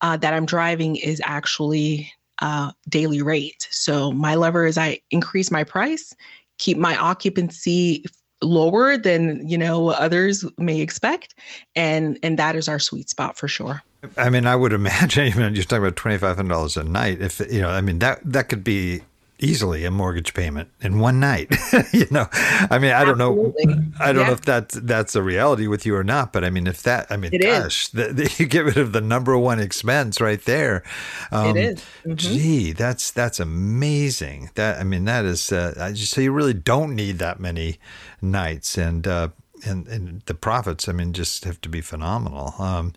uh, 0.01 0.17
that 0.17 0.33
I'm 0.33 0.45
driving 0.45 0.95
is 0.95 1.21
actually 1.23 2.11
uh, 2.41 2.71
daily 2.89 3.21
rate. 3.21 3.67
So 3.71 4.11
my 4.11 4.35
lever 4.35 4.65
is 4.65 4.77
I 4.77 4.99
increase 5.11 5.51
my 5.51 5.63
price, 5.63 6.13
keep 6.57 6.77
my 6.77 6.95
occupancy 6.97 8.05
lower 8.41 8.97
than 8.97 9.47
you 9.47 9.57
know 9.57 9.89
others 9.89 10.45
may 10.57 10.81
expect, 10.81 11.35
and 11.75 12.19
and 12.23 12.37
that 12.37 12.55
is 12.55 12.67
our 12.67 12.79
sweet 12.79 13.09
spot 13.09 13.37
for 13.37 13.47
sure. 13.47 13.81
I 14.17 14.29
mean, 14.29 14.45
I 14.45 14.55
would 14.55 14.73
imagine 14.81 15.27
even 15.27 15.55
you're 15.55 15.63
talking 15.63 15.83
about 15.83 15.95
twenty 15.95 16.17
five 16.17 16.35
hundred 16.35 16.53
dollars 16.53 16.77
a 16.77 16.83
night. 16.83 17.21
If 17.21 17.39
you 17.51 17.61
know, 17.61 17.69
I 17.69 17.81
mean 17.81 17.99
that 17.99 18.19
that 18.23 18.49
could 18.49 18.63
be 18.63 19.01
easily 19.39 19.85
a 19.85 19.91
mortgage 19.91 20.33
payment 20.33 20.69
in 20.81 20.99
one 20.99 21.19
night. 21.19 21.53
you 21.91 22.07
know, 22.11 22.27
I 22.31 22.79
mean, 22.79 22.91
I 22.91 23.03
don't 23.03 23.19
Absolutely. 23.19 23.65
know, 23.65 23.83
I 23.99 24.13
don't 24.13 24.21
yeah. 24.21 24.27
know 24.27 24.33
if 24.33 24.41
that's 24.41 24.75
that's 24.75 25.15
a 25.15 25.21
reality 25.21 25.67
with 25.67 25.85
you 25.85 25.95
or 25.95 26.03
not, 26.03 26.33
but 26.33 26.43
I 26.43 26.49
mean, 26.49 26.67
if 26.67 26.83
that, 26.83 27.07
I 27.09 27.17
mean, 27.17 27.33
it 27.33 27.41
gosh, 27.41 27.89
the, 27.89 28.07
the, 28.13 28.35
you 28.39 28.45
get 28.45 28.65
rid 28.65 28.77
of 28.77 28.91
the 28.91 29.01
number 29.01 29.37
one 29.37 29.59
expense 29.59 30.21
right 30.21 30.43
there. 30.43 30.83
Um, 31.31 31.55
it 31.55 31.57
is. 31.57 31.79
Mm-hmm. 32.05 32.15
Gee, 32.15 32.71
that's 32.71 33.11
that's 33.11 33.39
amazing. 33.39 34.51
That 34.55 34.79
I 34.79 34.83
mean, 34.83 35.05
that 35.05 35.25
is. 35.25 35.51
Uh, 35.51 35.91
just, 35.93 36.13
so 36.13 36.21
you 36.21 36.31
really 36.31 36.53
don't 36.53 36.95
need 36.95 37.19
that 37.19 37.39
many 37.39 37.79
nights, 38.21 38.77
and 38.77 39.07
uh, 39.07 39.29
and, 39.65 39.87
and 39.87 40.21
the 40.25 40.33
profits, 40.33 40.87
I 40.87 40.91
mean, 40.91 41.13
just 41.13 41.43
have 41.45 41.59
to 41.61 41.69
be 41.69 41.81
phenomenal. 41.81 42.53
Um, 42.59 42.93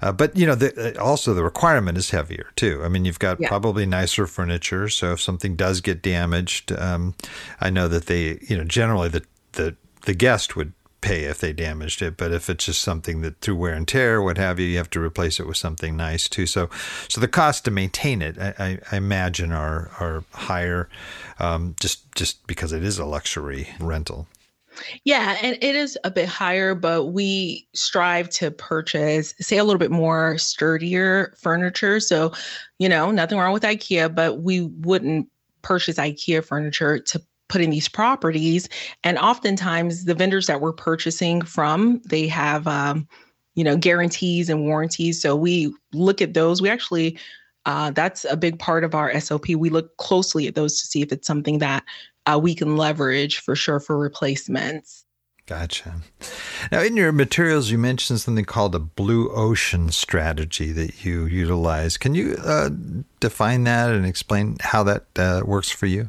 uh, 0.00 0.12
but 0.12 0.36
you 0.36 0.46
know, 0.46 0.54
the, 0.54 0.96
uh, 0.96 1.02
also 1.02 1.34
the 1.34 1.44
requirement 1.44 1.98
is 1.98 2.10
heavier 2.10 2.50
too. 2.56 2.82
I 2.84 2.88
mean, 2.88 3.04
you've 3.04 3.18
got 3.18 3.40
yeah. 3.40 3.48
probably 3.48 3.86
nicer 3.86 4.26
furniture, 4.26 4.88
so 4.88 5.12
if 5.12 5.20
something 5.20 5.56
does 5.56 5.80
get 5.80 6.02
damaged, 6.02 6.72
um, 6.72 7.14
I 7.60 7.70
know 7.70 7.88
that 7.88 8.06
they, 8.06 8.38
you 8.48 8.56
know, 8.56 8.64
generally 8.64 9.08
the 9.08 9.22
the 9.52 9.76
the 10.02 10.14
guest 10.14 10.56
would 10.56 10.72
pay 11.04 11.24
if 11.24 11.38
they 11.38 11.52
damaged 11.52 12.00
it. 12.02 12.16
But 12.16 12.32
if 12.32 12.48
it's 12.48 12.64
just 12.64 12.80
something 12.80 13.20
that 13.20 13.40
through 13.40 13.56
wear 13.56 13.74
and 13.74 13.86
tear, 13.86 14.22
what 14.22 14.38
have 14.38 14.58
you, 14.58 14.66
you 14.66 14.78
have 14.78 14.90
to 14.90 15.00
replace 15.00 15.38
it 15.38 15.46
with 15.46 15.58
something 15.58 15.96
nice 15.96 16.28
too. 16.28 16.46
So, 16.46 16.70
so 17.08 17.20
the 17.20 17.28
cost 17.28 17.66
to 17.66 17.70
maintain 17.70 18.22
it, 18.22 18.38
I, 18.38 18.78
I 18.90 18.96
imagine, 18.96 19.52
are 19.52 19.90
are 20.00 20.24
higher, 20.32 20.88
um, 21.38 21.76
just 21.78 22.10
just 22.14 22.46
because 22.46 22.72
it 22.72 22.82
is 22.82 22.98
a 22.98 23.04
luxury 23.04 23.68
rental. 23.78 24.26
Yeah, 25.04 25.36
and 25.42 25.56
it 25.60 25.74
is 25.74 25.98
a 26.04 26.10
bit 26.10 26.28
higher, 26.28 26.74
but 26.74 27.06
we 27.06 27.68
strive 27.74 28.28
to 28.30 28.50
purchase, 28.50 29.34
say, 29.40 29.58
a 29.58 29.64
little 29.64 29.78
bit 29.78 29.90
more 29.90 30.38
sturdier 30.38 31.34
furniture. 31.38 32.00
So, 32.00 32.32
you 32.78 32.88
know, 32.88 33.10
nothing 33.10 33.38
wrong 33.38 33.52
with 33.52 33.62
IKEA, 33.62 34.14
but 34.14 34.42
we 34.42 34.62
wouldn't 34.62 35.28
purchase 35.62 35.96
IKEA 35.96 36.44
furniture 36.44 36.98
to 36.98 37.22
put 37.48 37.60
in 37.60 37.70
these 37.70 37.88
properties. 37.88 38.68
And 39.02 39.18
oftentimes, 39.18 40.04
the 40.04 40.14
vendors 40.14 40.46
that 40.46 40.60
we're 40.60 40.72
purchasing 40.72 41.42
from, 41.42 42.00
they 42.04 42.26
have, 42.28 42.66
um, 42.66 43.06
you 43.54 43.64
know, 43.64 43.76
guarantees 43.76 44.48
and 44.48 44.66
warranties. 44.66 45.20
So 45.20 45.36
we 45.36 45.72
look 45.92 46.20
at 46.20 46.34
those. 46.34 46.60
We 46.60 46.68
actually 46.68 47.18
uh, 47.66 47.90
that's 47.90 48.24
a 48.26 48.36
big 48.36 48.58
part 48.58 48.84
of 48.84 48.94
our 48.94 49.18
SOP. 49.20 49.48
We 49.48 49.70
look 49.70 49.96
closely 49.96 50.46
at 50.46 50.54
those 50.54 50.78
to 50.80 50.86
see 50.86 51.02
if 51.02 51.12
it's 51.12 51.26
something 51.26 51.58
that 51.58 51.84
uh, 52.26 52.38
we 52.40 52.54
can 52.54 52.76
leverage 52.76 53.38
for 53.38 53.56
sure 53.56 53.80
for 53.80 53.98
replacements. 53.98 55.04
Gotcha. 55.46 55.96
Now, 56.72 56.80
in 56.80 56.96
your 56.96 57.12
materials, 57.12 57.70
you 57.70 57.76
mentioned 57.76 58.20
something 58.20 58.46
called 58.46 58.74
a 58.74 58.78
blue 58.78 59.28
ocean 59.30 59.90
strategy 59.90 60.72
that 60.72 61.04
you 61.04 61.26
utilize. 61.26 61.98
Can 61.98 62.14
you 62.14 62.36
uh, 62.42 62.70
define 63.20 63.64
that 63.64 63.90
and 63.90 64.06
explain 64.06 64.56
how 64.60 64.82
that 64.84 65.04
uh, 65.16 65.42
works 65.44 65.70
for 65.70 65.84
you? 65.84 66.08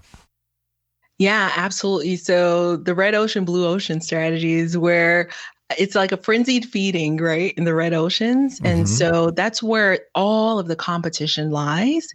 Yeah, 1.17 1.51
absolutely. 1.55 2.15
So, 2.15 2.77
the 2.77 2.95
red 2.95 3.13
ocean, 3.13 3.43
blue 3.43 3.67
ocean 3.67 3.99
strategy 3.99 4.53
is 4.53 4.77
where 4.77 5.29
it's 5.77 5.95
like 5.95 6.11
a 6.11 6.17
frenzied 6.17 6.65
feeding, 6.65 7.17
right, 7.17 7.53
in 7.57 7.63
the 7.63 7.73
red 7.73 7.93
oceans. 7.93 8.59
Mm-hmm. 8.59 8.65
And 8.67 8.89
so 8.89 9.31
that's 9.31 9.63
where 9.63 9.99
all 10.13 10.59
of 10.59 10.67
the 10.67 10.75
competition 10.75 11.51
lies. 11.51 12.07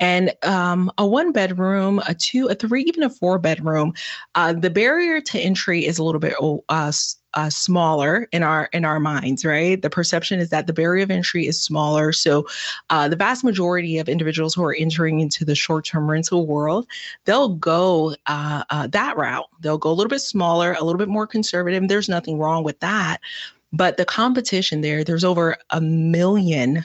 And 0.00 0.32
um, 0.42 0.90
a 0.98 1.06
one 1.06 1.32
bedroom, 1.32 2.00
a 2.08 2.14
two, 2.14 2.48
a 2.48 2.54
three, 2.54 2.82
even 2.82 3.02
a 3.02 3.10
four 3.10 3.38
bedroom, 3.38 3.94
uh, 4.34 4.52
the 4.52 4.70
barrier 4.70 5.20
to 5.20 5.38
entry 5.38 5.86
is 5.86 5.98
a 5.98 6.04
little 6.04 6.20
bit 6.20 6.34
uh, 6.68 6.92
uh, 7.36 7.50
smaller 7.50 8.26
in 8.32 8.42
our 8.42 8.68
in 8.72 8.84
our 8.84 8.98
minds, 8.98 9.44
right? 9.44 9.80
The 9.80 9.90
perception 9.90 10.40
is 10.40 10.48
that 10.50 10.66
the 10.66 10.72
barrier 10.72 11.04
of 11.04 11.10
entry 11.10 11.46
is 11.46 11.60
smaller. 11.60 12.12
So, 12.12 12.46
uh, 12.90 13.08
the 13.08 13.16
vast 13.16 13.44
majority 13.44 13.98
of 13.98 14.08
individuals 14.08 14.54
who 14.54 14.64
are 14.64 14.74
entering 14.74 15.20
into 15.20 15.44
the 15.44 15.54
short-term 15.54 16.10
rental 16.10 16.46
world, 16.46 16.86
they'll 17.26 17.50
go 17.50 18.16
uh, 18.26 18.64
uh, 18.70 18.86
that 18.88 19.16
route. 19.16 19.46
They'll 19.60 19.78
go 19.78 19.90
a 19.90 19.92
little 19.92 20.08
bit 20.08 20.22
smaller, 20.22 20.72
a 20.72 20.82
little 20.82 20.98
bit 20.98 21.08
more 21.08 21.26
conservative. 21.26 21.86
There's 21.86 22.08
nothing 22.08 22.38
wrong 22.38 22.64
with 22.64 22.80
that, 22.80 23.18
but 23.72 23.98
the 23.98 24.06
competition 24.06 24.80
there, 24.80 25.04
there's 25.04 25.24
over 25.24 25.56
a 25.70 25.80
million. 25.80 26.78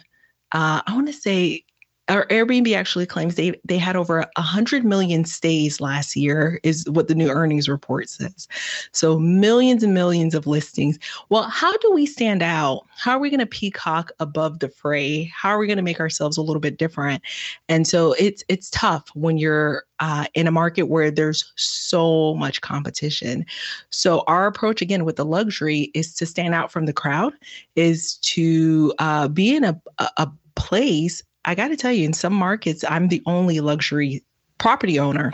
Uh, 0.52 0.82
I 0.86 0.94
want 0.94 1.08
to 1.08 1.14
say 1.14 1.64
or 2.12 2.26
Airbnb 2.28 2.76
actually 2.76 3.06
claims 3.06 3.36
they 3.36 3.60
they 3.64 3.78
had 3.78 3.96
over 3.96 4.20
100 4.36 4.84
million 4.84 5.24
stays 5.24 5.80
last 5.80 6.16
year 6.16 6.60
is 6.64 6.88
what 6.90 7.08
the 7.08 7.16
new 7.16 7.30
earnings 7.30 7.70
report 7.70 8.10
says. 8.10 8.48
So 8.92 9.18
millions 9.18 9.82
and 9.82 9.94
millions 9.94 10.36
of 10.36 10.46
listings. 10.46 11.00
Well, 11.30 11.44
how 11.44 11.76
do 11.78 11.92
we 11.94 12.06
stand 12.06 12.44
out? 12.44 12.86
How 12.98 13.14
are 13.14 13.20
we 13.20 13.30
going 13.30 13.40
to 13.40 13.46
peacock 13.46 14.12
above 14.20 14.60
the 14.60 14.70
fray? 14.70 15.32
How 15.34 15.50
are 15.50 15.58
we 15.58 15.68
going 15.68 15.78
to 15.78 15.84
make 15.84 16.00
ourselves 16.00 16.38
a 16.38 16.42
little 16.42 16.60
bit 16.60 16.78
different? 16.78 17.24
And 17.70 17.88
so 17.88 18.14
it's 18.20 18.44
it's 18.50 18.70
tough 18.70 19.08
when 19.14 19.38
you're 19.38 19.86
uh, 20.02 20.26
in 20.34 20.48
a 20.48 20.52
market 20.52 20.84
where 20.84 21.12
there's 21.12 21.52
so 21.56 22.36
much 22.36 22.60
competition. 22.62 23.46
So 23.90 24.24
our 24.28 24.48
approach 24.48 24.82
again 24.82 25.06
with 25.06 25.16
the 25.16 25.26
luxury 25.26 25.92
is 25.94 26.14
to 26.16 26.26
stand 26.26 26.54
out 26.56 26.72
from 26.72 26.88
the 26.88 26.94
crowd, 26.94 27.34
is 27.76 28.18
to 28.18 28.94
uh, 29.00 29.28
be 29.30 29.56
in 29.56 29.64
a, 29.64 29.80
a, 30.00 30.10
a 30.18 30.32
place 30.56 31.24
I 31.46 31.56
got 31.56 31.70
to 31.70 31.76
tell 31.76 31.92
you, 31.92 32.06
in 32.06 32.14
some 32.14 32.34
markets, 32.34 32.84
I'm 32.88 33.08
the 33.08 33.22
only 33.26 33.60
luxury 33.60 34.24
property 34.58 35.00
owner. 35.00 35.34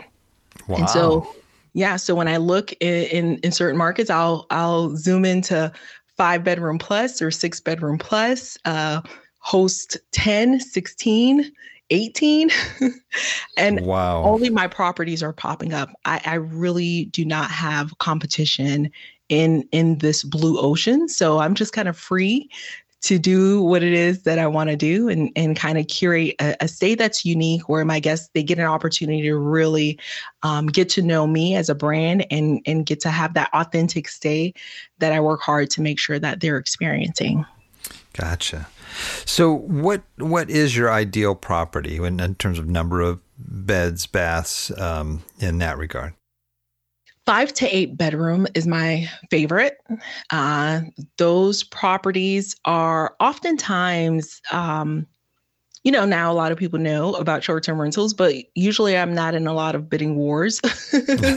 Wow. 0.66 0.78
And 0.78 0.90
so, 0.90 1.34
yeah, 1.74 1.96
so 1.96 2.14
when 2.14 2.28
I 2.28 2.38
look 2.38 2.72
in, 2.80 3.04
in, 3.04 3.38
in 3.38 3.52
certain 3.52 3.76
markets, 3.76 4.10
I'll 4.10 4.46
I'll 4.50 4.96
zoom 4.96 5.24
into 5.24 5.70
five 6.16 6.42
bedroom 6.44 6.78
plus 6.78 7.22
or 7.22 7.30
six 7.30 7.60
bedroom 7.60 7.98
plus, 7.98 8.58
uh, 8.64 9.00
host 9.38 9.96
10, 10.12 10.60
16, 10.60 11.52
18. 11.90 12.50
and 13.56 13.80
wow. 13.80 14.22
only 14.24 14.50
my 14.50 14.66
properties 14.66 15.22
are 15.22 15.32
popping 15.32 15.72
up. 15.72 15.90
I, 16.04 16.20
I 16.24 16.34
really 16.34 17.06
do 17.06 17.24
not 17.24 17.50
have 17.50 17.96
competition 17.98 18.90
in 19.28 19.68
in 19.72 19.98
this 19.98 20.24
blue 20.24 20.58
ocean. 20.58 21.08
So 21.08 21.38
I'm 21.38 21.54
just 21.54 21.72
kind 21.72 21.88
of 21.88 21.96
free 21.96 22.50
to 23.00 23.18
do 23.18 23.62
what 23.62 23.82
it 23.82 23.92
is 23.92 24.22
that 24.24 24.38
I 24.38 24.46
want 24.46 24.70
to 24.70 24.76
do 24.76 25.08
and, 25.08 25.30
and 25.36 25.56
kind 25.56 25.78
of 25.78 25.86
curate 25.86 26.34
a, 26.40 26.56
a 26.60 26.68
stay 26.68 26.94
that's 26.94 27.24
unique 27.24 27.68
where 27.68 27.84
my 27.84 28.00
guests 28.00 28.28
they 28.34 28.42
get 28.42 28.58
an 28.58 28.64
opportunity 28.64 29.22
to 29.22 29.36
really 29.36 29.98
um, 30.42 30.66
get 30.66 30.88
to 30.90 31.02
know 31.02 31.26
me 31.26 31.54
as 31.54 31.68
a 31.68 31.74
brand 31.74 32.26
and 32.30 32.60
and 32.66 32.86
get 32.86 33.00
to 33.00 33.10
have 33.10 33.34
that 33.34 33.50
authentic 33.52 34.08
stay 34.08 34.52
that 34.98 35.12
I 35.12 35.20
work 35.20 35.40
hard 35.40 35.70
to 35.70 35.82
make 35.82 35.98
sure 35.98 36.18
that 36.18 36.40
they're 36.40 36.56
experiencing. 36.58 37.46
Gotcha. 38.14 38.68
So 39.24 39.52
what 39.52 40.02
what 40.16 40.50
is 40.50 40.76
your 40.76 40.90
ideal 40.90 41.34
property 41.34 41.96
in, 41.96 42.18
in 42.18 42.34
terms 42.34 42.58
of 42.58 42.68
number 42.68 43.00
of 43.00 43.20
beds, 43.38 44.06
baths, 44.06 44.76
um, 44.78 45.22
in 45.38 45.58
that 45.58 45.78
regard? 45.78 46.14
Five 47.28 47.52
to 47.52 47.66
eight 47.66 47.98
bedroom 47.98 48.46
is 48.54 48.66
my 48.66 49.06
favorite. 49.30 49.76
Uh, 50.30 50.80
those 51.18 51.62
properties 51.62 52.56
are 52.64 53.14
oftentimes 53.20 54.40
um, 54.50 55.06
you 55.84 55.92
know, 55.92 56.06
now 56.06 56.32
a 56.32 56.34
lot 56.34 56.52
of 56.52 56.56
people 56.56 56.78
know 56.78 57.14
about 57.16 57.44
short 57.44 57.64
term 57.64 57.78
rentals, 57.78 58.14
but 58.14 58.34
usually 58.54 58.96
I'm 58.96 59.14
not 59.14 59.34
in 59.34 59.46
a 59.46 59.52
lot 59.52 59.74
of 59.74 59.90
bidding 59.90 60.16
wars 60.16 60.58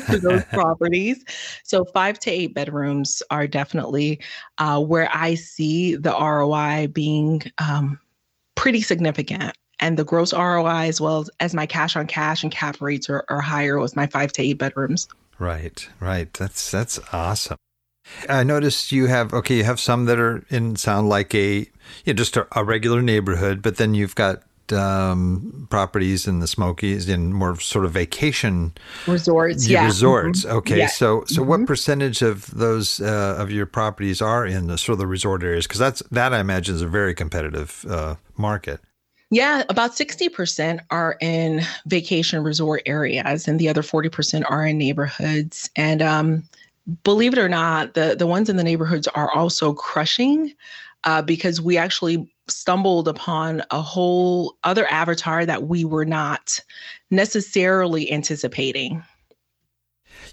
for 0.04 0.18
those 0.18 0.46
properties. 0.54 1.26
So, 1.66 1.84
five 1.84 2.18
to 2.20 2.32
eight 2.32 2.54
bedrooms 2.54 3.22
are 3.30 3.46
definitely 3.46 4.22
uh, 4.60 4.80
where 4.80 5.10
I 5.14 5.36
see 5.36 5.98
the 5.98 6.12
ROI 6.12 6.88
being 6.88 7.42
um, 7.58 8.00
pretty 8.56 8.82
significant. 8.82 9.58
And 9.82 9.98
the 9.98 10.06
gross 10.06 10.32
ROI, 10.32 10.88
as 10.88 11.02
well 11.02 11.26
as, 11.42 11.54
my 11.54 11.66
cash 11.66 11.98
on 11.98 12.08
cash 12.08 12.44
and 12.44 12.52
cap 12.52 12.80
rates 12.80 13.10
are, 13.10 13.26
are 13.28 13.42
higher 13.42 13.78
with 13.78 13.98
my 13.98 14.08
five 14.08 14.32
to 14.34 14.42
eight 14.42 14.58
bedrooms. 14.58 15.10
Right, 15.42 15.90
right. 16.00 16.32
That's 16.34 16.70
that's 16.70 17.00
awesome. 17.12 17.58
I 18.30 18.44
noticed 18.44 18.92
you 18.92 19.08
have 19.08 19.34
okay, 19.34 19.58
you 19.58 19.64
have 19.64 19.80
some 19.80 20.06
that 20.06 20.20
are 20.20 20.46
in 20.52 20.76
sound 20.76 21.10
like 21.10 21.34
a 21.34 21.68
you 22.06 22.14
know, 22.14 22.14
just 22.14 22.38
a, 22.38 22.48
a 22.56 22.64
regular 22.64 23.02
neighborhood, 23.02 23.64
but 23.64 23.78
then 23.78 23.96
you've 23.96 24.14
got 24.14 24.44
um, 24.72 25.66
properties 25.72 26.28
in 26.28 26.42
the 26.42 26.48
Smokies 26.48 27.10
in 27.10 27.34
more 27.34 27.60
sort 27.60 27.86
of 27.86 27.92
vacation 27.92 28.74
resorts. 29.08 29.68
Yeah, 29.68 29.86
resorts. 29.86 30.46
Mm-hmm. 30.46 30.58
Okay, 30.58 30.78
yeah. 30.78 30.88
so 30.88 31.24
so 31.26 31.42
mm-hmm. 31.42 31.50
what 31.50 31.66
percentage 31.66 32.22
of 32.22 32.46
those 32.56 33.02
uh, 33.02 33.36
of 33.40 33.50
your 33.50 33.66
properties 33.66 34.22
are 34.22 34.46
in 34.46 34.68
the 34.68 34.78
sort 34.78 34.94
of 34.94 35.00
the 35.00 35.08
resort 35.08 35.42
areas? 35.42 35.66
Because 35.66 35.80
that's 35.80 36.04
that 36.12 36.36
I 36.36 36.40
imagine 36.40 36.76
is 36.76 36.84
a 36.84 36.88
very 36.88 37.16
competitive 37.16 37.84
uh, 37.90 38.18
market. 38.38 38.80
Yeah, 39.34 39.64
about 39.70 39.92
60% 39.92 40.82
are 40.90 41.18
in 41.22 41.62
vacation 41.86 42.44
resort 42.44 42.82
areas, 42.86 43.48
and 43.48 43.58
the 43.60 43.70
other 43.70 43.82
40% 43.82 44.44
are 44.50 44.66
in 44.68 44.78
neighborhoods. 44.78 45.70
And 45.78 46.02
um, 46.02 46.44
believe 47.04 47.32
it 47.32 47.40
or 47.40 47.48
not, 47.48 47.94
the, 47.94 48.14
the 48.20 48.28
ones 48.28 48.50
in 48.50 48.58
the 48.58 48.64
neighborhoods 48.64 49.08
are 49.08 49.32
also 49.32 49.74
crushing 49.74 50.54
uh, 51.06 51.22
because 51.22 51.62
we 51.62 51.78
actually 51.78 52.30
stumbled 52.50 53.08
upon 53.08 53.64
a 53.72 53.82
whole 53.82 54.58
other 54.66 54.86
avatar 54.88 55.46
that 55.46 55.64
we 55.64 55.86
were 55.86 56.06
not 56.06 56.60
necessarily 57.10 58.12
anticipating. 58.12 59.02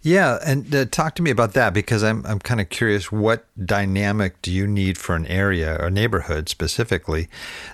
Yeah, 0.03 0.39
and 0.45 0.73
uh, 0.75 0.85
talk 0.87 1.15
to 1.17 1.23
me 1.23 1.31
about 1.31 1.55
that 1.55 1.75
because 1.75 2.03
I'm 2.03 2.25
I'm 2.25 2.39
kind 2.39 2.61
of 2.61 2.69
curious. 2.69 3.11
What 3.11 3.47
dynamic 3.65 4.41
do 4.43 4.53
you 4.53 4.67
need 4.67 4.97
for 4.97 5.17
an 5.17 5.27
area 5.27 5.77
or 5.81 5.91
neighborhood 5.91 6.49
specifically 6.49 7.29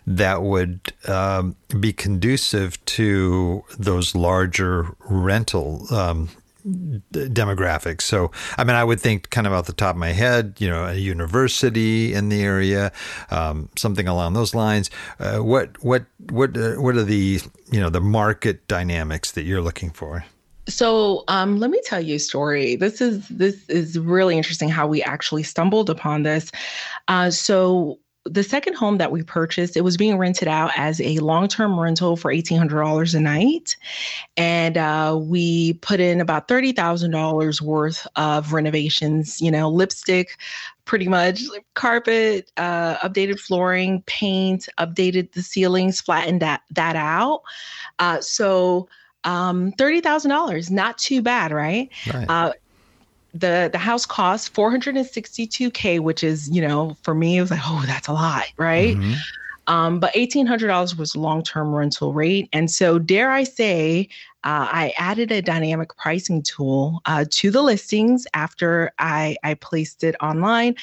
that 0.06 0.42
would 0.42 0.92
um, 1.06 1.56
be 1.78 1.92
conducive 1.92 2.82
to 2.86 3.64
those 3.78 4.14
larger 4.14 4.96
rental 5.00 5.86
um, 5.94 6.30
demographics. 6.66 8.02
So, 8.02 8.30
I 8.56 8.64
mean, 8.64 8.74
I 8.74 8.84
would 8.84 9.00
think 9.00 9.28
kind 9.30 9.46
of 9.46 9.52
off 9.52 9.66
the 9.66 9.74
top 9.74 9.96
of 9.96 10.00
my 10.00 10.12
head, 10.12 10.54
you 10.58 10.68
know, 10.68 10.86
a 10.86 10.94
university 10.94 12.14
in 12.14 12.30
the 12.30 12.42
area, 12.42 12.90
um, 13.30 13.68
something 13.76 14.08
along 14.08 14.32
those 14.32 14.54
lines. 14.54 14.90
Uh, 15.20 15.38
what 15.38 15.82
what 15.84 16.06
what 16.30 16.56
uh, 16.56 16.74
what 16.76 16.96
are 16.96 17.04
the 17.04 17.40
you 17.70 17.80
know 17.80 17.90
the 17.90 18.00
market 18.00 18.66
dynamics 18.66 19.32
that 19.32 19.42
you're 19.42 19.62
looking 19.62 19.90
for? 19.90 20.24
So 20.66 21.24
um, 21.28 21.58
let 21.58 21.70
me 21.70 21.80
tell 21.84 22.00
you 22.00 22.16
a 22.16 22.18
story. 22.18 22.76
This 22.76 23.00
is 23.00 23.28
this 23.28 23.68
is 23.68 23.98
really 23.98 24.36
interesting 24.36 24.68
how 24.68 24.86
we 24.86 25.02
actually 25.02 25.42
stumbled 25.42 25.90
upon 25.90 26.22
this. 26.22 26.50
Uh, 27.08 27.30
so 27.30 27.98
the 28.26 28.42
second 28.42 28.72
home 28.74 28.96
that 28.96 29.12
we 29.12 29.22
purchased, 29.22 29.76
it 29.76 29.82
was 29.82 29.98
being 29.98 30.16
rented 30.16 30.48
out 30.48 30.70
as 30.76 30.98
a 31.02 31.18
long-term 31.18 31.78
rental 31.78 32.16
for 32.16 32.30
eighteen 32.30 32.56
hundred 32.56 32.82
dollars 32.82 33.14
a 33.14 33.20
night, 33.20 33.76
and 34.38 34.78
uh, 34.78 35.18
we 35.20 35.74
put 35.74 36.00
in 36.00 36.22
about 36.22 36.48
thirty 36.48 36.72
thousand 36.72 37.10
dollars 37.10 37.60
worth 37.60 38.06
of 38.16 38.54
renovations. 38.54 39.42
You 39.42 39.50
know, 39.50 39.68
lipstick, 39.68 40.38
pretty 40.86 41.08
much 41.08 41.42
carpet, 41.74 42.50
uh, 42.56 42.96
updated 43.06 43.38
flooring, 43.38 44.02
paint, 44.06 44.68
updated 44.78 45.32
the 45.32 45.42
ceilings, 45.42 46.00
flattened 46.00 46.40
that 46.40 46.62
that 46.70 46.96
out. 46.96 47.42
Uh, 47.98 48.22
so 48.22 48.88
um, 49.24 49.72
thirty 49.72 50.00
thousand 50.00 50.30
dollars, 50.30 50.70
not 50.70 50.98
too 50.98 51.22
bad, 51.22 51.52
right? 51.52 51.90
right. 52.12 52.28
Uh, 52.28 52.52
the 53.32 53.68
the 53.72 53.78
house 53.78 54.06
cost 54.06 54.54
four 54.54 54.70
hundred 54.70 54.96
and 54.96 55.06
sixty 55.06 55.46
two 55.46 55.70
k, 55.70 55.98
which 55.98 56.22
is 56.22 56.48
you 56.50 56.66
know 56.66 56.96
for 57.02 57.14
me 57.14 57.38
it 57.38 57.40
was 57.40 57.50
like 57.50 57.60
oh 57.64 57.82
that's 57.86 58.08
a 58.08 58.12
lot, 58.12 58.44
right? 58.56 58.96
Mm-hmm. 58.96 59.14
Um, 59.66 59.98
but 59.98 60.12
eighteen 60.14 60.46
hundred 60.46 60.68
dollars 60.68 60.96
was 60.96 61.16
long 61.16 61.42
term 61.42 61.74
rental 61.74 62.12
rate, 62.12 62.48
and 62.52 62.70
so 62.70 62.98
dare 62.98 63.30
I 63.30 63.44
say, 63.44 64.08
uh, 64.44 64.68
I 64.70 64.92
added 64.98 65.32
a 65.32 65.40
dynamic 65.40 65.96
pricing 65.96 66.42
tool 66.42 67.00
uh, 67.06 67.24
to 67.30 67.50
the 67.50 67.62
listings 67.62 68.26
after 68.34 68.92
I 68.98 69.36
I 69.42 69.54
placed 69.54 70.04
it 70.04 70.14
online. 70.22 70.74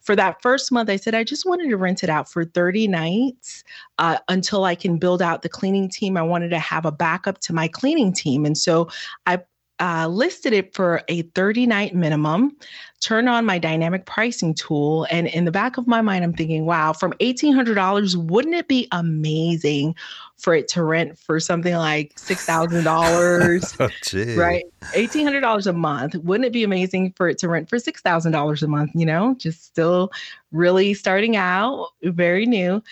For 0.00 0.16
that 0.16 0.40
first 0.40 0.72
month, 0.72 0.88
I 0.88 0.96
said 0.96 1.14
I 1.14 1.24
just 1.24 1.46
wanted 1.46 1.68
to 1.68 1.76
rent 1.76 2.02
it 2.02 2.10
out 2.10 2.30
for 2.30 2.44
thirty 2.44 2.88
nights 2.88 3.62
uh, 3.98 4.18
until 4.28 4.64
I 4.64 4.74
can 4.74 4.98
build 4.98 5.20
out 5.20 5.42
the 5.42 5.48
cleaning 5.48 5.90
team. 5.90 6.16
I 6.16 6.22
wanted 6.22 6.48
to 6.50 6.58
have 6.58 6.86
a 6.86 6.92
backup 6.92 7.40
to 7.40 7.52
my 7.52 7.68
cleaning 7.68 8.12
team, 8.12 8.46
and 8.46 8.56
so 8.56 8.88
I 9.26 9.40
uh, 9.80 10.06
listed 10.08 10.52
it 10.52 10.74
for 10.74 11.02
a 11.08 11.22
30 11.22 11.66
night 11.66 11.94
minimum, 11.94 12.56
turn 13.00 13.28
on 13.28 13.46
my 13.46 13.58
dynamic 13.58 14.04
pricing 14.04 14.54
tool. 14.54 15.06
And 15.10 15.26
in 15.28 15.46
the 15.46 15.50
back 15.50 15.78
of 15.78 15.86
my 15.86 16.02
mind, 16.02 16.22
I'm 16.22 16.34
thinking, 16.34 16.66
wow, 16.66 16.92
from 16.92 17.12
$1,800, 17.14 18.16
wouldn't 18.16 18.54
it 18.54 18.68
be 18.68 18.86
amazing 18.92 19.94
for 20.36 20.54
it 20.54 20.68
to 20.68 20.84
rent 20.84 21.18
for 21.18 21.40
something 21.40 21.74
like 21.74 22.14
$6,000? 22.16 23.76
oh, 24.36 24.40
right? 24.40 24.64
$1,800 24.94 25.66
a 25.66 25.72
month. 25.72 26.14
Wouldn't 26.16 26.46
it 26.46 26.52
be 26.52 26.62
amazing 26.62 27.14
for 27.16 27.28
it 27.28 27.38
to 27.38 27.48
rent 27.48 27.70
for 27.70 27.78
$6,000 27.78 28.62
a 28.62 28.66
month? 28.66 28.90
You 28.94 29.06
know, 29.06 29.34
just 29.38 29.64
still 29.64 30.10
really 30.52 30.92
starting 30.92 31.36
out, 31.36 31.88
very 32.02 32.44
new. 32.44 32.82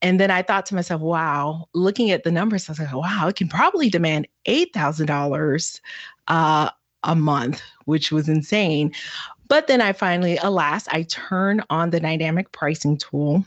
And 0.00 0.20
then 0.20 0.30
I 0.30 0.42
thought 0.42 0.64
to 0.66 0.74
myself, 0.74 1.00
wow, 1.00 1.68
looking 1.74 2.10
at 2.12 2.22
the 2.22 2.30
numbers, 2.30 2.68
I 2.68 2.72
was 2.72 2.78
like, 2.78 2.94
wow, 2.94 3.26
it 3.28 3.36
can 3.36 3.48
probably 3.48 3.90
demand 3.90 4.28
$8,000 4.46 5.80
uh, 6.28 6.70
a 7.04 7.14
month, 7.14 7.62
which 7.84 8.12
was 8.12 8.28
insane. 8.28 8.92
But 9.48 9.66
then 9.66 9.80
I 9.80 9.92
finally, 9.92 10.38
alas, 10.42 10.86
I 10.88 11.02
turn 11.04 11.62
on 11.70 11.90
the 11.90 12.00
dynamic 12.00 12.52
pricing 12.52 12.98
tool. 12.98 13.44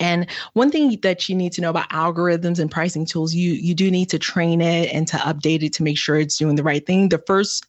And 0.00 0.26
one 0.54 0.70
thing 0.70 0.98
that 1.02 1.28
you 1.28 1.36
need 1.36 1.52
to 1.52 1.60
know 1.60 1.70
about 1.70 1.90
algorithms 1.90 2.58
and 2.58 2.70
pricing 2.70 3.04
tools, 3.06 3.34
you 3.34 3.52
you 3.52 3.74
do 3.74 3.90
need 3.90 4.08
to 4.10 4.18
train 4.18 4.60
it 4.60 4.92
and 4.92 5.06
to 5.08 5.16
update 5.18 5.62
it 5.62 5.72
to 5.74 5.82
make 5.82 5.98
sure 5.98 6.16
it's 6.16 6.38
doing 6.38 6.56
the 6.56 6.62
right 6.62 6.84
thing. 6.84 7.10
The 7.10 7.22
first 7.26 7.66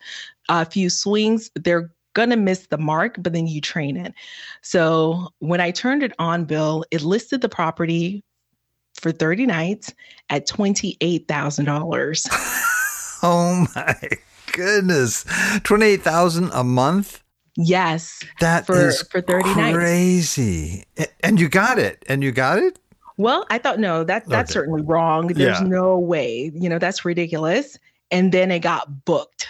uh, 0.49 0.65
few 0.65 0.89
swings, 0.89 1.51
they're 1.55 1.91
gonna 2.13 2.37
miss 2.37 2.67
the 2.67 2.77
mark, 2.77 3.17
but 3.19 3.33
then 3.33 3.47
you 3.47 3.59
train 3.61 3.97
it. 3.97 4.13
So 4.61 5.27
when 5.39 5.61
I 5.61 5.71
turned 5.71 6.01
it 6.01 6.13
on, 6.17 6.45
Bill, 6.45 6.85
it 6.91 7.01
listed 7.01 7.41
the 7.41 7.49
property 7.49 8.23
for 8.99 9.11
30 9.11 9.47
nights 9.47 9.93
at 10.29 10.47
$28,000. 10.47 12.27
oh 13.23 13.67
my 13.75 13.95
goodness. 14.53 15.25
28,000 15.63 16.51
a 16.53 16.63
month? 16.63 17.21
Yes. 17.55 18.23
That 18.39 18.65
for, 18.65 18.87
is 18.87 19.01
for 19.03 19.21
30 19.21 19.53
nights. 19.55 19.75
Crazy. 19.75 20.85
And 21.21 21.39
you 21.39 21.49
got 21.49 21.77
it. 21.77 22.03
And 22.07 22.23
you 22.23 22.31
got 22.31 22.59
it? 22.59 22.79
Well, 23.17 23.45
I 23.49 23.57
thought 23.57 23.79
no, 23.79 24.03
that 24.03 24.27
that's 24.27 24.49
okay. 24.49 24.53
certainly 24.53 24.81
wrong. 24.81 25.27
There's 25.27 25.59
yeah. 25.59 25.67
no 25.67 25.99
way. 25.99 26.51
You 26.55 26.69
know, 26.69 26.79
that's 26.79 27.05
ridiculous. 27.05 27.77
And 28.09 28.31
then 28.31 28.49
it 28.49 28.59
got 28.59 29.05
booked. 29.05 29.47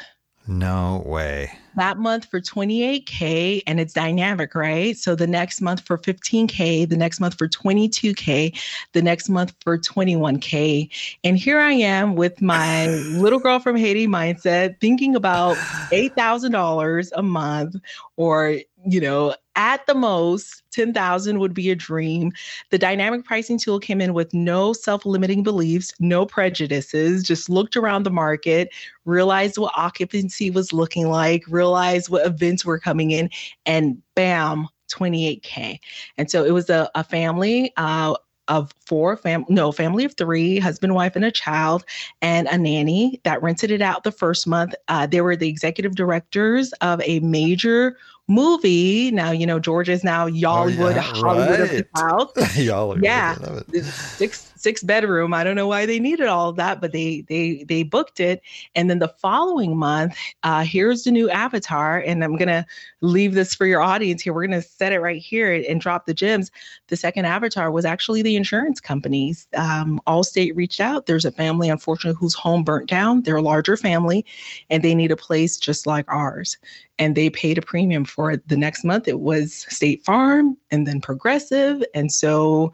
No 0.47 1.03
way. 1.05 1.51
That 1.75 1.97
month 1.97 2.25
for 2.25 2.39
28K, 2.39 3.63
and 3.65 3.79
it's 3.79 3.93
dynamic, 3.93 4.55
right? 4.55 4.97
So 4.97 5.15
the 5.15 5.27
next 5.27 5.61
month 5.61 5.81
for 5.81 5.97
15K, 5.97 6.87
the 6.87 6.97
next 6.97 7.19
month 7.19 7.37
for 7.37 7.47
22K, 7.47 8.57
the 8.93 9.01
next 9.01 9.29
month 9.29 9.53
for 9.63 9.77
21K. 9.77 10.89
And 11.23 11.37
here 11.37 11.59
I 11.59 11.73
am 11.73 12.15
with 12.15 12.41
my 12.41 12.87
little 12.87 13.39
girl 13.39 13.59
from 13.59 13.75
Haiti 13.75 14.07
mindset, 14.07 14.79
thinking 14.79 15.15
about 15.15 15.55
$8,000 15.91 17.11
a 17.15 17.23
month 17.23 17.75
or, 18.17 18.59
you 18.85 18.99
know, 18.99 19.35
at 19.55 19.85
the 19.85 19.93
most 19.93 20.63
10,000 20.71 21.39
would 21.39 21.53
be 21.53 21.69
a 21.69 21.75
dream. 21.75 22.31
The 22.69 22.77
dynamic 22.77 23.23
pricing 23.23 23.59
tool 23.59 23.79
came 23.79 24.01
in 24.01 24.13
with 24.13 24.33
no 24.33 24.73
self-limiting 24.73 25.43
beliefs, 25.43 25.93
no 25.99 26.25
prejudices, 26.25 27.23
just 27.23 27.49
looked 27.49 27.77
around 27.77 28.03
the 28.03 28.11
market, 28.11 28.69
realized 29.05 29.57
what 29.57 29.73
occupancy 29.75 30.49
was 30.49 30.73
looking 30.73 31.09
like, 31.09 31.43
realized 31.47 32.09
what 32.09 32.25
events 32.25 32.65
were 32.65 32.79
coming 32.79 33.11
in 33.11 33.29
and 33.65 34.01
bam, 34.15 34.67
28k. 34.91 35.79
And 36.17 36.29
so 36.29 36.43
it 36.43 36.51
was 36.51 36.69
a, 36.69 36.89
a 36.95 37.03
family 37.03 37.71
uh, 37.77 38.15
of 38.47 38.71
four 38.85 39.15
fam 39.15 39.45
no 39.47 39.71
family 39.71 40.03
of 40.03 40.15
three 40.15 40.59
husband 40.59 40.93
wife 40.93 41.15
and 41.15 41.23
a 41.23 41.31
child 41.31 41.85
and 42.21 42.47
a 42.47 42.57
nanny 42.57 43.21
that 43.23 43.41
rented 43.41 43.71
it 43.71 43.81
out 43.81 44.03
the 44.03 44.11
first 44.11 44.45
month 44.47 44.75
uh, 44.89 45.07
they 45.07 45.21
were 45.21 45.35
the 45.35 45.47
executive 45.47 45.95
directors 45.95 46.73
of 46.81 47.01
a 47.03 47.19
major 47.21 47.97
movie. 48.27 49.11
Now, 49.11 49.31
you 49.31 49.45
know, 49.45 49.59
Georgia 49.59 49.91
is 49.91 50.03
now 50.03 50.25
Y'allywood, 50.25 50.93
oh, 50.93 50.95
yeah, 50.95 51.01
Hollywood 51.01 51.59
right. 51.59 51.59
of 51.59 51.69
the 51.69 51.87
South. 51.95 52.57
Y'allywood. 52.57 53.03
Yeah. 53.03 53.35
Six 53.81 54.52
six 54.63 54.81
bedroom. 54.81 55.33
I 55.33 55.43
don't 55.43 55.55
know 55.55 55.67
why 55.67 55.85
they 55.85 55.99
needed 55.99 56.27
all 56.27 56.49
of 56.49 56.55
that, 56.55 56.79
but 56.79 56.93
they 56.93 57.25
they 57.27 57.65
they 57.67 57.83
booked 57.83 58.19
it. 58.19 58.41
And 58.75 58.89
then 58.89 58.99
the 58.99 59.09
following 59.19 59.77
month, 59.77 60.17
uh, 60.43 60.63
here's 60.63 61.03
the 61.03 61.11
new 61.11 61.29
avatar. 61.29 61.99
And 61.99 62.23
I'm 62.23 62.37
gonna 62.37 62.65
leave 63.01 63.33
this 63.33 63.53
for 63.53 63.65
your 63.65 63.81
audience 63.81 64.21
here. 64.21 64.33
We're 64.33 64.47
gonna 64.47 64.61
set 64.61 64.93
it 64.93 65.01
right 65.01 65.21
here 65.21 65.63
and 65.69 65.81
drop 65.81 66.05
the 66.05 66.13
gems. 66.13 66.49
The 66.87 66.95
second 66.95 67.25
avatar 67.25 67.71
was 67.71 67.85
actually 67.85 68.21
the 68.21 68.35
insurance 68.35 68.79
companies. 68.79 69.47
Um, 69.55 69.99
Allstate 70.07 70.55
reached 70.55 70.79
out. 70.79 71.05
There's 71.05 71.25
a 71.25 71.31
family, 71.31 71.69
unfortunately, 71.69 72.17
whose 72.19 72.33
home 72.33 72.63
burnt 72.63 72.89
down. 72.89 73.23
They're 73.23 73.35
a 73.35 73.41
larger 73.41 73.75
family, 73.75 74.25
and 74.69 74.81
they 74.83 74.95
need 74.95 75.11
a 75.11 75.17
place 75.17 75.57
just 75.57 75.85
like 75.85 76.05
ours. 76.07 76.57
And 76.99 77.15
they 77.15 77.29
paid 77.29 77.57
a 77.57 77.61
premium 77.61 78.05
for 78.05 78.31
it. 78.31 78.47
The 78.47 78.55
next 78.55 78.83
month, 78.83 79.07
it 79.07 79.19
was 79.19 79.65
State 79.69 80.05
Farm 80.05 80.55
and 80.71 80.85
then 80.85 81.01
Progressive. 81.01 81.83
And 81.95 82.11
so 82.11 82.71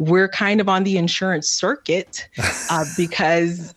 we're 0.00 0.28
kind 0.28 0.62
of 0.62 0.68
on 0.68 0.82
the 0.82 0.96
insurance 0.96 1.46
circuit 1.46 2.26
uh, 2.70 2.86
because, 2.96 3.74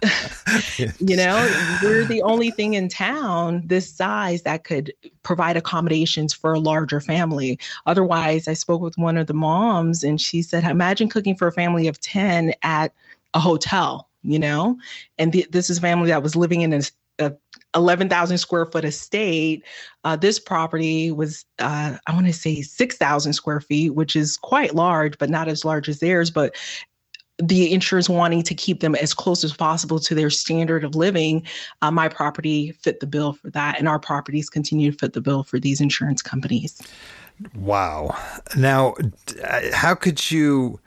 yes. 0.79 0.95
you 0.99 1.17
know, 1.17 1.35
we're 1.83 2.05
the 2.05 2.21
only 2.23 2.49
thing 2.49 2.75
in 2.75 2.87
town 2.87 3.61
this 3.65 3.89
size 3.89 4.43
that 4.43 4.63
could 4.63 4.93
provide 5.23 5.57
accommodations 5.57 6.33
for 6.33 6.53
a 6.53 6.59
larger 6.59 7.01
family. 7.01 7.59
Otherwise, 7.85 8.47
I 8.47 8.53
spoke 8.53 8.81
with 8.81 8.97
one 8.97 9.17
of 9.17 9.27
the 9.27 9.33
moms 9.33 10.01
and 10.01 10.19
she 10.19 10.41
said, 10.41 10.63
imagine 10.63 11.09
cooking 11.09 11.35
for 11.35 11.47
a 11.47 11.51
family 11.51 11.89
of 11.89 11.99
10 11.99 12.53
at 12.63 12.93
a 13.33 13.39
hotel, 13.41 14.07
you 14.21 14.39
know? 14.39 14.77
And 15.17 15.33
th- 15.33 15.51
this 15.51 15.69
is 15.69 15.79
a 15.79 15.81
family 15.81 16.07
that 16.07 16.23
was 16.23 16.37
living 16.37 16.61
in 16.61 16.71
a, 16.71 16.81
a 17.19 17.33
11,000 17.75 18.37
square 18.37 18.65
foot 18.65 18.85
estate. 18.85 19.63
Uh, 20.03 20.15
this 20.15 20.39
property 20.39 21.11
was, 21.11 21.45
uh, 21.59 21.97
I 22.07 22.13
want 22.13 22.27
to 22.27 22.33
say 22.33 22.61
6,000 22.61 23.33
square 23.33 23.61
feet, 23.61 23.91
which 23.91 24.15
is 24.15 24.37
quite 24.37 24.75
large, 24.75 25.17
but 25.17 25.29
not 25.29 25.47
as 25.47 25.65
large 25.65 25.89
as 25.89 25.99
theirs. 25.99 26.29
But 26.29 26.55
the 27.39 27.73
insurers 27.73 28.09
wanting 28.09 28.43
to 28.43 28.53
keep 28.53 28.79
them 28.79 28.95
as 28.95 29.13
close 29.13 29.43
as 29.43 29.53
possible 29.53 29.99
to 29.99 30.13
their 30.13 30.29
standard 30.29 30.83
of 30.83 30.95
living, 30.95 31.45
uh, 31.81 31.89
my 31.89 32.07
property 32.07 32.71
fit 32.71 32.99
the 32.99 33.07
bill 33.07 33.33
for 33.33 33.49
that. 33.51 33.79
And 33.79 33.87
our 33.87 33.99
properties 33.99 34.49
continue 34.49 34.91
to 34.91 34.97
fit 34.97 35.13
the 35.13 35.21
bill 35.21 35.43
for 35.43 35.59
these 35.59 35.81
insurance 35.81 36.21
companies. 36.21 36.79
Wow. 37.55 38.15
Now, 38.55 38.93
how 39.73 39.95
could 39.95 40.31
you? 40.31 40.79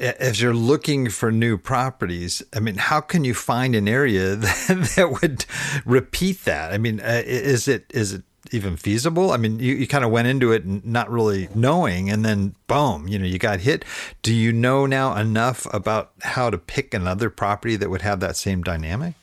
As 0.00 0.40
you're 0.40 0.54
looking 0.54 1.08
for 1.10 1.32
new 1.32 1.58
properties, 1.58 2.42
I 2.54 2.60
mean, 2.60 2.76
how 2.76 3.00
can 3.00 3.24
you 3.24 3.34
find 3.34 3.74
an 3.74 3.88
area 3.88 4.36
that, 4.36 4.92
that 4.96 5.22
would 5.22 5.44
repeat 5.84 6.44
that? 6.44 6.72
I 6.72 6.78
mean, 6.78 7.00
uh, 7.00 7.22
is 7.24 7.68
it 7.68 7.86
is 7.90 8.12
it 8.12 8.22
even 8.52 8.76
feasible? 8.76 9.32
I 9.32 9.36
mean, 9.36 9.58
you, 9.58 9.74
you 9.74 9.86
kind 9.86 10.04
of 10.04 10.10
went 10.10 10.28
into 10.28 10.52
it 10.52 10.66
not 10.84 11.10
really 11.10 11.48
knowing, 11.54 12.10
and 12.10 12.24
then 12.24 12.54
boom, 12.66 13.08
you 13.08 13.18
know, 13.18 13.26
you 13.26 13.38
got 13.38 13.60
hit. 13.60 13.84
Do 14.22 14.34
you 14.34 14.52
know 14.52 14.86
now 14.86 15.16
enough 15.16 15.66
about 15.74 16.12
how 16.22 16.50
to 16.50 16.58
pick 16.58 16.94
another 16.94 17.30
property 17.30 17.76
that 17.76 17.90
would 17.90 18.02
have 18.02 18.20
that 18.20 18.36
same 18.36 18.62
dynamic? 18.62 19.14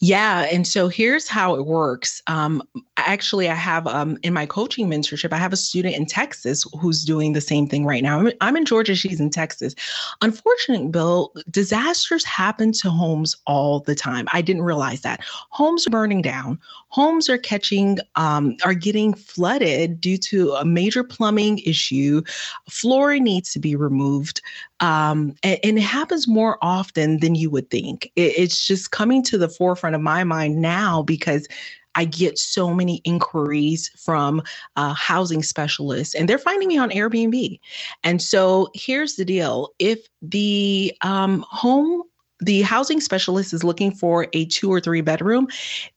Yeah. 0.00 0.48
And 0.50 0.66
so 0.66 0.88
here's 0.88 1.28
how 1.28 1.54
it 1.54 1.66
works. 1.66 2.22
Um, 2.26 2.62
actually, 3.06 3.48
I 3.48 3.54
have 3.54 3.86
um, 3.86 4.18
in 4.22 4.32
my 4.32 4.46
coaching 4.46 4.88
mentorship, 4.88 5.32
I 5.32 5.36
have 5.36 5.52
a 5.52 5.56
student 5.56 5.94
in 5.94 6.06
Texas 6.06 6.66
who's 6.80 7.04
doing 7.04 7.32
the 7.32 7.40
same 7.40 7.66
thing 7.66 7.84
right 7.84 8.02
now. 8.02 8.28
I'm, 8.40 8.56
in 8.56 8.64
Georgia, 8.64 8.94
she's 8.94 9.20
in 9.20 9.30
Texas. 9.30 9.74
Unfortunately, 10.20 10.88
Bill, 10.88 11.32
disasters 11.50 12.24
happen 12.24 12.72
to 12.72 12.90
homes 12.90 13.36
all 13.46 13.80
the 13.80 13.94
time. 13.94 14.26
I 14.32 14.42
didn't 14.42 14.62
realize 14.62 15.02
that. 15.02 15.20
Homes 15.50 15.86
are 15.86 15.90
burning 15.90 16.22
down, 16.22 16.58
homes 16.88 17.28
are 17.28 17.38
catching, 17.38 17.98
um, 18.16 18.56
are 18.64 18.74
getting 18.74 19.14
flooded 19.14 20.00
due 20.00 20.18
to 20.18 20.52
a 20.52 20.64
major 20.64 21.04
plumbing 21.04 21.58
issue. 21.60 22.22
Flooring 22.68 23.24
needs 23.24 23.52
to 23.52 23.58
be 23.58 23.76
removed. 23.76 24.42
Um, 24.80 25.34
and, 25.44 25.60
and, 25.62 25.78
it 25.78 25.82
happens 25.82 26.26
more 26.26 26.58
often 26.60 27.20
than 27.20 27.36
you 27.36 27.50
would 27.50 27.70
think. 27.70 28.10
It, 28.16 28.34
it's 28.36 28.66
just 28.66 28.90
coming 28.90 29.22
to 29.24 29.38
the 29.38 29.48
forefront 29.48 29.94
of 29.94 30.02
my 30.02 30.24
mind 30.24 30.60
now 30.60 31.02
because 31.02 31.46
I 31.94 32.04
get 32.04 32.38
so 32.38 32.72
many 32.72 33.00
inquiries 33.04 33.90
from 33.96 34.42
uh, 34.76 34.94
housing 34.94 35.42
specialists, 35.42 36.14
and 36.14 36.28
they're 36.28 36.38
finding 36.38 36.68
me 36.68 36.78
on 36.78 36.90
Airbnb. 36.90 37.58
And 38.04 38.22
so 38.22 38.70
here's 38.74 39.16
the 39.16 39.24
deal 39.24 39.70
if 39.78 40.08
the 40.22 40.96
um, 41.02 41.44
home 41.48 42.02
the 42.42 42.62
housing 42.62 43.00
specialist 43.00 43.52
is 43.52 43.62
looking 43.62 43.92
for 43.92 44.26
a 44.32 44.44
two 44.46 44.70
or 44.72 44.80
three 44.80 45.00
bedroom, 45.00 45.46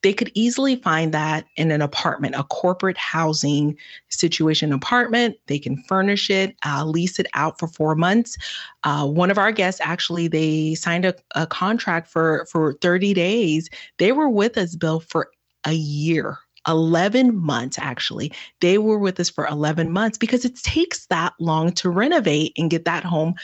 they 0.04 0.14
could 0.14 0.32
easily 0.36 0.76
find 0.76 1.12
that 1.14 1.46
in 1.58 1.72
an 1.72 1.82
apartment, 1.82 2.36
a 2.36 2.44
corporate 2.44 2.98
housing 2.98 3.76
situation 4.10 4.72
apartment. 4.72 5.38
They 5.48 5.58
can 5.58 5.82
furnish 5.88 6.30
it, 6.30 6.56
uh, 6.66 6.86
lease 6.86 7.20
it 7.20 7.28
out 7.34 7.58
for 7.58 7.68
four 7.68 7.96
months. 7.96 8.38
Uh, 8.84 9.08
one 9.08 9.32
of 9.32 9.40
our 9.40 9.52
guests 9.52 9.82
actually, 9.84 10.28
they 10.28 10.76
signed 10.76 11.06
a, 11.06 11.16
a 11.34 11.48
contract 11.48 12.08
for 12.10 12.46
for 12.52 12.74
30 12.74 13.14
days. 13.14 13.70
They 13.98 14.12
were 14.12 14.30
with 14.30 14.58
us, 14.58 14.76
Bill, 14.76 15.00
for 15.00 15.32
a 15.66 15.74
year 15.74 16.38
11 16.68 17.36
months 17.36 17.78
actually. 17.80 18.32
They 18.60 18.80
were 18.80 18.98
with 18.98 19.20
us 19.20 19.30
for 19.30 19.46
11 19.46 19.92
months 19.92 20.18
because 20.18 20.46
it 20.46 20.56
takes 20.56 21.06
that 21.08 21.34
long 21.40 21.72
to 21.74 21.92
renovate 21.92 22.54
and 22.58 22.72
get 22.72 22.86
that 22.86 23.04
home 23.04 23.36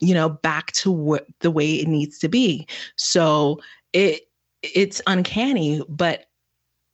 you 0.00 0.14
know, 0.14 0.28
back 0.28 0.72
to 0.72 0.90
what 0.90 1.26
the 1.40 1.50
way 1.50 1.74
it 1.74 1.88
needs 1.88 2.18
to 2.18 2.28
be. 2.28 2.66
So 2.96 3.60
it 3.92 4.22
it's 4.62 5.00
uncanny, 5.06 5.82
but 5.88 6.26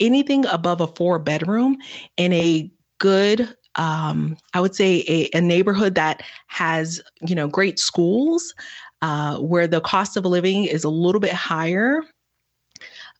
anything 0.00 0.46
above 0.46 0.80
a 0.80 0.86
four 0.86 1.18
bedroom 1.18 1.76
in 2.16 2.32
a 2.32 2.70
good 2.98 3.54
um, 3.76 4.36
I 4.52 4.60
would 4.60 4.74
say 4.74 5.04
a, 5.06 5.30
a, 5.32 5.40
neighborhood 5.40 5.94
that 5.94 6.24
has, 6.48 7.00
you 7.20 7.36
know, 7.36 7.46
great 7.46 7.78
schools, 7.78 8.52
uh, 9.00 9.38
where 9.38 9.68
the 9.68 9.80
cost 9.80 10.16
of 10.16 10.24
living 10.24 10.64
is 10.64 10.82
a 10.82 10.88
little 10.88 11.20
bit 11.20 11.32
higher, 11.32 12.02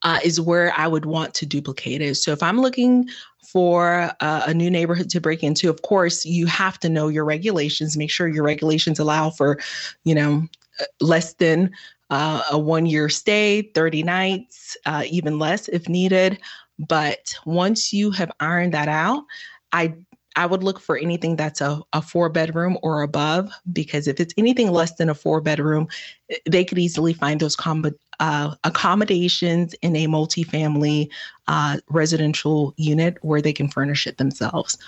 uh, 0.03 0.19
is 0.25 0.41
where 0.41 0.73
I 0.77 0.87
would 0.87 1.05
want 1.07 1.35
to 1.35 1.47
duplicate 1.47 2.01
it. 2.01 2.15
So 2.17 2.33
if 2.33 2.43
I'm 2.43 2.61
looking 2.61 3.09
for 3.43 4.11
uh, 4.21 4.43
a 4.47 4.55
new 4.55 4.71
neighborhood 4.71 5.11
to 5.11 5.21
break 5.21 5.43
into, 5.43 5.69
of 5.69 5.83
course, 5.83 6.25
you 6.25 6.47
have 6.47 6.79
to 6.81 6.89
know 6.89 7.09
your 7.09 7.25
regulations. 7.25 7.97
Make 7.97 8.11
sure 8.11 8.29
your 8.29 8.45
regulations 8.45 8.99
allow 8.99 9.31
for, 9.31 9.59
you 10.05 10.15
know, 10.15 10.47
uh, 10.81 10.85
less 11.01 11.35
than 11.35 11.71
uh, 12.11 12.43
a 12.51 12.59
one 12.59 12.87
year 12.87 13.09
stay, 13.09 13.63
30 13.75 14.03
nights, 14.03 14.77
uh, 14.87 15.05
even 15.09 15.39
less 15.39 15.69
if 15.69 15.89
needed. 15.89 16.39
But 16.79 17.35
once 17.45 17.93
you 17.93 18.11
have 18.13 18.31
ironed 18.41 18.75
that 18.75 18.89
out, 18.89 19.25
I 19.73 19.95
I 20.37 20.47
would 20.47 20.63
look 20.63 20.81
for 20.81 20.97
anything 20.97 21.37
that's 21.37 21.61
a, 21.61 21.81
a 21.93 22.01
four 22.01 22.29
bedroom 22.29 22.79
or 22.83 23.03
above 23.03 23.51
because 23.73 24.07
if 24.07 24.21
it's 24.21 24.35
anything 24.37 24.71
less 24.71 24.95
than 24.95 25.09
a 25.09 25.15
four 25.15 25.41
bedroom, 25.41 25.89
eh, 26.31 26.37
they 26.49 26.65
could 26.65 26.79
easily 26.79 27.13
find 27.13 27.41
those 27.41 27.57
com- 27.57 27.85
uh, 28.21 28.55
accommodations 28.65 29.75
in 29.83 29.97
a 29.97 30.07
multifamily 30.07 31.09
uh, 31.49 31.79
residential 31.89 32.75
unit 32.77 33.19
where 33.23 33.43
they 33.43 33.53
can 33.53 33.69
furnish 33.69 34.07
it 34.07 34.19
themselves. 34.19 34.79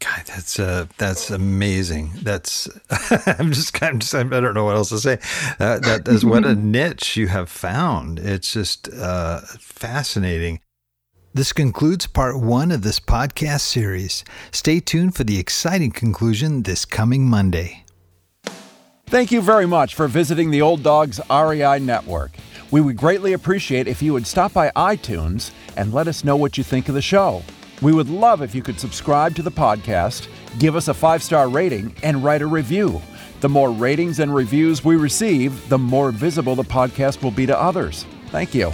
God, 0.00 0.22
that's 0.26 0.58
uh, 0.58 0.86
that's 0.98 1.30
amazing. 1.30 2.10
That's 2.22 2.68
I'm 3.38 3.52
just 3.52 3.80
I'm 3.82 4.00
just 4.00 4.14
I 4.14 4.24
don't 4.24 4.54
know 4.54 4.64
what 4.64 4.74
else 4.74 4.88
to 4.88 4.98
say. 4.98 5.18
Uh, 5.60 5.78
that 5.78 6.08
is 6.08 6.24
what 6.24 6.44
a 6.44 6.54
niche 6.56 7.16
you 7.16 7.28
have 7.28 7.48
found. 7.48 8.18
It's 8.18 8.52
just 8.52 8.88
uh, 8.88 9.42
fascinating. 9.60 10.60
This 11.34 11.54
concludes 11.54 12.06
part 12.06 12.38
one 12.38 12.70
of 12.70 12.82
this 12.82 13.00
podcast 13.00 13.62
series. 13.62 14.22
Stay 14.50 14.80
tuned 14.80 15.14
for 15.14 15.24
the 15.24 15.38
exciting 15.38 15.90
conclusion 15.90 16.64
this 16.64 16.84
coming 16.84 17.26
Monday. 17.26 17.86
Thank 19.06 19.32
you 19.32 19.40
very 19.40 19.64
much 19.64 19.94
for 19.94 20.08
visiting 20.08 20.50
the 20.50 20.60
Old 20.60 20.82
Dogs 20.82 21.20
REI 21.30 21.78
Network. 21.78 22.32
We 22.70 22.82
would 22.82 22.98
greatly 22.98 23.32
appreciate 23.32 23.88
if 23.88 24.02
you 24.02 24.12
would 24.12 24.26
stop 24.26 24.52
by 24.52 24.72
iTunes 24.76 25.52
and 25.74 25.94
let 25.94 26.06
us 26.06 26.22
know 26.22 26.36
what 26.36 26.58
you 26.58 26.64
think 26.64 26.90
of 26.90 26.94
the 26.94 27.00
show. 27.00 27.42
We 27.80 27.94
would 27.94 28.10
love 28.10 28.42
if 28.42 28.54
you 28.54 28.60
could 28.60 28.78
subscribe 28.78 29.34
to 29.36 29.42
the 29.42 29.50
podcast, 29.50 30.28
give 30.58 30.76
us 30.76 30.88
a 30.88 30.94
five 30.94 31.22
star 31.22 31.48
rating, 31.48 31.94
and 32.02 32.22
write 32.22 32.42
a 32.42 32.46
review. 32.46 33.00
The 33.40 33.48
more 33.48 33.70
ratings 33.70 34.18
and 34.18 34.34
reviews 34.34 34.84
we 34.84 34.96
receive, 34.96 35.66
the 35.70 35.78
more 35.78 36.10
visible 36.10 36.54
the 36.54 36.62
podcast 36.62 37.22
will 37.22 37.30
be 37.30 37.46
to 37.46 37.58
others. 37.58 38.04
Thank 38.26 38.54
you. 38.54 38.70